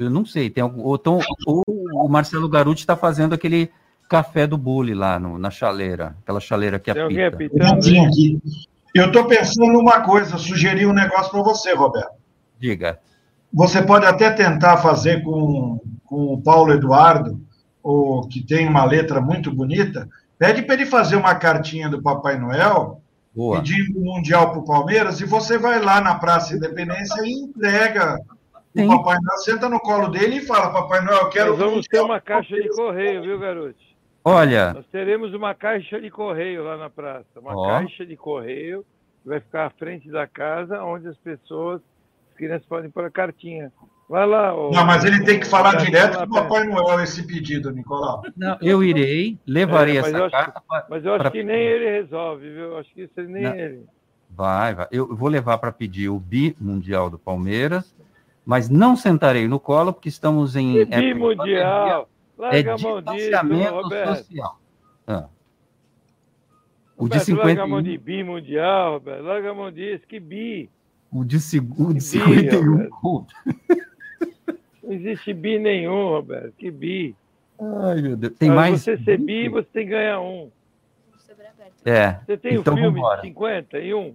eu 0.00 0.10
não 0.10 0.24
sei, 0.24 0.48
tem 0.50 0.62
algum, 0.62 0.82
ou, 0.82 0.98
tão- 0.98 1.20
ou 1.46 1.62
o 1.66 2.08
Marcelo 2.08 2.48
Garuti 2.48 2.80
está 2.80 2.96
fazendo 2.96 3.34
aquele 3.34 3.70
café 4.08 4.46
do 4.46 4.56
bule 4.56 4.94
lá 4.94 5.18
no- 5.18 5.38
na 5.38 5.50
chaleira, 5.50 6.16
aquela 6.22 6.40
chaleira 6.40 6.78
que 6.78 6.92
Tem 6.92 7.02
apita. 7.24 7.64
Aqui. 8.06 8.40
Eu 8.94 9.06
estou 9.08 9.26
pensando 9.26 9.72
numa 9.72 10.00
coisa, 10.00 10.38
sugerir 10.38 10.86
um 10.86 10.92
negócio 10.92 11.30
para 11.30 11.42
você, 11.42 11.74
Roberto. 11.74 12.12
Diga. 12.58 12.98
Você 13.52 13.82
pode 13.82 14.06
até 14.06 14.30
tentar 14.30 14.78
fazer 14.78 15.22
com, 15.22 15.80
com 16.04 16.34
o 16.34 16.40
Paulo 16.40 16.72
Eduardo, 16.72 17.40
o, 17.82 18.26
que 18.28 18.42
tem 18.42 18.66
uma 18.66 18.84
letra 18.84 19.20
muito 19.20 19.52
bonita. 19.54 20.08
Pede 20.38 20.62
para 20.62 20.74
ele 20.74 20.86
fazer 20.86 21.16
uma 21.16 21.34
cartinha 21.34 21.88
do 21.88 22.02
Papai 22.02 22.38
Noel, 22.38 23.00
Boa. 23.34 23.56
pedindo 23.58 23.98
o 24.00 24.04
Mundial 24.04 24.50
para 24.50 24.58
o 24.60 24.64
Palmeiras, 24.64 25.20
e 25.20 25.24
você 25.24 25.58
vai 25.58 25.80
lá 25.80 26.00
na 26.00 26.14
Praça 26.16 26.56
Independência 26.56 27.20
e 27.24 27.32
entrega. 27.32 28.18
O 28.84 28.88
Papai 28.88 29.16
Noel, 29.22 29.38
senta 29.38 29.68
no 29.68 29.80
colo 29.80 30.08
dele 30.08 30.36
e 30.36 30.46
fala, 30.46 30.72
Papai 30.72 31.00
Noel, 31.04 31.18
eu 31.18 31.28
quero 31.30 31.50
Nós 31.50 31.58
vamos 31.58 31.86
ter 31.86 32.00
uma 32.00 32.20
caixa 32.20 32.54
de 32.54 32.68
Palmeiras." 32.68 32.76
correio, 32.76 33.22
viu, 33.22 33.38
garoto? 33.38 33.88
Olha, 34.24 34.74
Nós 34.74 34.86
teremos 34.92 35.32
uma 35.32 35.54
caixa 35.54 36.00
de 36.00 36.10
correio 36.10 36.64
lá 36.64 36.76
na 36.76 36.90
praça. 36.90 37.26
Uma 37.40 37.56
Ó. 37.56 37.66
caixa 37.66 38.04
de 38.04 38.16
correio 38.16 38.84
que 39.22 39.28
vai 39.28 39.40
ficar 39.40 39.66
à 39.66 39.70
frente 39.70 40.10
da 40.10 40.26
casa, 40.26 40.82
onde 40.82 41.08
as 41.08 41.16
pessoas, 41.18 41.80
as 42.30 42.36
crianças 42.36 42.66
podem 42.66 42.90
pôr 42.90 43.04
a 43.04 43.10
cartinha. 43.10 43.72
Vai 44.08 44.26
lá. 44.26 44.54
ô- 44.54 44.70
Não, 44.70 44.84
mas 44.86 45.04
ele 45.04 45.22
tem 45.24 45.38
que 45.38 45.46
falar 45.46 45.76
direto 45.76 46.16
lá 46.18 46.26
com 46.26 46.32
o. 46.32 46.42
Papai 46.42 46.64
Noel 46.64 47.00
esse 47.02 47.26
pedido, 47.26 47.70
Nicolau. 47.70 48.22
não, 48.36 48.56
eu 48.62 48.82
irei, 48.82 49.38
levarei 49.46 49.96
É, 49.96 50.00
essa 50.00 50.30
carta. 50.30 50.62
Mas 50.88 51.04
eu 51.04 51.12
acho 51.12 51.22
pra- 51.22 51.30
que 51.30 51.42
nem 51.44 51.56
ele 51.60 51.90
resolve, 51.90 52.48
viu? 52.50 52.64
Eu 52.72 52.78
acho 52.78 52.92
que 52.94 53.02
isso 53.02 53.20
nem 53.22 53.42
Não. 53.42 53.54
ele. 53.54 53.86
Vai, 54.30 54.74
vai. 54.74 54.86
Eu 54.90 55.14
vou 55.16 55.28
levar 55.28 55.58
para 55.58 55.72
pedir 55.72 56.08
o 56.08 56.18
bi 56.18 56.56
mundial 56.60 57.10
do 57.10 57.18
Palmeiras, 57.18 57.94
mas 58.48 58.70
não 58.70 58.96
sentarei 58.96 59.46
no 59.46 59.60
colo, 59.60 59.92
porque 59.92 60.08
estamos 60.08 60.56
em. 60.56 60.72
Que 60.72 60.86
de 60.86 60.96
bimundial! 61.12 62.08
pandemia. 62.38 62.62
É 62.62 62.62
Larga 62.64 62.74
a 62.74 62.78
mão 62.78 63.02
disso, 63.02 63.16
distanciamento 63.16 63.74
Roberto. 63.74 64.16
social. 64.16 64.60
Ah. 65.06 65.28
O 66.96 67.08
de 67.10 67.18
Roberto, 67.18 67.36
larga 67.36 67.62
a 67.62 67.66
mão 67.66 67.78
51, 67.80 67.82
de 67.82 67.98
bi 67.98 68.24
mundial, 68.24 68.92
Roberto. 68.94 69.22
Larga 69.22 69.50
a 69.50 69.54
mão 69.54 69.70
disso. 69.70 70.06
Que 70.08 70.18
bi. 70.18 70.70
o 71.12 71.24
de, 71.24 71.36
o 71.36 71.88
de 71.88 71.92
Bi, 71.92 72.00
51. 72.00 72.88
Roberto. 72.90 73.34
Não 74.82 74.92
existe 74.94 75.34
bi 75.34 75.58
nenhum, 75.58 76.08
Roberto. 76.08 76.54
Que 76.56 76.70
bi. 76.70 77.14
Ai, 77.60 78.00
meu 78.00 78.16
Deus. 78.16 78.32
Tem 78.38 78.48
Para 78.48 78.56
mais. 78.56 78.80
você 78.80 78.96
ser 78.96 79.18
bi, 79.18 79.50
você 79.50 79.68
tem 79.74 79.84
que 79.84 79.90
ganhar 79.90 80.20
um. 80.20 80.50
É. 81.84 82.12
Você 82.24 82.36
tem 82.38 82.54
então 82.54 82.72
o 82.72 82.76
filme 82.78 82.92
vambora. 82.98 83.20
de 83.20 83.28
51? 83.28 84.14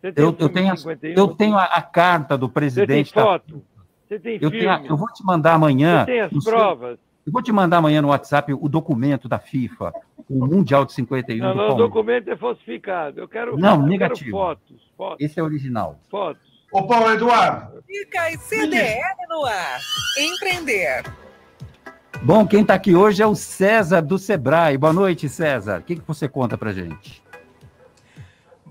Você 0.00 0.12
tem 0.12 0.24
Eu, 0.24 0.36
eu 0.38 0.48
tenho, 0.48 0.76
51? 0.76 1.14
eu 1.16 1.28
tenho 1.28 1.56
a, 1.56 1.64
a 1.64 1.82
carta 1.82 2.36
do 2.38 2.46
Você 2.46 2.52
tem 2.52 2.60
presidente. 2.60 3.14
da- 3.14 3.22
foto? 3.22 3.62
Você 4.08 4.18
tem 4.18 4.34
eu, 4.34 4.40
filme? 4.50 4.58
tenho 4.58 4.70
a- 4.70 4.82
eu 4.84 4.96
vou 4.96 5.08
te 5.12 5.24
mandar 5.24 5.54
amanhã. 5.54 6.00
Você 6.00 6.06
tem 6.12 6.20
as 6.20 6.32
no 6.32 6.40
seu- 6.40 6.52
provas? 6.52 6.98
eu 7.26 7.32
vou 7.32 7.42
te 7.42 7.52
mandar 7.52 7.78
amanhã 7.78 8.00
no 8.00 8.08
WhatsApp 8.08 8.52
o 8.54 8.68
documento 8.68 9.28
da 9.28 9.38
FIFA, 9.38 9.92
o 10.30 10.46
Mundial 10.46 10.84
de 10.86 10.92
51 10.94 11.44
Não, 11.48 11.54
não, 11.54 11.70
o 11.70 11.74
documento 11.74 12.28
é 12.30 12.36
falsificado. 12.36 13.20
Eu 13.20 13.28
quero, 13.28 13.58
Não, 13.58 13.74
eu 13.82 13.86
negativo. 13.86 14.24
quero 14.24 14.30
fotos. 14.30 14.88
Fotos. 14.96 15.16
Esse 15.24 15.38
é 15.38 15.42
original. 15.42 15.98
fotos. 16.10 16.42
Ô, 16.72 16.86
Paulo 16.86 17.10
Eduardo, 17.12 17.82
Dicas 17.88 18.40
CDL 18.42 19.00
no 19.28 19.44
ar. 19.46 19.78
Empreender. 20.18 21.02
Bom, 22.22 22.46
quem 22.46 22.62
está 22.62 22.74
aqui 22.74 22.94
hoje 22.96 23.22
é 23.22 23.26
o 23.26 23.34
César 23.34 24.02
do 24.02 24.18
Sebrae. 24.18 24.76
Boa 24.76 24.92
noite, 24.92 25.28
César. 25.28 25.80
O 25.80 25.82
que, 25.82 25.96
que 25.96 26.02
você 26.06 26.28
conta 26.28 26.58
pra 26.58 26.72
gente? 26.72 27.22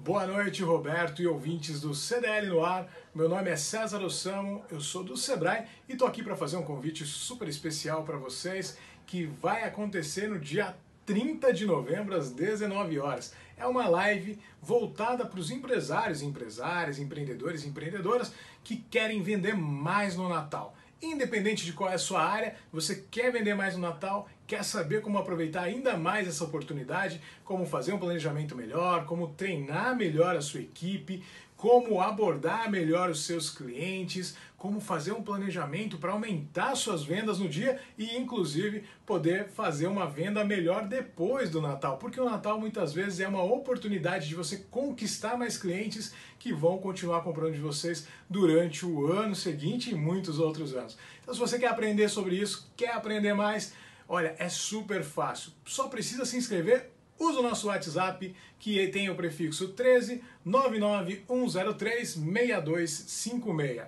Boa 0.07 0.25
noite, 0.25 0.63
Roberto 0.63 1.21
e 1.21 1.27
ouvintes 1.27 1.81
do 1.81 1.93
CDL 1.93 2.47
no 2.47 2.63
ar. 2.63 2.89
Meu 3.13 3.27
nome 3.27 3.49
é 3.49 3.57
César 3.57 4.01
Ossamo, 4.01 4.63
eu 4.71 4.79
sou 4.79 5.03
do 5.03 5.17
Sebrae 5.17 5.65
e 5.85 5.91
estou 5.91 6.07
aqui 6.07 6.23
para 6.23 6.33
fazer 6.33 6.55
um 6.55 6.63
convite 6.63 7.05
super 7.05 7.45
especial 7.49 8.05
para 8.05 8.15
vocês 8.15 8.77
que 9.05 9.25
vai 9.25 9.65
acontecer 9.65 10.29
no 10.29 10.39
dia 10.39 10.73
30 11.05 11.51
de 11.51 11.65
novembro 11.65 12.15
às 12.15 12.31
19 12.31 12.97
horas. 12.99 13.33
É 13.57 13.67
uma 13.67 13.89
live 13.89 14.39
voltada 14.61 15.25
para 15.25 15.41
os 15.41 15.51
empresários, 15.51 16.21
empresárias, 16.21 16.99
empreendedores 16.99 17.65
e 17.65 17.67
empreendedoras 17.67 18.31
que 18.63 18.77
querem 18.77 19.21
vender 19.21 19.57
mais 19.57 20.15
no 20.15 20.29
Natal. 20.29 20.73
Independente 21.01 21.63
de 21.63 21.73
qual 21.73 21.91
é 21.91 21.93
a 21.93 21.99
sua 21.99 22.23
área, 22.23 22.55
você 22.73 23.05
quer 23.11 23.31
vender 23.31 23.53
mais 23.53 23.75
no 23.75 23.81
Natal, 23.81 24.27
quer 24.47 24.63
saber 24.63 25.01
como 25.01 25.19
aproveitar 25.19 25.63
ainda 25.63 25.95
mais 25.95 26.27
essa 26.27 26.43
oportunidade, 26.43 27.21
como 27.43 27.67
fazer 27.67 27.93
um 27.93 27.99
planejamento 27.99 28.55
melhor, 28.55 29.05
como 29.05 29.27
treinar 29.27 29.95
melhor 29.95 30.35
a 30.35 30.41
sua 30.41 30.61
equipe, 30.61 31.23
como 31.55 32.01
abordar 32.01 32.69
melhor 32.69 33.09
os 33.11 33.25
seus 33.25 33.49
clientes, 33.49 34.35
como 34.57 34.81
fazer 34.81 35.11
um 35.11 35.21
planejamento 35.21 35.97
para 35.97 36.11
aumentar 36.11 36.75
suas 36.75 37.03
vendas 37.03 37.37
no 37.37 37.47
dia 37.47 37.79
e, 37.97 38.17
inclusive, 38.17 38.83
poder 39.05 39.49
fazer 39.49 39.85
uma 39.85 40.07
venda 40.07 40.43
melhor 40.43 40.87
depois 40.87 41.51
do 41.51 41.61
Natal, 41.61 41.97
porque 41.97 42.19
o 42.19 42.25
Natal 42.25 42.59
muitas 42.59 42.91
vezes 42.91 43.19
é 43.19 43.27
uma 43.27 43.43
oportunidade 43.43 44.27
de 44.27 44.35
você 44.35 44.57
conquistar 44.71 45.37
mais 45.37 45.57
clientes 45.57 46.13
que 46.39 46.51
vão 46.51 46.79
continuar 46.79 47.21
comprando 47.21 47.53
de 47.53 47.59
vocês 47.59 48.07
durante 48.27 48.83
o 48.85 49.05
ano 49.05 49.35
seguinte 49.35 49.91
e 49.91 49.95
muitos 49.95 50.39
outros 50.39 50.75
anos. 50.75 50.97
Então, 51.21 51.33
se 51.33 51.39
você 51.39 51.59
quer 51.59 51.67
aprender 51.67 52.09
sobre 52.09 52.35
isso, 52.35 52.71
quer 52.75 52.93
aprender 52.93 53.33
mais, 53.33 53.73
olha, 54.09 54.35
é 54.39 54.49
super 54.49 55.03
fácil. 55.03 55.51
Só 55.65 55.87
precisa 55.87 56.25
se 56.25 56.35
inscrever 56.35 56.97
Usa 57.19 57.39
o 57.39 57.43
nosso 57.43 57.67
WhatsApp 57.67 58.35
que 58.59 58.87
tem 58.89 59.09
o 59.09 59.15
prefixo 59.15 59.69
13 59.69 60.21
99103 60.45 62.09
6256. 62.13 63.87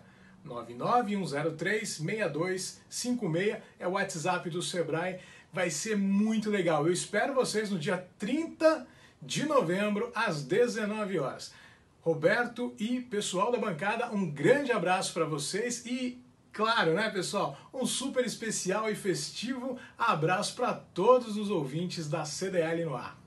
99103 0.50 1.90
6256 1.90 3.58
é 3.80 3.88
o 3.88 3.92
WhatsApp 3.92 4.50
do 4.50 4.62
Sebrae. 4.62 5.20
Vai 5.54 5.70
ser 5.70 5.96
muito 5.96 6.50
legal. 6.50 6.86
Eu 6.86 6.94
espero 6.94 7.34
vocês 7.34 7.70
no 7.70 7.80
dia 7.80 8.06
30 8.18 8.86
de 9.22 9.46
novembro 9.46 10.12
às 10.16 10.44
19 10.44 11.20
horas. 11.20 11.54
Roberto 12.02 12.74
e 12.80 13.02
pessoal 13.02 13.52
da 13.52 13.58
bancada, 13.58 14.12
um 14.12 14.30
grande 14.30 14.72
abraço 14.72 15.14
para 15.14 15.26
vocês 15.26 15.86
e 15.86 16.24
claro, 16.52 16.94
né, 16.94 17.10
pessoal, 17.10 17.58
um 17.74 17.86
super 17.86 18.26
especial 18.26 18.90
e 18.90 18.96
festivo 18.96 19.78
abraço 19.98 20.56
para 20.56 20.74
todos 20.74 21.38
os 21.38 21.50
ouvintes 21.50 22.10
da 22.10 22.26
CDL 22.26 22.86
no 22.86 22.96
ar. 22.96 23.18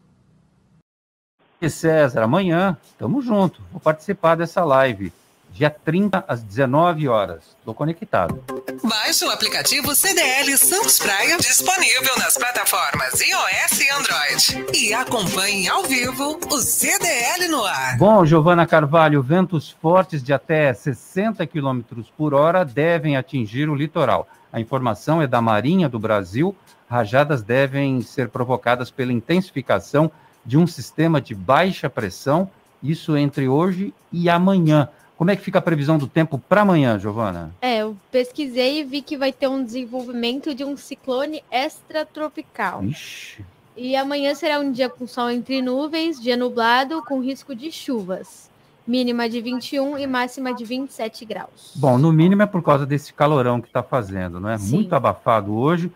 E 1.60 1.70
César, 1.70 2.22
amanhã, 2.22 2.76
estamos 2.82 3.24
juntos. 3.24 3.60
Vou 3.70 3.80
participar 3.80 4.34
dessa 4.34 4.64
live. 4.64 5.12
Dia 5.52 5.68
30 5.68 6.24
às 6.26 6.42
19 6.42 7.08
horas. 7.08 7.54
Estou 7.58 7.74
conectado. 7.74 8.42
Baixe 8.82 9.24
o 9.24 9.30
aplicativo 9.30 9.94
CDL 9.94 10.56
Santos 10.56 10.98
Praia, 10.98 11.36
disponível 11.36 12.16
nas 12.18 12.36
plataformas 12.36 13.20
iOS 13.20 13.80
e 13.80 13.90
Android. 13.90 14.76
E 14.76 14.94
acompanhe 14.94 15.68
ao 15.68 15.84
vivo 15.84 16.40
o 16.50 16.58
CDL 16.58 17.48
no 17.48 17.62
ar. 17.64 17.98
Bom, 17.98 18.24
Giovana 18.24 18.66
Carvalho, 18.66 19.22
ventos 19.22 19.70
fortes 19.70 20.22
de 20.22 20.32
até 20.32 20.72
60 20.72 21.46
km 21.46 21.82
por 22.16 22.32
hora 22.32 22.64
devem 22.64 23.16
atingir 23.16 23.68
o 23.68 23.74
litoral. 23.74 24.26
A 24.50 24.58
informação 24.58 25.20
é 25.20 25.26
da 25.26 25.42
Marinha 25.42 25.88
do 25.88 25.98
Brasil. 25.98 26.56
Rajadas 26.88 27.42
devem 27.42 28.00
ser 28.02 28.30
provocadas 28.30 28.90
pela 28.90 29.12
intensificação 29.12 30.10
de 30.44 30.56
um 30.56 30.66
sistema 30.66 31.20
de 31.20 31.34
baixa 31.34 31.88
pressão, 31.88 32.50
isso 32.82 33.16
entre 33.16 33.48
hoje 33.48 33.94
e 34.10 34.28
amanhã. 34.28 34.88
Como 35.22 35.30
é 35.30 35.36
que 35.36 35.42
fica 35.42 35.60
a 35.60 35.62
previsão 35.62 35.98
do 35.98 36.08
tempo 36.08 36.36
para 36.36 36.62
amanhã, 36.62 36.98
Giovana? 36.98 37.54
É, 37.62 37.76
eu 37.76 37.96
pesquisei 38.10 38.80
e 38.80 38.84
vi 38.84 39.00
que 39.00 39.16
vai 39.16 39.32
ter 39.32 39.46
um 39.46 39.62
desenvolvimento 39.62 40.52
de 40.52 40.64
um 40.64 40.76
ciclone 40.76 41.44
extratropical. 41.48 42.82
Ixi. 42.82 43.44
E 43.76 43.94
amanhã 43.94 44.34
será 44.34 44.58
um 44.58 44.72
dia 44.72 44.90
com 44.90 45.06
sol 45.06 45.30
entre 45.30 45.62
nuvens, 45.62 46.20
dia 46.20 46.36
nublado, 46.36 47.04
com 47.04 47.20
risco 47.20 47.54
de 47.54 47.70
chuvas. 47.70 48.50
Mínima 48.84 49.28
de 49.28 49.40
21 49.40 49.96
e 49.96 50.08
máxima 50.08 50.52
de 50.52 50.64
27 50.64 51.24
graus. 51.24 51.72
Bom, 51.76 51.98
no 51.98 52.12
mínimo 52.12 52.42
é 52.42 52.46
por 52.46 52.60
causa 52.60 52.84
desse 52.84 53.14
calorão 53.14 53.60
que 53.60 53.68
está 53.68 53.80
fazendo, 53.80 54.40
não 54.40 54.48
é? 54.48 54.58
Sim. 54.58 54.74
Muito 54.74 54.92
abafado 54.92 55.54
hoje. 55.54 55.88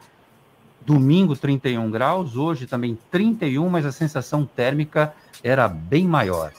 Domingo 0.82 1.34
31 1.34 1.90
graus, 1.90 2.36
hoje 2.36 2.64
também 2.64 2.96
31, 3.10 3.68
mas 3.68 3.84
a 3.84 3.90
sensação 3.90 4.46
térmica 4.46 5.12
era 5.42 5.66
bem 5.66 6.06
maior. 6.06 6.52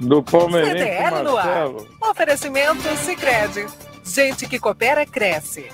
Do 0.01 0.23
Palmeirense 0.23 0.79
CDL 0.79 1.23
no 1.23 1.37
ar. 1.37 1.47
Marcelo. 1.47 1.87
Oferecimento 2.01 2.97
Sicredi. 2.97 3.67
Gente 4.05 4.49
que 4.49 4.59
coopera 4.59 5.07
cresce. 5.07 5.67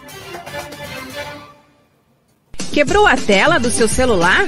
Quebrou 2.72 3.06
a 3.06 3.16
tela 3.16 3.58
do 3.58 3.70
seu 3.70 3.88
celular? 3.88 4.46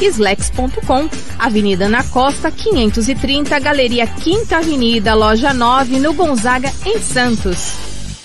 Slex.com, 0.00 1.08
Avenida 1.38 1.84
Ana 1.86 2.02
Costa, 2.04 2.50
530, 2.50 3.58
Galeria 3.58 4.06
Quinta 4.06 4.56
Avenida, 4.56 5.14
Loja 5.14 5.52
9, 5.52 5.98
no 5.98 6.14
Gonzaga, 6.14 6.72
em 6.86 6.98
Santos. 6.98 7.97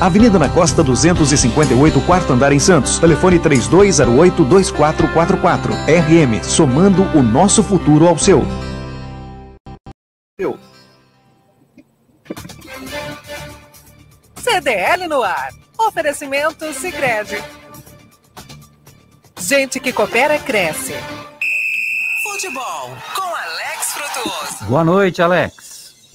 Avenida 0.00 0.38
na 0.38 0.48
Costa 0.48 0.82
258, 0.82 2.00
quarto 2.02 2.32
andar 2.32 2.52
em 2.52 2.58
Santos. 2.58 2.98
Telefone 2.98 3.38
3208-2444. 3.38 5.70
RM, 5.86 6.42
somando 6.42 7.02
o 7.16 7.22
nosso 7.22 7.62
futuro 7.62 8.08
ao 8.08 8.18
seu. 8.18 8.44
Eu. 10.38 10.58
CDL 14.36 15.06
no 15.08 15.22
ar. 15.22 15.50
Oferecimento 15.78 16.72
Sicredi. 16.72 17.42
Gente 19.38 19.78
que 19.80 19.92
coopera 19.92 20.38
cresce. 20.38 20.94
Futebol 22.22 22.96
com 23.14 23.22
Alex 23.22 23.92
Frutuoso. 23.92 24.64
Boa 24.66 24.84
noite, 24.84 25.22
Alex. 25.22 25.67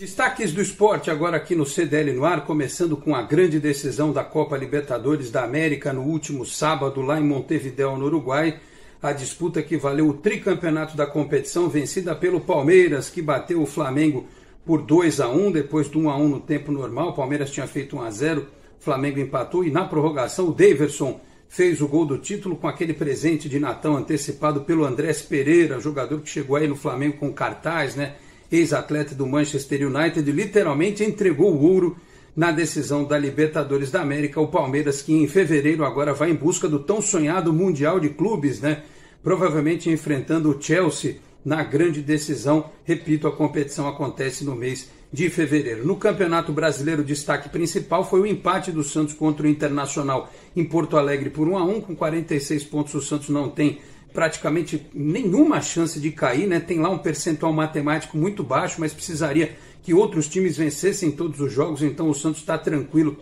Destaques 0.03 0.51
do 0.51 0.61
esporte 0.61 1.09
agora 1.09 1.37
aqui 1.37 1.55
no 1.55 1.65
CDL 1.65 2.11
no 2.11 2.25
ar, 2.25 2.45
começando 2.45 2.97
com 2.97 3.15
a 3.15 3.21
grande 3.21 3.57
decisão 3.57 4.11
da 4.11 4.21
Copa 4.21 4.57
Libertadores 4.57 5.31
da 5.31 5.45
América 5.45 5.93
no 5.93 6.01
último 6.01 6.45
sábado 6.45 6.99
lá 7.01 7.17
em 7.21 7.23
Montevideo, 7.23 7.95
no 7.95 8.07
Uruguai. 8.07 8.59
A 9.01 9.13
disputa 9.13 9.63
que 9.63 9.77
valeu 9.77 10.09
o 10.09 10.13
tricampeonato 10.13 10.97
da 10.97 11.07
competição, 11.07 11.69
vencida 11.69 12.13
pelo 12.13 12.41
Palmeiras, 12.41 13.09
que 13.09 13.21
bateu 13.21 13.61
o 13.61 13.65
Flamengo 13.65 14.27
por 14.65 14.81
2 14.81 15.21
a 15.21 15.29
1 15.29 15.53
depois 15.53 15.89
de 15.89 15.97
1 15.97 16.09
a 16.09 16.17
1 16.17 16.27
no 16.27 16.39
tempo 16.41 16.69
normal. 16.69 17.11
O 17.11 17.13
Palmeiras 17.13 17.49
tinha 17.49 17.65
feito 17.65 17.95
1 17.95 18.01
a 18.01 18.11
0, 18.11 18.41
o 18.41 18.83
Flamengo 18.83 19.21
empatou 19.21 19.63
e 19.63 19.71
na 19.71 19.85
prorrogação 19.85 20.49
o 20.49 20.53
Daverson 20.53 21.21
fez 21.47 21.79
o 21.79 21.87
gol 21.87 22.05
do 22.05 22.17
título 22.17 22.57
com 22.57 22.67
aquele 22.67 22.93
presente 22.93 23.47
de 23.47 23.57
Natal 23.57 23.95
antecipado 23.95 24.65
pelo 24.65 24.83
Andrés 24.83 25.21
Pereira, 25.21 25.79
jogador 25.79 26.19
que 26.19 26.29
chegou 26.29 26.57
aí 26.57 26.67
no 26.67 26.75
Flamengo 26.75 27.19
com 27.19 27.31
cartaz, 27.31 27.95
né? 27.95 28.15
Ex-atleta 28.53 29.15
do 29.15 29.25
Manchester 29.25 29.87
United, 29.87 30.31
literalmente 30.31 31.03
entregou 31.03 31.53
o 31.53 31.63
ouro 31.63 31.97
na 32.35 32.51
decisão 32.51 33.03
da 33.03 33.17
Libertadores 33.17 33.89
da 33.89 34.01
América. 34.01 34.39
O 34.39 34.47
Palmeiras, 34.47 35.01
que 35.01 35.13
em 35.13 35.27
fevereiro 35.27 35.83
agora 35.83 36.13
vai 36.13 36.29
em 36.29 36.35
busca 36.35 36.67
do 36.69 36.79
tão 36.79 37.01
sonhado 37.01 37.51
Mundial 37.51 37.99
de 37.99 38.09
Clubes, 38.09 38.61
né? 38.61 38.83
Provavelmente 39.23 39.89
enfrentando 39.89 40.49
o 40.49 40.61
Chelsea 40.61 41.17
na 41.43 41.63
grande 41.63 42.01
decisão. 42.01 42.69
Repito, 42.83 43.27
a 43.27 43.31
competição 43.31 43.87
acontece 43.87 44.45
no 44.45 44.55
mês 44.55 44.89
de 45.11 45.29
fevereiro. 45.29 45.85
No 45.85 45.95
Campeonato 45.95 46.51
Brasileiro, 46.51 47.01
o 47.01 47.05
destaque 47.05 47.49
principal 47.49 48.07
foi 48.07 48.21
o 48.21 48.25
empate 48.25 48.71
do 48.71 48.83
Santos 48.83 49.13
contra 49.13 49.45
o 49.45 49.49
Internacional 49.49 50.31
em 50.55 50.63
Porto 50.63 50.97
Alegre 50.97 51.29
por 51.29 51.47
1 51.47 51.57
a 51.57 51.63
1 51.63 51.81
com 51.81 51.95
46 51.95 52.63
pontos. 52.65 52.93
O 52.93 53.01
Santos 53.01 53.29
não 53.29 53.49
tem 53.49 53.79
praticamente 54.13 54.85
nenhuma 54.93 55.61
chance 55.61 55.99
de 55.99 56.11
cair, 56.11 56.47
né? 56.47 56.59
Tem 56.59 56.79
lá 56.79 56.89
um 56.89 56.99
percentual 56.99 57.51
matemático 57.51 58.17
muito 58.17 58.43
baixo, 58.43 58.75
mas 58.79 58.93
precisaria 58.93 59.55
que 59.81 59.93
outros 59.93 60.27
times 60.27 60.55
vencessem 60.55 61.11
todos 61.11 61.39
os 61.39 61.51
jogos, 61.51 61.81
então 61.81 62.09
o 62.09 62.13
Santos 62.13 62.39
está 62.39 62.57
tranquilo 62.57 63.17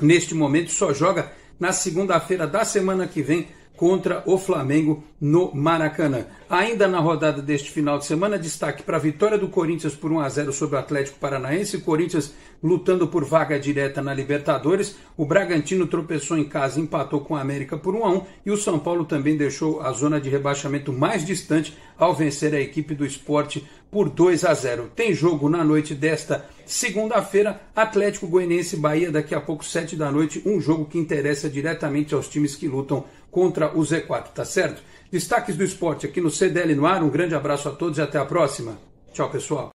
neste 0.00 0.34
momento, 0.34 0.70
só 0.70 0.92
joga 0.92 1.32
na 1.58 1.72
segunda-feira 1.72 2.46
da 2.46 2.64
semana 2.64 3.06
que 3.08 3.22
vem 3.22 3.48
contra 3.76 4.22
o 4.26 4.38
Flamengo 4.38 5.04
no 5.20 5.54
Maracanã. 5.54 6.26
Ainda 6.48 6.86
na 6.86 6.98
rodada 7.00 7.42
deste 7.42 7.70
final 7.70 7.98
de 7.98 8.06
semana, 8.06 8.38
destaque 8.38 8.82
para 8.82 8.96
a 8.96 9.00
vitória 9.00 9.38
do 9.38 9.48
Corinthians 9.48 9.94
por 9.94 10.12
1 10.12 10.20
a 10.20 10.28
0 10.28 10.52
sobre 10.52 10.76
o 10.76 10.78
Atlético 10.78 11.18
Paranaense. 11.18 11.78
Corinthians 11.78 12.34
lutando 12.62 13.06
por 13.08 13.24
vaga 13.24 13.58
direta 13.58 14.02
na 14.02 14.14
Libertadores. 14.14 14.96
O 15.16 15.24
Bragantino 15.24 15.86
tropeçou 15.86 16.38
em 16.38 16.44
casa, 16.44 16.80
empatou 16.80 17.20
com 17.20 17.36
a 17.36 17.40
América 17.40 17.76
por 17.76 17.94
1 17.94 18.04
a 18.04 18.10
1 18.10 18.22
e 18.46 18.50
o 18.50 18.56
São 18.56 18.78
Paulo 18.78 19.04
também 19.04 19.36
deixou 19.36 19.80
a 19.80 19.92
zona 19.92 20.20
de 20.20 20.30
rebaixamento 20.30 20.92
mais 20.92 21.24
distante 21.24 21.76
ao 21.98 22.14
vencer 22.14 22.54
a 22.54 22.60
equipe 22.60 22.94
do 22.94 23.06
Esporte 23.06 23.66
por 23.90 24.08
2 24.08 24.44
a 24.44 24.52
0. 24.52 24.90
Tem 24.94 25.14
jogo 25.14 25.48
na 25.48 25.64
noite 25.64 25.94
desta 25.94 26.44
segunda-feira, 26.64 27.62
Atlético 27.74 28.26
Goianiense 28.26 28.76
Bahia 28.76 29.10
daqui 29.10 29.34
a 29.34 29.40
pouco 29.40 29.64
7 29.64 29.96
da 29.96 30.10
noite, 30.10 30.42
um 30.44 30.60
jogo 30.60 30.84
que 30.84 30.98
interessa 30.98 31.48
diretamente 31.48 32.14
aos 32.14 32.28
times 32.28 32.56
que 32.56 32.66
lutam 32.68 33.04
contra 33.36 33.76
o 33.76 33.82
Z4, 33.82 34.28
tá 34.28 34.46
certo? 34.46 34.82
Destaques 35.12 35.58
do 35.58 35.62
esporte 35.62 36.06
aqui 36.06 36.22
no 36.22 36.30
CDL 36.30 36.74
no 36.74 36.86
ar. 36.86 37.02
Um 37.02 37.10
grande 37.10 37.34
abraço 37.34 37.68
a 37.68 37.72
todos 37.72 37.98
e 37.98 38.00
até 38.00 38.16
a 38.16 38.24
próxima. 38.24 38.78
Tchau, 39.12 39.28
pessoal. 39.28 39.68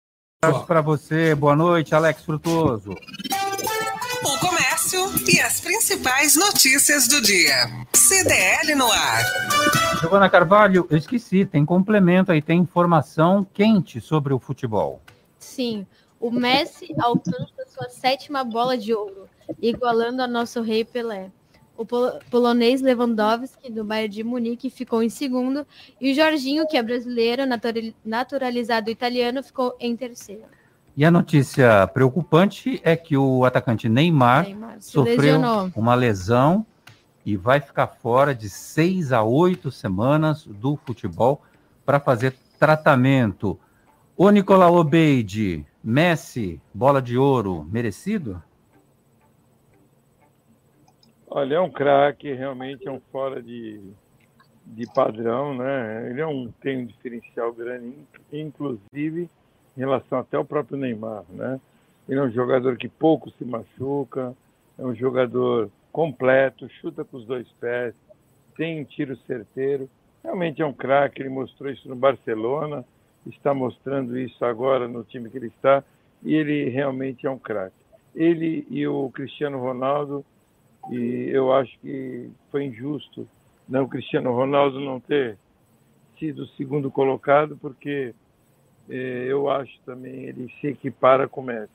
Um 0.43 0.49
abraço 0.49 0.67
para 0.67 0.81
você. 0.81 1.35
Boa 1.35 1.55
noite, 1.55 1.95
Alex 1.95 2.25
Frutuoso. 2.25 2.93
O 4.25 4.39
comércio 4.39 5.01
e 5.29 5.39
as 5.43 5.61
principais 5.61 6.37
notícias 6.37 7.07
do 7.07 7.21
dia. 7.21 7.69
CDL 7.95 8.75
no 8.77 8.91
ar. 8.91 9.27
Giovana 10.01 10.31
Carvalho, 10.31 10.87
eu 10.89 10.97
esqueci, 10.97 11.45
tem 11.45 11.63
complemento 11.67 12.33
aí, 12.33 12.41
tem 12.41 12.61
informação 12.61 13.47
quente 13.53 14.01
sobre 14.01 14.33
o 14.33 14.39
futebol. 14.39 15.03
Sim, 15.39 15.87
o 16.19 16.31
Messi 16.31 16.95
alcança 16.99 17.67
sua 17.69 17.91
sétima 17.91 18.43
bola 18.43 18.79
de 18.79 18.95
ouro, 18.95 19.29
igualando 19.61 20.23
a 20.23 20.27
nosso 20.27 20.63
rei 20.63 20.83
Pelé. 20.83 21.31
O 21.81 21.87
polonês 22.31 22.83
Lewandowski, 22.83 23.72
do 23.72 23.83
Bayern 23.83 24.14
de 24.14 24.22
Munique, 24.22 24.68
ficou 24.68 25.03
em 25.03 25.09
segundo. 25.09 25.66
E 25.99 26.12
o 26.12 26.14
Jorginho, 26.14 26.66
que 26.68 26.76
é 26.76 26.83
brasileiro, 26.83 27.45
naturalizado 28.05 28.91
italiano, 28.91 29.43
ficou 29.43 29.74
em 29.81 29.97
terceiro. 29.97 30.45
E 30.95 31.07
a 31.07 31.11
notícia 31.11 31.87
preocupante 31.87 32.78
é 32.85 32.95
que 32.95 33.16
o 33.16 33.47
atacante 33.47 33.89
Neymar, 33.89 34.45
Neymar 34.45 34.76
sofreu 34.78 35.16
lesionou. 35.16 35.72
uma 35.74 35.95
lesão 35.95 36.66
e 37.24 37.35
vai 37.35 37.61
ficar 37.62 37.87
fora 37.87 38.35
de 38.35 38.51
seis 38.51 39.11
a 39.11 39.22
oito 39.22 39.70
semanas 39.70 40.45
do 40.45 40.78
futebol 40.85 41.41
para 41.87 41.99
fazer 41.99 42.35
tratamento. 42.59 43.59
O 44.18 44.28
Nicolau 44.28 44.76
Obeide, 44.76 45.64
Messi, 45.83 46.61
bola 46.74 47.01
de 47.01 47.16
ouro, 47.16 47.66
merecido? 47.72 48.43
Olha, 51.33 51.55
é 51.55 51.61
um 51.61 51.70
craque, 51.70 52.33
realmente 52.33 52.89
é 52.89 52.91
um 52.91 53.01
fora 53.12 53.41
de, 53.41 53.81
de 54.66 54.85
padrão, 54.93 55.57
né? 55.57 56.11
Ele 56.11 56.20
é 56.20 56.26
um, 56.26 56.51
tem 56.61 56.78
um 56.78 56.87
diferencial 56.87 57.53
grande, 57.53 57.95
inclusive 58.33 59.31
em 59.76 59.81
relação 59.81 60.18
até 60.18 60.37
ao 60.37 60.45
próprio 60.45 60.76
Neymar, 60.76 61.22
né? 61.28 61.61
Ele 62.09 62.18
é 62.18 62.22
um 62.24 62.33
jogador 62.33 62.76
que 62.76 62.89
pouco 62.89 63.31
se 63.31 63.45
machuca, 63.45 64.35
é 64.76 64.85
um 64.85 64.93
jogador 64.93 65.70
completo, 65.93 66.68
chuta 66.81 67.05
com 67.05 67.18
os 67.18 67.24
dois 67.24 67.47
pés, 67.61 67.95
tem 68.57 68.81
um 68.81 68.85
tiro 68.85 69.16
certeiro. 69.18 69.89
Realmente 70.24 70.61
é 70.61 70.66
um 70.66 70.72
craque, 70.72 71.22
ele 71.22 71.28
mostrou 71.28 71.70
isso 71.70 71.89
no 71.89 71.95
Barcelona, 71.95 72.85
está 73.24 73.55
mostrando 73.55 74.18
isso 74.18 74.45
agora 74.45 74.89
no 74.89 75.05
time 75.05 75.31
que 75.31 75.39
ele 75.39 75.47
está, 75.47 75.85
e 76.24 76.35
ele 76.35 76.68
realmente 76.70 77.24
é 77.24 77.31
um 77.31 77.39
craque. 77.39 77.76
Ele 78.16 78.66
e 78.68 78.85
o 78.89 79.09
Cristiano 79.11 79.61
Ronaldo 79.61 80.24
e 80.91 81.28
eu 81.31 81.53
acho 81.53 81.78
que 81.81 82.31
foi 82.51 82.64
injusto 82.64 83.28
não, 83.70 83.85
o 83.85 83.89
Cristiano 83.89 84.33
Ronaldo 84.33 84.81
não 84.81 84.99
ter 84.99 85.39
sido 86.18 86.45
segundo 86.49 86.91
colocado, 86.91 87.57
porque 87.57 88.12
eh, 88.89 89.26
eu 89.28 89.49
acho 89.49 89.72
também 89.87 90.24
ele 90.24 90.53
se 90.61 90.66
equipara 90.66 91.28
com 91.28 91.41
o 91.41 91.45
Messi, 91.45 91.70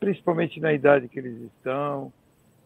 principalmente 0.00 0.58
na 0.58 0.72
idade 0.72 1.08
que 1.08 1.18
eles 1.18 1.38
estão, 1.42 2.10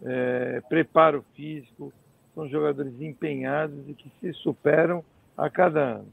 eh, 0.05 0.63
preparo 0.69 1.25
físico, 1.35 1.93
são 2.33 2.49
jogadores 2.49 2.95
empenhados 3.01 3.77
e 3.89 3.93
que 3.93 4.09
se 4.21 4.33
superam 4.35 5.05
a 5.37 5.51
cada 5.51 5.97
ano. 5.97 6.09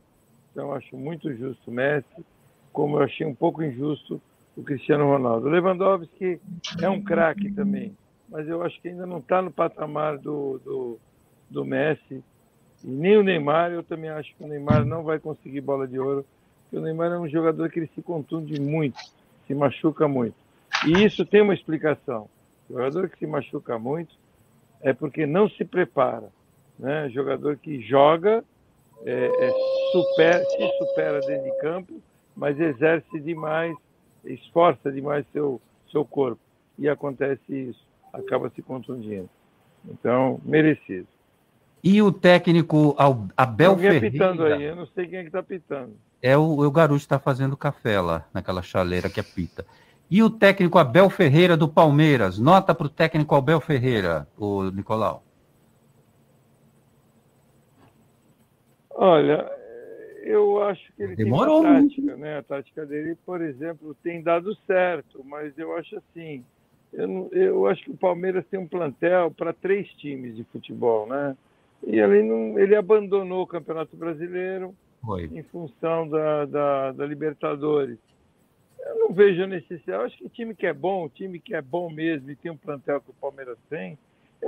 Então, 0.52 0.74
acho 0.74 0.98
muito 0.98 1.32
justo 1.36 1.70
o 1.70 1.74
Messi, 1.74 2.26
como 2.74 2.98
eu 2.98 3.04
achei 3.04 3.26
um 3.26 3.36
pouco 3.36 3.62
injusto 3.62 4.20
o 4.56 4.64
Cristiano 4.64 5.06
Ronaldo. 5.06 5.46
O 5.46 5.50
Lewandowski 5.52 6.42
é 6.82 6.90
um 6.90 7.04
craque 7.04 7.52
também, 7.52 7.96
mas 8.30 8.48
eu 8.48 8.62
acho 8.62 8.80
que 8.82 8.90
ainda 8.90 9.06
não 9.06 9.20
está 9.20 9.42
no 9.42 9.52
patamar 9.52 10.18
do, 10.18 10.60
do, 10.60 11.00
do 11.50 11.66
Messi. 11.66 12.24
E 12.84 12.88
nem 12.88 13.18
o 13.18 13.24
Neymar, 13.24 13.72
eu 13.72 13.84
também 13.84 14.10
acho 14.10 14.36
que 14.36 14.44
o 14.44 14.48
Neymar 14.48 14.86
não 14.86 15.04
vai 15.04 15.20
conseguir 15.20 15.62
bola 15.62 15.88
de 15.88 16.00
ouro, 16.00 16.26
porque 16.64 16.78
o 16.78 16.82
Neymar 16.82 17.12
é 17.12 17.20
um 17.20 17.28
jogador 17.28 17.70
que 17.70 17.80
ele 17.80 17.90
se 17.96 18.02
contunde 18.02 18.60
muito, 18.60 19.00
se 19.48 19.56
machuca 19.56 20.08
muito. 20.08 20.36
E 20.86 21.04
isso 21.04 21.26
tem 21.26 21.42
uma 21.42 21.54
explicação. 21.54 22.30
O 22.70 22.74
jogador 22.74 23.10
que 23.10 23.18
se 23.18 23.26
machuca 23.26 23.80
muito 23.80 24.14
é 24.82 24.94
porque 24.94 25.26
não 25.26 25.50
se 25.50 25.64
prepara. 25.64 26.30
Né? 26.78 27.10
Jogador 27.10 27.58
que 27.58 27.82
joga, 27.82 28.44
é, 29.06 29.26
é 29.26 29.52
super, 29.92 30.46
se 30.46 30.78
supera 30.78 31.20
dentro 31.22 31.46
de 31.46 31.58
campo, 31.60 32.02
mas 32.36 32.60
exerce 32.60 33.20
demais, 33.20 33.76
esforça 34.26 34.92
demais 34.92 35.26
seu, 35.32 35.60
seu 35.90 36.06
corpo. 36.06 36.42
E 36.78 36.88
acontece 36.88 37.42
isso 37.52 37.87
acaba 38.14 38.50
se 38.50 38.62
contundindo. 38.62 39.30
Então, 39.88 40.40
merecido. 40.44 41.08
E 41.84 42.02
o 42.02 42.12
técnico 42.12 42.96
Abel 43.36 43.72
Alguém 43.72 43.92
Ferreira... 43.92 44.12
pitando 44.12 44.44
aí, 44.44 44.64
eu 44.64 44.76
não 44.76 44.88
sei 44.88 45.08
quem 45.08 45.20
é 45.20 45.22
que 45.22 45.28
está 45.28 45.44
pitando. 45.44 45.94
É 46.22 46.36
o, 46.36 46.60
o 46.60 46.72
garoto 46.72 46.98
está 46.98 47.20
fazendo 47.20 47.56
café 47.56 48.02
lá, 48.02 48.28
naquela 48.34 48.62
chaleira 48.62 49.10
que 49.10 49.20
apita. 49.20 49.66
E 50.10 50.24
o 50.24 50.30
técnico 50.30 50.78
Abel 50.78 51.10
Ferreira 51.10 51.56
do 51.56 51.68
Palmeiras. 51.68 52.40
Nota 52.40 52.74
para 52.74 52.88
o 52.88 52.90
técnico 52.90 53.36
Abel 53.36 53.60
Ferreira, 53.60 54.28
o 54.38 54.64
Nicolau. 54.72 55.24
Olha, 58.90 59.50
eu 60.24 60.64
acho 60.64 60.82
que 60.94 61.04
ele 61.04 61.16
Demorou 61.16 61.62
tem 61.62 61.72
uma 61.72 61.82
tática, 61.82 62.18
né? 62.18 62.38
A 62.40 62.44
tática 62.44 62.86
dele, 62.86 63.16
por 63.26 63.42
exemplo, 63.42 63.96
tem 64.02 64.24
dado 64.24 64.56
certo, 64.66 65.24
mas 65.24 65.58
eu 65.58 65.76
acho 65.76 65.98
assim, 65.98 66.44
eu, 66.94 67.30
eu 67.32 67.68
acho 67.68 67.84
que 67.84 67.92
o 67.92 67.98
Palmeiras 67.98 68.46
tem 68.50 68.60
um 68.60 68.68
plantel 68.68 69.32
para 69.32 69.54
três 69.54 69.88
times 69.94 70.36
de 70.36 70.44
futebol, 70.46 71.08
né? 71.08 71.36
E 71.86 72.00
ele, 72.00 72.24
não, 72.24 72.58
ele 72.58 72.76
abandonou 72.76 73.44
o 73.44 73.48
Campeonato 73.48 73.96
Brasileiro 73.96 74.74
Foi. 75.04 75.26
em 75.26 75.44
função 75.44 76.08
da, 76.08 76.46
da, 76.46 76.92
da, 76.92 77.06
Libertadores. 77.06 77.98
Eu 78.80 79.00
não 79.00 79.14
vejo 79.14 79.44
a 79.44 79.48
necessidade. 79.48 79.92
Eu 79.92 80.02
acho 80.02 80.18
que 80.18 80.30
time 80.30 80.56
que 80.56 80.66
é 80.66 80.74
bom, 80.74 81.08
time 81.10 81.40
que 81.40 81.54
é 81.54 81.62
bom 81.62 81.90
mesmo 81.90 82.32
e 82.32 82.36
tem 82.36 82.52
um 82.52 82.58
plantel 82.58 83.02
que 83.02 83.12
o 83.12 83.14
Palmeiras 83.14 83.58
tem, 83.70 83.98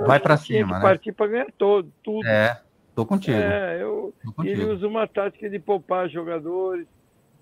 vai 0.06 0.18
para 0.18 0.36
cima, 0.36 0.76
né? 0.76 0.82
partir 0.82 1.12
para 1.12 1.26
ganhar 1.26 1.52
todo, 1.56 1.92
tudo. 2.02 2.26
É, 2.26 2.60
tô 2.94 3.04
contigo. 3.06 3.36
É, 3.36 3.82
eu, 3.82 4.14
tô 4.24 4.32
contigo. 4.32 4.62
Ele 4.62 4.72
usa 4.72 4.86
uma 4.88 5.06
tática 5.06 5.48
de 5.48 5.58
poupar 5.58 6.08
jogadores, 6.08 6.86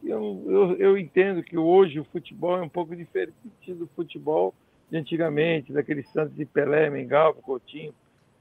eu, 0.02 0.44
eu, 0.46 0.76
eu 0.76 0.98
entendo 0.98 1.42
que 1.42 1.56
hoje 1.56 1.98
o 1.98 2.04
futebol 2.04 2.56
é 2.58 2.62
um 2.62 2.68
pouco 2.68 2.94
diferente 2.94 3.34
do 3.68 3.88
futebol 3.96 4.54
de 4.90 4.96
antigamente, 4.96 5.72
daqueles 5.72 6.08
Santos 6.10 6.34
de 6.34 6.44
Pelé, 6.44 6.88
Mengalva, 6.90 7.40
Coutinho, 7.42 7.94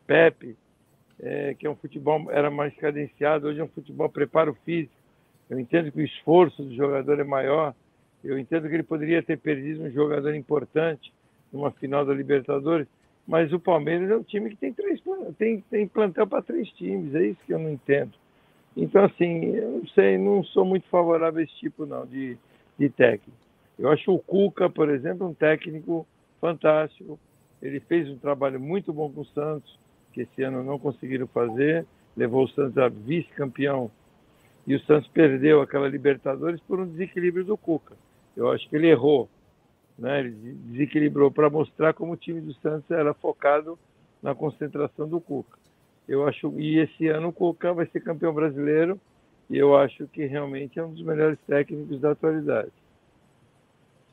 Pepe, 0.05 0.55
é, 1.19 1.53
que 1.55 1.65
é 1.65 1.69
um 1.69 1.75
futebol 1.75 2.31
era 2.31 2.49
mais 2.49 2.75
cadenciado, 2.75 3.47
hoje 3.47 3.59
é 3.59 3.63
um 3.63 3.69
futebol 3.69 4.09
preparo 4.09 4.55
físico. 4.65 4.93
Eu 5.49 5.59
entendo 5.59 5.91
que 5.91 5.99
o 5.99 6.05
esforço 6.05 6.63
do 6.63 6.75
jogador 6.75 7.19
é 7.19 7.23
maior. 7.23 7.73
Eu 8.23 8.37
entendo 8.37 8.67
que 8.67 8.75
ele 8.75 8.83
poderia 8.83 9.23
ter 9.23 9.37
perdido 9.37 9.83
um 9.83 9.91
jogador 9.91 10.33
importante 10.35 11.13
numa 11.51 11.71
final 11.71 12.05
da 12.05 12.13
Libertadores, 12.13 12.87
mas 13.27 13.51
o 13.53 13.59
Palmeiras 13.59 14.09
é 14.09 14.15
um 14.15 14.23
time 14.23 14.49
que 14.49 14.57
tem 14.57 14.73
três 14.73 15.01
tem, 15.37 15.61
tem 15.69 15.87
plantel 15.87 16.27
para 16.27 16.41
três 16.41 16.69
times, 16.71 17.15
é 17.15 17.27
isso 17.27 17.39
que 17.45 17.53
eu 17.53 17.59
não 17.59 17.71
entendo. 17.71 18.11
Então, 18.75 19.05
assim, 19.05 19.45
eu 19.55 19.71
não 19.71 19.87
sei, 19.87 20.17
não 20.17 20.43
sou 20.43 20.63
muito 20.63 20.87
favorável 20.87 21.39
a 21.39 21.43
esse 21.43 21.55
tipo 21.55 21.85
não 21.85 22.05
de, 22.05 22.37
de 22.77 22.89
técnico. 22.89 23.37
Eu 23.77 23.89
acho 23.89 24.11
o 24.11 24.19
Cuca, 24.19 24.69
por 24.69 24.89
exemplo, 24.89 25.27
um 25.27 25.33
técnico 25.33 26.05
fantástico. 26.39 27.19
Ele 27.61 27.79
fez 27.79 28.09
um 28.09 28.17
trabalho 28.17 28.59
muito 28.59 28.93
bom 28.93 29.11
com 29.11 29.21
o 29.21 29.25
Santos, 29.25 29.77
que 30.13 30.21
esse 30.21 30.43
ano 30.43 30.63
não 30.63 30.79
conseguiram 30.79 31.27
fazer, 31.27 31.85
levou 32.15 32.45
o 32.45 32.49
Santos 32.49 32.77
a 32.77 32.87
vice-campeão 32.87 33.91
e 34.65 34.75
o 34.75 34.79
Santos 34.81 35.07
perdeu 35.09 35.61
aquela 35.61 35.87
Libertadores 35.87 36.59
por 36.61 36.79
um 36.79 36.87
desequilíbrio 36.87 37.45
do 37.45 37.57
Cuca. 37.57 37.95
Eu 38.35 38.51
acho 38.51 38.67
que 38.69 38.75
ele 38.75 38.87
errou, 38.87 39.29
né? 39.97 40.19
Ele 40.19 40.31
desequilibrou 40.31 41.31
para 41.31 41.49
mostrar 41.49 41.93
como 41.93 42.13
o 42.13 42.17
time 42.17 42.41
do 42.41 42.53
Santos 42.55 42.89
era 42.91 43.13
focado 43.13 43.79
na 44.21 44.35
concentração 44.35 45.07
do 45.07 45.21
Cuca. 45.21 45.57
Eu 46.07 46.27
acho 46.27 46.53
e 46.59 46.79
esse 46.79 47.07
ano 47.07 47.29
o 47.29 47.33
Cuca 47.33 47.73
vai 47.73 47.85
ser 47.87 48.01
campeão 48.01 48.33
brasileiro 48.33 48.99
e 49.49 49.57
eu 49.57 49.75
acho 49.75 50.07
que 50.07 50.25
realmente 50.25 50.77
é 50.77 50.83
um 50.83 50.91
dos 50.91 51.03
melhores 51.03 51.39
técnicos 51.47 51.99
da 52.01 52.11
atualidade. 52.11 52.71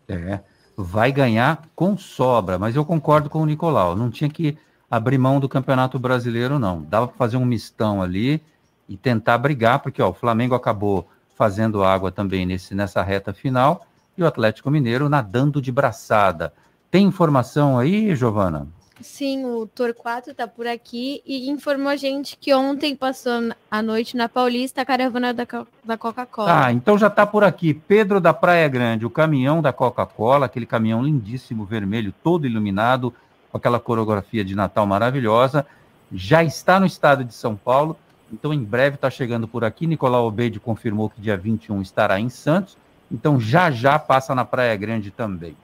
É, 0.09 0.41
vai 0.77 1.13
ganhar 1.13 1.63
com 1.75 1.97
sobra, 1.97 2.59
mas 2.59 2.75
eu 2.75 2.85
concordo 2.85 3.31
com 3.31 3.41
o 3.43 3.47
Nicolau, 3.47 3.95
não 3.95 4.11
tinha 4.11 4.29
que 4.29 4.57
abrir 4.91 5.19
mão 5.19 5.41
do 5.41 5.49
Campeonato 5.49 5.99
Brasileiro, 5.99 6.59
não. 6.59 6.83
Dava 6.83 7.09
para 7.09 7.17
fazer 7.17 7.37
um 7.37 7.45
mistão 7.45 8.03
ali 8.03 8.43
e 8.89 8.97
tentar 8.97 9.39
brigar, 9.39 9.81
porque 9.81 10.03
ó, 10.03 10.11
o 10.11 10.15
Flamengo 10.15 10.55
acabou 10.55 11.09
fazendo 11.37 11.83
água 11.83 12.13
também 12.13 12.47
nesse, 12.47 12.75
nessa 12.75 13.03
reta 13.03 13.33
final 13.33 13.87
e 14.17 14.23
o 14.23 14.27
Atlético 14.27 14.71
Mineiro 14.71 15.09
nadando 15.09 15.61
de 15.61 15.73
braçada. 15.73 16.53
Tem 16.91 17.07
informação 17.07 17.79
aí, 17.79 18.15
Giovana? 18.15 18.69
Sim, 19.01 19.45
o 19.45 19.67
Torquato 19.67 20.31
está 20.31 20.47
por 20.47 20.67
aqui 20.67 21.21
e 21.27 21.51
informou 21.51 21.89
a 21.89 21.97
gente 21.97 22.37
que 22.37 22.55
ontem 22.55 22.95
passou 22.95 23.53
a 23.71 23.83
noite 23.83 24.17
na 24.17 24.29
Paulista 24.29 24.83
a 24.83 24.85
caravana 24.85 25.35
da, 25.35 25.45
da 25.85 25.99
Coca-Cola. 25.99 26.67
Ah, 26.67 26.73
então 26.73 26.97
já 26.97 27.09
está 27.09 27.27
por 27.27 27.43
aqui. 27.43 27.75
Pedro 27.75 28.21
da 28.21 28.33
Praia 28.33 28.69
Grande, 28.69 29.05
o 29.05 29.11
caminhão 29.11 29.61
da 29.61 29.73
Coca-Cola, 29.73 30.47
aquele 30.47 30.65
caminhão 30.65 31.03
lindíssimo, 31.03 31.65
vermelho, 31.65 32.15
todo 32.23 32.47
iluminado, 32.47 33.13
com 33.51 33.59
aquela 33.59 33.81
coreografia 33.81 34.45
de 34.45 34.55
Natal 34.55 34.87
maravilhosa, 34.87 35.67
já 36.13 36.45
está 36.45 36.79
no 36.79 36.87
estado 36.87 37.25
de 37.25 37.35
São 37.35 37.57
Paulo, 37.57 37.97
então 38.33 38.55
em 38.55 38.63
breve 38.63 38.95
está 38.95 39.11
chegando 39.11 39.49
por 39.49 39.65
aqui. 39.65 39.87
Nicolau 39.89 40.27
Obeide 40.27 40.61
confirmou 40.61 41.11
que 41.11 41.21
dia 41.21 41.37
21 41.37 41.83
estará 41.83 42.21
em 42.21 42.29
Santos, 42.29 42.77
então 43.11 43.41
já 43.41 43.73
já 43.73 43.99
passa 43.99 44.35
na 44.37 44.45
Praia 44.45 44.77
Grande 44.77 45.11
também. 45.11 45.57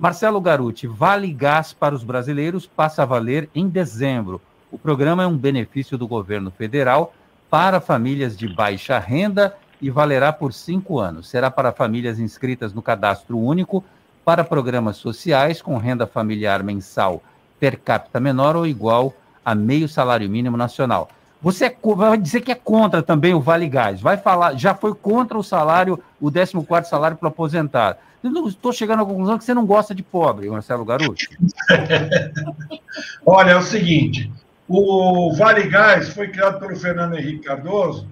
Marcelo 0.00 0.40
Garuti, 0.40 0.86
Vale 0.86 1.30
Gás 1.30 1.74
para 1.74 1.94
os 1.94 2.02
brasileiros 2.02 2.66
passa 2.66 3.02
a 3.02 3.04
valer 3.04 3.50
em 3.54 3.68
dezembro. 3.68 4.40
O 4.72 4.78
programa 4.78 5.24
é 5.24 5.26
um 5.26 5.36
benefício 5.36 5.98
do 5.98 6.08
governo 6.08 6.50
federal 6.50 7.12
para 7.50 7.82
famílias 7.82 8.34
de 8.34 8.48
baixa 8.48 8.98
renda 8.98 9.54
e 9.78 9.90
valerá 9.90 10.32
por 10.32 10.54
cinco 10.54 10.98
anos. 10.98 11.28
Será 11.28 11.50
para 11.50 11.70
famílias 11.70 12.18
inscritas 12.18 12.72
no 12.72 12.80
cadastro 12.80 13.38
único 13.38 13.84
para 14.24 14.42
programas 14.42 14.96
sociais 14.96 15.60
com 15.60 15.76
renda 15.76 16.06
familiar 16.06 16.62
mensal 16.62 17.22
per 17.58 17.78
capita 17.78 18.18
menor 18.18 18.56
ou 18.56 18.66
igual 18.66 19.12
a 19.44 19.54
meio 19.54 19.86
salário 19.86 20.30
mínimo 20.30 20.56
nacional. 20.56 21.10
Você 21.42 21.66
é, 21.66 21.76
vai 21.94 22.16
dizer 22.16 22.40
que 22.40 22.52
é 22.52 22.54
contra 22.54 23.02
também 23.02 23.34
o 23.34 23.40
Vale 23.40 23.68
Gás, 23.68 24.00
vai 24.00 24.16
falar, 24.16 24.54
já 24.54 24.74
foi 24.74 24.94
contra 24.94 25.36
o 25.36 25.42
salário, 25.42 26.02
o 26.18 26.32
14 26.32 26.88
salário 26.88 27.18
para 27.18 27.26
o 27.26 27.28
aposentado. 27.28 27.98
Estou 28.22 28.72
chegando 28.72 29.02
à 29.02 29.06
conclusão 29.06 29.38
que 29.38 29.44
você 29.44 29.54
não 29.54 29.66
gosta 29.66 29.94
de 29.94 30.02
pobre, 30.02 30.50
Marcelo 30.50 30.84
Garuti. 30.84 31.28
Olha, 33.24 33.52
é 33.52 33.56
o 33.56 33.62
seguinte, 33.62 34.30
o 34.68 35.32
Vale 35.34 35.68
Gás 35.68 36.10
foi 36.10 36.28
criado 36.28 36.58
pelo 36.58 36.76
Fernando 36.76 37.16
Henrique 37.16 37.44
Cardoso, 37.44 38.06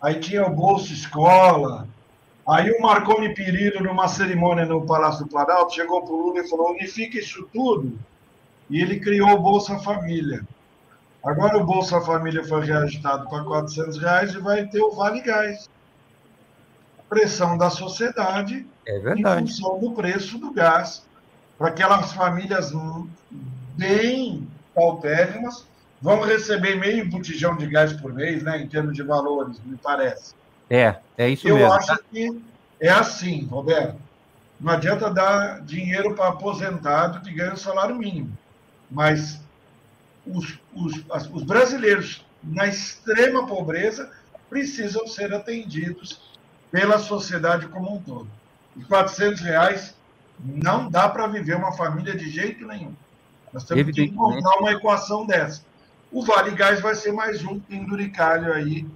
aí 0.00 0.20
tinha 0.20 0.46
o 0.46 0.54
Bolsa 0.54 0.92
Escola, 0.92 1.88
Aí 2.48 2.70
o 2.70 2.80
Marconi 2.80 3.34
Perillo, 3.34 3.82
numa 3.82 4.06
cerimônia 4.06 4.64
no 4.64 4.86
Palácio 4.86 5.24
do 5.24 5.30
Planalto, 5.30 5.74
chegou 5.74 6.02
para 6.02 6.12
o 6.12 6.26
Lula 6.28 6.40
e 6.40 6.48
falou: 6.48 6.70
unifica 6.70 7.18
isso 7.18 7.48
tudo. 7.52 7.98
E 8.70 8.80
ele 8.80 9.00
criou 9.00 9.30
o 9.30 9.42
Bolsa 9.42 9.78
Família. 9.80 10.42
Agora 11.24 11.58
o 11.58 11.64
Bolsa 11.64 12.00
Família 12.00 12.44
foi 12.44 12.64
reajustado 12.64 13.28
para 13.28 13.42
400 13.42 13.98
reais 13.98 14.32
e 14.32 14.38
vai 14.38 14.64
ter 14.66 14.80
o 14.80 14.92
Vale 14.92 15.22
Gás. 15.22 15.68
Pressão 17.08 17.56
da 17.56 17.70
sociedade 17.70 18.66
é 18.86 18.98
verdade. 18.98 19.42
em 19.42 19.46
função 19.46 19.78
do 19.78 19.92
preço 19.92 20.38
do 20.38 20.52
gás. 20.52 21.04
Para 21.56 21.68
aquelas 21.68 22.12
famílias 22.12 22.72
bem 23.76 24.46
paupérrimas, 24.74 25.66
vão 26.00 26.20
receber 26.20 26.76
meio 26.76 27.08
botijão 27.08 27.56
de 27.56 27.66
gás 27.66 27.92
por 27.94 28.12
mês, 28.12 28.42
né, 28.42 28.60
em 28.60 28.68
termos 28.68 28.94
de 28.94 29.02
valores, 29.02 29.58
me 29.64 29.76
parece. 29.76 30.34
É, 30.68 30.96
é 31.16 31.28
isso 31.28 31.48
eu 31.48 31.56
mesmo. 31.56 31.70
Eu 31.70 31.74
acho 31.74 31.98
que 32.10 32.42
é 32.80 32.90
assim, 32.90 33.46
Roberto. 33.46 33.96
Não 34.60 34.72
adianta 34.72 35.10
dar 35.10 35.60
dinheiro 35.62 36.14
para 36.14 36.28
aposentado 36.28 37.20
que 37.20 37.32
ganha 37.32 37.54
o 37.54 37.58
salário 37.58 37.94
mínimo. 37.94 38.36
Mas 38.90 39.40
os, 40.26 40.58
os, 40.74 41.04
os 41.32 41.42
brasileiros 41.42 42.24
na 42.42 42.66
extrema 42.66 43.46
pobreza 43.46 44.10
precisam 44.48 45.06
ser 45.06 45.32
atendidos 45.34 46.35
pela 46.76 46.98
sociedade 46.98 47.68
como 47.68 47.96
um 47.96 48.02
todo. 48.02 48.28
E 48.76 48.84
400 48.84 49.40
reais 49.40 49.96
não 50.38 50.90
dá 50.90 51.08
para 51.08 51.26
viver 51.26 51.56
uma 51.56 51.72
família 51.72 52.14
de 52.14 52.28
jeito 52.28 52.66
nenhum. 52.66 52.94
Nós 53.50 53.64
temos 53.64 53.94
que 53.94 54.02
encontrar 54.02 54.58
uma 54.58 54.72
equação 54.72 55.24
dessa. 55.24 55.62
O 56.12 56.22
Vale 56.22 56.50
Gás 56.50 56.82
vai 56.82 56.94
ser 56.94 57.12
mais 57.12 57.42
um 57.42 57.58
penduricalho 57.58 58.52
aí 58.52 58.86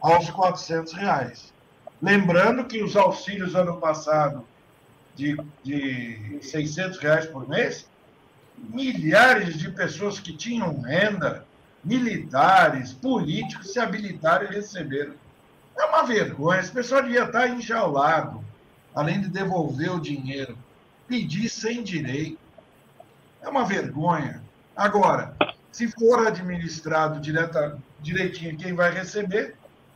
aos 0.00 0.30
400 0.30 0.94
reais. 0.94 1.52
Lembrando 2.00 2.64
que 2.64 2.82
os 2.82 2.96
auxílios 2.96 3.54
ano 3.54 3.76
passado 3.76 4.42
de, 5.14 5.36
de 5.62 6.38
600 6.40 6.98
reais 6.98 7.26
por 7.26 7.46
mês, 7.46 7.86
milhares 8.56 9.58
de 9.58 9.70
pessoas 9.72 10.18
que 10.18 10.34
tinham 10.34 10.80
renda, 10.80 11.44
militares, 11.84 12.94
políticos, 12.94 13.74
se 13.74 13.78
habilitaram 13.78 14.46
e 14.46 14.54
receberam. 14.54 15.12
É 15.78 15.84
uma 15.84 16.04
vergonha. 16.04 16.60
Esse 16.60 16.72
pessoal 16.72 17.02
devia 17.02 17.24
estar 17.24 17.48
enjaulado, 17.48 18.42
além 18.94 19.20
de 19.20 19.28
devolver 19.28 19.92
o 19.92 20.00
dinheiro. 20.00 20.56
Pedir 21.06 21.48
sem 21.48 21.82
direito. 21.82 22.38
É 23.42 23.48
uma 23.48 23.64
vergonha. 23.64 24.42
Agora, 24.74 25.34
se 25.70 25.88
for 25.88 26.26
administrado 26.26 27.20
direta, 27.20 27.78
direitinho 28.00 28.56
quem 28.56 28.74
vai 28.74 28.90
receber, 28.90 29.54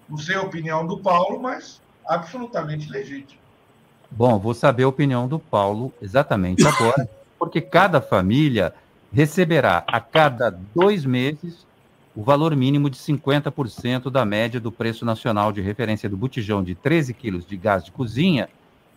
não 0.08 0.18
sei 0.18 0.36
a 0.36 0.42
opinião 0.42 0.86
do 0.86 0.98
Paulo, 0.98 1.40
mas 1.40 1.80
absolutamente 2.06 2.90
legítimo. 2.90 3.40
Bom, 4.10 4.38
vou 4.38 4.54
saber 4.54 4.82
a 4.82 4.88
opinião 4.88 5.28
do 5.28 5.38
Paulo 5.38 5.92
exatamente 6.02 6.66
agora, 6.66 7.08
porque 7.38 7.60
cada 7.60 8.00
família 8.00 8.74
receberá 9.12 9.84
a 9.86 10.00
cada 10.00 10.50
dois 10.74 11.04
meses 11.04 11.66
o 12.14 12.22
valor 12.22 12.54
mínimo 12.56 12.90
de 12.90 12.98
50% 12.98 14.10
da 14.10 14.24
média 14.24 14.60
do 14.60 14.72
preço 14.72 15.04
nacional 15.04 15.52
de 15.52 15.60
referência 15.60 16.08
do 16.08 16.16
botijão 16.16 16.62
de 16.62 16.74
13 16.74 17.14
quilos 17.14 17.46
de 17.46 17.56
gás 17.56 17.84
de 17.84 17.92
cozinha, 17.92 18.48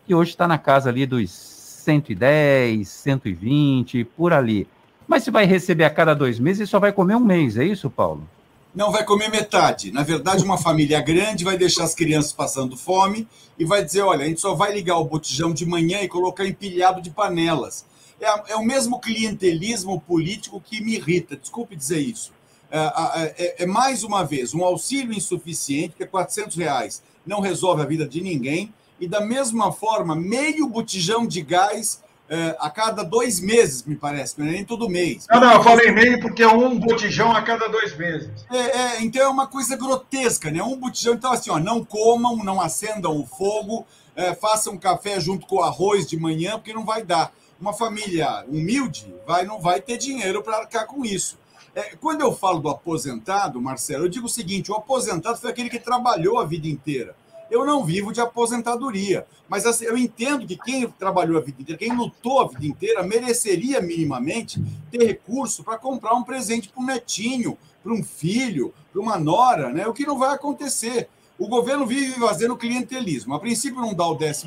que 0.06 0.16
hoje 0.16 0.32
está 0.32 0.48
na 0.48 0.58
casa 0.58 0.90
ali 0.90 1.06
dos 1.06 1.32
110, 1.32 2.88
120, 2.88 4.04
por 4.04 4.34
ali. 4.34 4.68
Mas 5.08 5.24
se 5.24 5.32
vai 5.32 5.46
receber 5.46 5.84
a 5.84 5.90
cada 5.90 6.14
dois 6.14 6.40
meses, 6.40 6.70
só 6.70 6.80
vai 6.80 6.92
comer 6.92 7.16
um 7.16 7.20
mês, 7.20 7.58
é 7.58 7.66
isso, 7.66 7.90
Paulo? 7.90 8.28
não 8.74 8.92
vai 8.92 9.04
comer 9.04 9.30
metade. 9.30 9.92
Na 9.92 10.04
verdade, 10.04 10.44
uma 10.44 10.58
família 10.58 11.00
grande 11.00 11.44
vai 11.44 11.58
deixar 11.58 11.84
as 11.84 11.94
crianças 11.94 12.34
passando 12.34 12.76
fome 12.76 13.28
e 13.58 13.66
vai 13.66 13.84
dizer: 13.84 14.02
olha, 14.02 14.26
a 14.26 14.28
gente 14.28 14.42
só 14.42 14.56
vai 14.56 14.74
ligar 14.74 14.98
o 14.98 15.06
botijão 15.06 15.54
de 15.54 15.66
manhã 15.66 16.02
e 16.02 16.08
colocar 16.08 16.46
empilhado 16.46 17.02
de 17.02 17.12
panelas. 17.12 17.86
É, 18.20 18.54
é 18.54 18.56
o 18.56 18.64
mesmo 18.64 19.00
clientelismo 19.00 20.00
político 20.02 20.62
que 20.62 20.82
me 20.82 20.96
irrita, 20.96 21.36
desculpe 21.36 21.76
dizer 21.76 22.00
isso. 22.00 22.32
É, 22.76 23.36
é, 23.38 23.64
é, 23.64 23.66
mais 23.68 24.04
uma 24.04 24.24
vez 24.24 24.52
um 24.56 24.64
auxílio 24.64 25.16
insuficiente, 25.16 25.94
que 25.96 26.02
é 26.02 26.08
400 26.08 26.58
reais, 26.58 27.04
não 27.24 27.40
resolve 27.40 27.84
a 27.84 27.86
vida 27.86 28.08
de 28.08 28.20
ninguém, 28.20 28.74
e 29.00 29.08
da 29.08 29.22
mesma 29.22 29.72
forma, 29.72 30.16
meio 30.16 30.68
botijão 30.68 31.28
de 31.28 31.44
gás 31.44 32.02
é, 32.28 32.56
a 32.60 32.72
cada 32.72 33.04
dois 33.04 33.40
meses, 33.40 33.84
me 33.84 33.96
parece, 33.96 34.40
não 34.40 34.48
é 34.48 34.52
nem 34.54 34.66
todo 34.66 34.90
mês. 34.90 35.28
Não, 35.30 35.40
não, 35.40 35.54
eu 35.54 35.64
falei 35.64 35.92
meio 35.92 36.20
porque 36.20 36.42
é 36.42 36.48
um 36.48 36.80
botijão 36.80 37.32
a 37.32 37.44
cada 37.44 37.68
dois 37.68 37.96
meses. 37.96 38.32
É, 38.52 38.58
é, 38.58 39.04
então 39.04 39.22
é 39.22 39.28
uma 39.28 39.46
coisa 39.46 39.78
grotesca, 39.78 40.50
né? 40.50 40.64
Um 40.64 40.76
botijão, 40.76 41.14
então 41.14 41.32
assim, 41.32 41.52
ó, 41.52 41.60
não 41.60 41.86
comam, 41.86 42.38
não 42.38 42.60
acendam 42.60 43.16
o 43.20 43.24
fogo, 43.24 43.86
é, 44.16 44.34
façam 44.34 44.80
café 44.80 45.20
junto 45.20 45.46
com 45.46 45.58
o 45.58 45.64
arroz 45.64 46.08
de 46.08 46.18
manhã, 46.18 46.54
porque 46.54 46.74
não 46.74 46.86
vai 46.86 47.04
dar. 47.04 47.32
Uma 47.62 47.72
família 47.72 48.44
humilde 48.48 49.14
vai, 49.28 49.46
não 49.46 49.62
vai 49.62 49.80
ter 49.80 49.98
dinheiro 49.98 50.42
para 50.42 50.58
arcar 50.58 50.88
com 50.88 51.06
isso. 51.06 51.38
É, 51.76 51.96
quando 51.96 52.22
eu 52.22 52.32
falo 52.32 52.60
do 52.60 52.70
aposentado, 52.70 53.60
Marcelo, 53.60 54.06
eu 54.06 54.10
digo 54.10 54.28
o 54.28 54.30
seguinte: 54.30 54.72
o 54.72 54.76
aposentado 54.76 55.40
foi 55.40 55.50
aquele 55.50 55.70
que 55.70 55.80
trabalhou 55.80 56.40
a 56.40 56.46
vida 56.46 56.68
inteira. 56.68 57.16
Eu 57.50 57.66
não 57.66 57.84
vivo 57.84 58.12
de 58.12 58.22
aposentadoria, 58.22 59.28
mas 59.48 59.66
assim, 59.66 59.86
eu 59.86 59.98
entendo 59.98 60.48
que 60.48 60.58
quem 60.58 60.88
trabalhou 60.88 61.38
a 61.38 61.42
vida 61.42 61.62
inteira, 61.62 61.78
quem 61.78 61.96
lutou 61.96 62.42
a 62.42 62.48
vida 62.48 62.66
inteira, 62.66 63.04
mereceria 63.04 63.82
minimamente 63.82 64.64
ter 64.90 65.06
recurso 65.06 65.64
para 65.64 65.78
comprar 65.78 66.14
um 66.14 66.24
presente 66.24 66.70
para 66.70 66.82
um 66.82 66.86
netinho, 66.86 67.58
para 67.84 67.94
um 67.94 68.04
filho, 68.04 68.74
para 68.92 69.02
uma 69.02 69.20
nora, 69.20 69.70
né? 69.70 69.86
O 69.88 69.94
que 69.94 70.06
não 70.06 70.18
vai 70.18 70.34
acontecer. 70.34 71.10
O 71.38 71.48
governo 71.48 71.86
vive 71.86 72.14
fazendo 72.20 72.56
clientelismo. 72.56 73.34
A 73.34 73.40
princípio, 73.40 73.82
não 73.82 73.94
dá 73.94 74.08
o 74.08 74.18
14, 74.18 74.46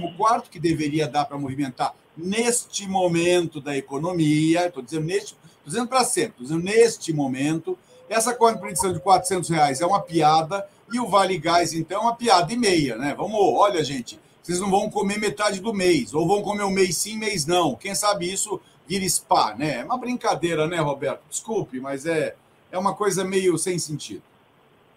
que 0.50 0.58
deveria 0.58 1.06
dar 1.06 1.24
para 1.24 1.38
movimentar 1.38 1.94
neste 2.16 2.88
momento 2.88 3.60
da 3.60 3.76
economia. 3.76 4.66
Estou 4.66 4.82
dizendo 4.82 5.04
neste, 5.04 5.36
estou 5.66 5.72
dizendo 5.72 5.88
para 5.88 6.04
sempre, 6.04 6.42
estou 6.42 6.46
dizendo 6.46 6.64
neste 6.64 7.12
momento. 7.12 7.76
Essa 8.08 8.32
contribuição 8.32 8.92
de 8.92 9.00
400 9.00 9.50
reais 9.50 9.80
é 9.80 9.86
uma 9.86 10.00
piada 10.00 10.66
e 10.92 11.00
o 11.00 11.08
Vale 11.08 11.36
Gás, 11.38 11.72
então, 11.72 12.00
é 12.00 12.02
uma 12.04 12.14
piada 12.14 12.52
e 12.52 12.56
meia, 12.56 12.96
né? 12.96 13.14
Vamos, 13.16 13.36
olha, 13.36 13.82
gente, 13.82 14.20
vocês 14.40 14.60
não 14.60 14.70
vão 14.70 14.88
comer 14.88 15.18
metade 15.18 15.60
do 15.60 15.74
mês, 15.74 16.14
ou 16.14 16.26
vão 16.26 16.40
comer 16.40 16.62
um 16.62 16.70
mês 16.70 16.96
sim, 16.96 17.18
mês 17.18 17.44
não. 17.44 17.74
Quem 17.74 17.96
sabe 17.96 18.32
isso 18.32 18.60
vira 18.86 19.08
spa, 19.08 19.56
né? 19.58 19.80
É 19.80 19.84
uma 19.84 19.98
brincadeira, 19.98 20.68
né, 20.68 20.78
Roberto? 20.78 21.22
Desculpe, 21.28 21.80
mas 21.80 22.06
é, 22.06 22.36
é 22.70 22.78
uma 22.78 22.94
coisa 22.94 23.24
meio 23.24 23.58
sem 23.58 23.76
sentido. 23.76 24.22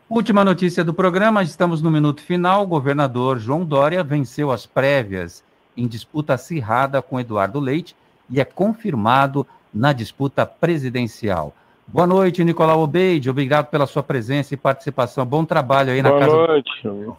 Última 0.07 0.45
notícia 0.45 0.83
do 0.83 0.93
programa, 0.93 1.41
estamos 1.41 1.81
no 1.81 1.89
minuto 1.89 2.21
final. 2.21 2.63
O 2.63 2.67
governador 2.67 3.39
João 3.39 3.65
Dória 3.65 4.03
venceu 4.03 4.51
as 4.51 4.67
prévias 4.67 5.43
em 5.75 5.87
disputa 5.87 6.35
acirrada 6.35 7.01
com 7.01 7.19
Eduardo 7.19 7.59
Leite 7.59 7.95
e 8.29 8.39
é 8.39 8.45
confirmado 8.45 9.47
na 9.73 9.93
disputa 9.93 10.45
presidencial. 10.45 11.53
Boa 11.87 12.05
noite, 12.05 12.43
Nicolau 12.43 12.81
Obeide. 12.81 13.29
Obrigado 13.29 13.67
pela 13.67 13.87
sua 13.87 14.03
presença 14.03 14.53
e 14.53 14.57
participação. 14.57 15.25
Bom 15.25 15.43
trabalho 15.43 15.91
aí 15.91 16.01
na 16.01 16.09
Boa 16.09 16.19
casa. 16.19 16.31
Boa 16.31 16.47
noite. 16.47 16.71
Do... 16.83 17.17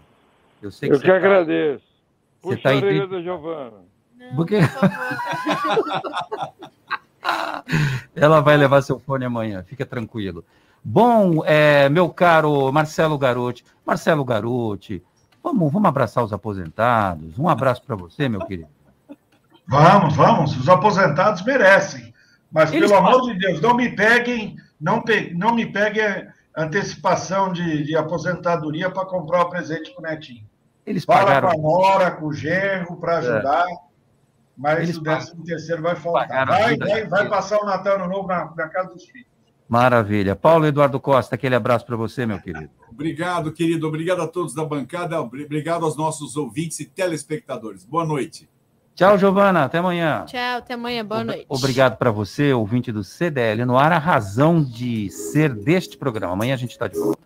Eu 0.63 0.71
sei 0.71 0.89
que, 0.89 0.95
Eu 0.95 1.01
que 1.01 1.07
tá... 1.07 1.17
agradeço. 1.17 1.85
Você 2.43 2.55
está 2.55 2.71
aí. 2.71 2.79
Orelha 2.79 3.07
da 3.07 3.21
Giovana. 3.21 3.91
Porque... 4.37 4.59
Ela 8.15 8.41
vai 8.41 8.57
levar 8.57 8.83
seu 8.83 8.99
fone 8.99 9.25
amanhã, 9.25 9.63
fica 9.63 9.85
tranquilo. 9.85 10.45
Bom, 10.83 11.45
é, 11.45 11.89
meu 11.89 12.09
caro 12.09 12.73
Marcelo 12.73 13.19
Garotti, 13.19 13.65
Marcelo 13.85 14.25
Garotti, 14.25 15.03
vamos, 15.43 15.71
vamos 15.73 15.89
abraçar 15.89 16.25
os 16.25 16.33
aposentados. 16.33 17.39
Um 17.39 17.49
abraço 17.49 17.83
para 17.83 17.95
você, 17.95 18.29
meu 18.29 18.41
querido. 18.41 18.69
Vamos, 19.67 20.17
vamos. 20.17 20.57
Os 20.57 20.69
aposentados 20.69 21.43
merecem. 21.43 22.10
Mas, 22.51 22.73
Eles 22.73 22.91
pelo 22.91 23.07
amor 23.07 23.23
de 23.23 23.39
Deus, 23.39 23.61
não 23.61 23.75
me 23.75 23.95
peguem, 23.95 24.57
não, 24.81 25.03
pe, 25.03 25.33
não 25.35 25.55
me 25.55 25.67
peguem 25.67 26.27
antecipação 26.57 27.53
de, 27.53 27.85
de 27.85 27.97
aposentadoria 27.97 28.91
para 28.91 29.07
comprar 29.07 29.43
o 29.43 29.51
presente 29.51 29.93
para 29.95 30.01
o 30.01 30.11
netinho. 30.11 30.45
Eles 30.85 31.05
Fala 31.05 31.27
pagaram... 31.27 31.49
com 31.51 31.55
a 31.55 31.63
Nora, 31.63 32.11
com 32.11 32.27
o 32.27 32.33
genro, 32.33 32.97
para 32.97 33.19
ajudar. 33.19 33.67
É. 33.69 33.91
Mas 34.57 34.81
Eles 34.81 34.97
o 34.97 35.01
décimo 35.01 35.45
terceiro 35.45 35.81
vai 35.81 35.97
faltar. 35.97 36.47
Vai, 36.47 36.77
vai, 36.77 37.07
vai, 37.07 37.29
passar 37.29 37.59
o 37.61 37.65
Natal 37.65 37.99
no 37.99 38.09
Novo 38.09 38.29
na, 38.29 38.53
na 38.57 38.69
casa 38.69 38.93
dos 38.93 39.05
filhos. 39.07 39.29
Maravilha. 39.69 40.35
Paulo 40.35 40.67
Eduardo 40.67 40.99
Costa, 40.99 41.37
aquele 41.37 41.55
abraço 41.55 41.87
para 41.87 41.97
você, 41.97 42.27
meu 42.27 42.41
querido. 42.41 42.69
Obrigado, 42.91 43.53
querido. 43.53 43.87
Obrigado 43.87 44.21
a 44.21 44.27
todos 44.27 44.53
da 44.53 44.65
bancada. 44.65 45.21
Obrigado 45.21 45.85
aos 45.85 45.97
nossos 45.97 46.37
ouvintes 46.37 46.81
e 46.81 46.85
telespectadores. 46.85 47.85
Boa 47.85 48.05
noite. 48.05 48.51
Tchau, 49.01 49.17
Giovana. 49.17 49.65
Até 49.65 49.79
amanhã. 49.79 50.27
Tchau, 50.27 50.59
até 50.59 50.75
amanhã. 50.75 51.03
Boa 51.03 51.25
noite. 51.25 51.47
Obrigado 51.49 51.97
para 51.97 52.11
você, 52.11 52.53
ouvinte 52.53 52.93
do 52.93 53.03
CDL 53.03 53.65
no 53.65 53.79
ar, 53.79 53.91
a 53.93 53.99
razão 53.99 54.63
de 54.63 55.09
ser 55.09 55.55
deste 55.55 55.97
programa. 55.97 56.35
Amanhã 56.35 56.53
a 56.53 56.59
gente 56.59 56.73
está 56.73 56.87
de 56.87 56.99
volta. 56.99 57.19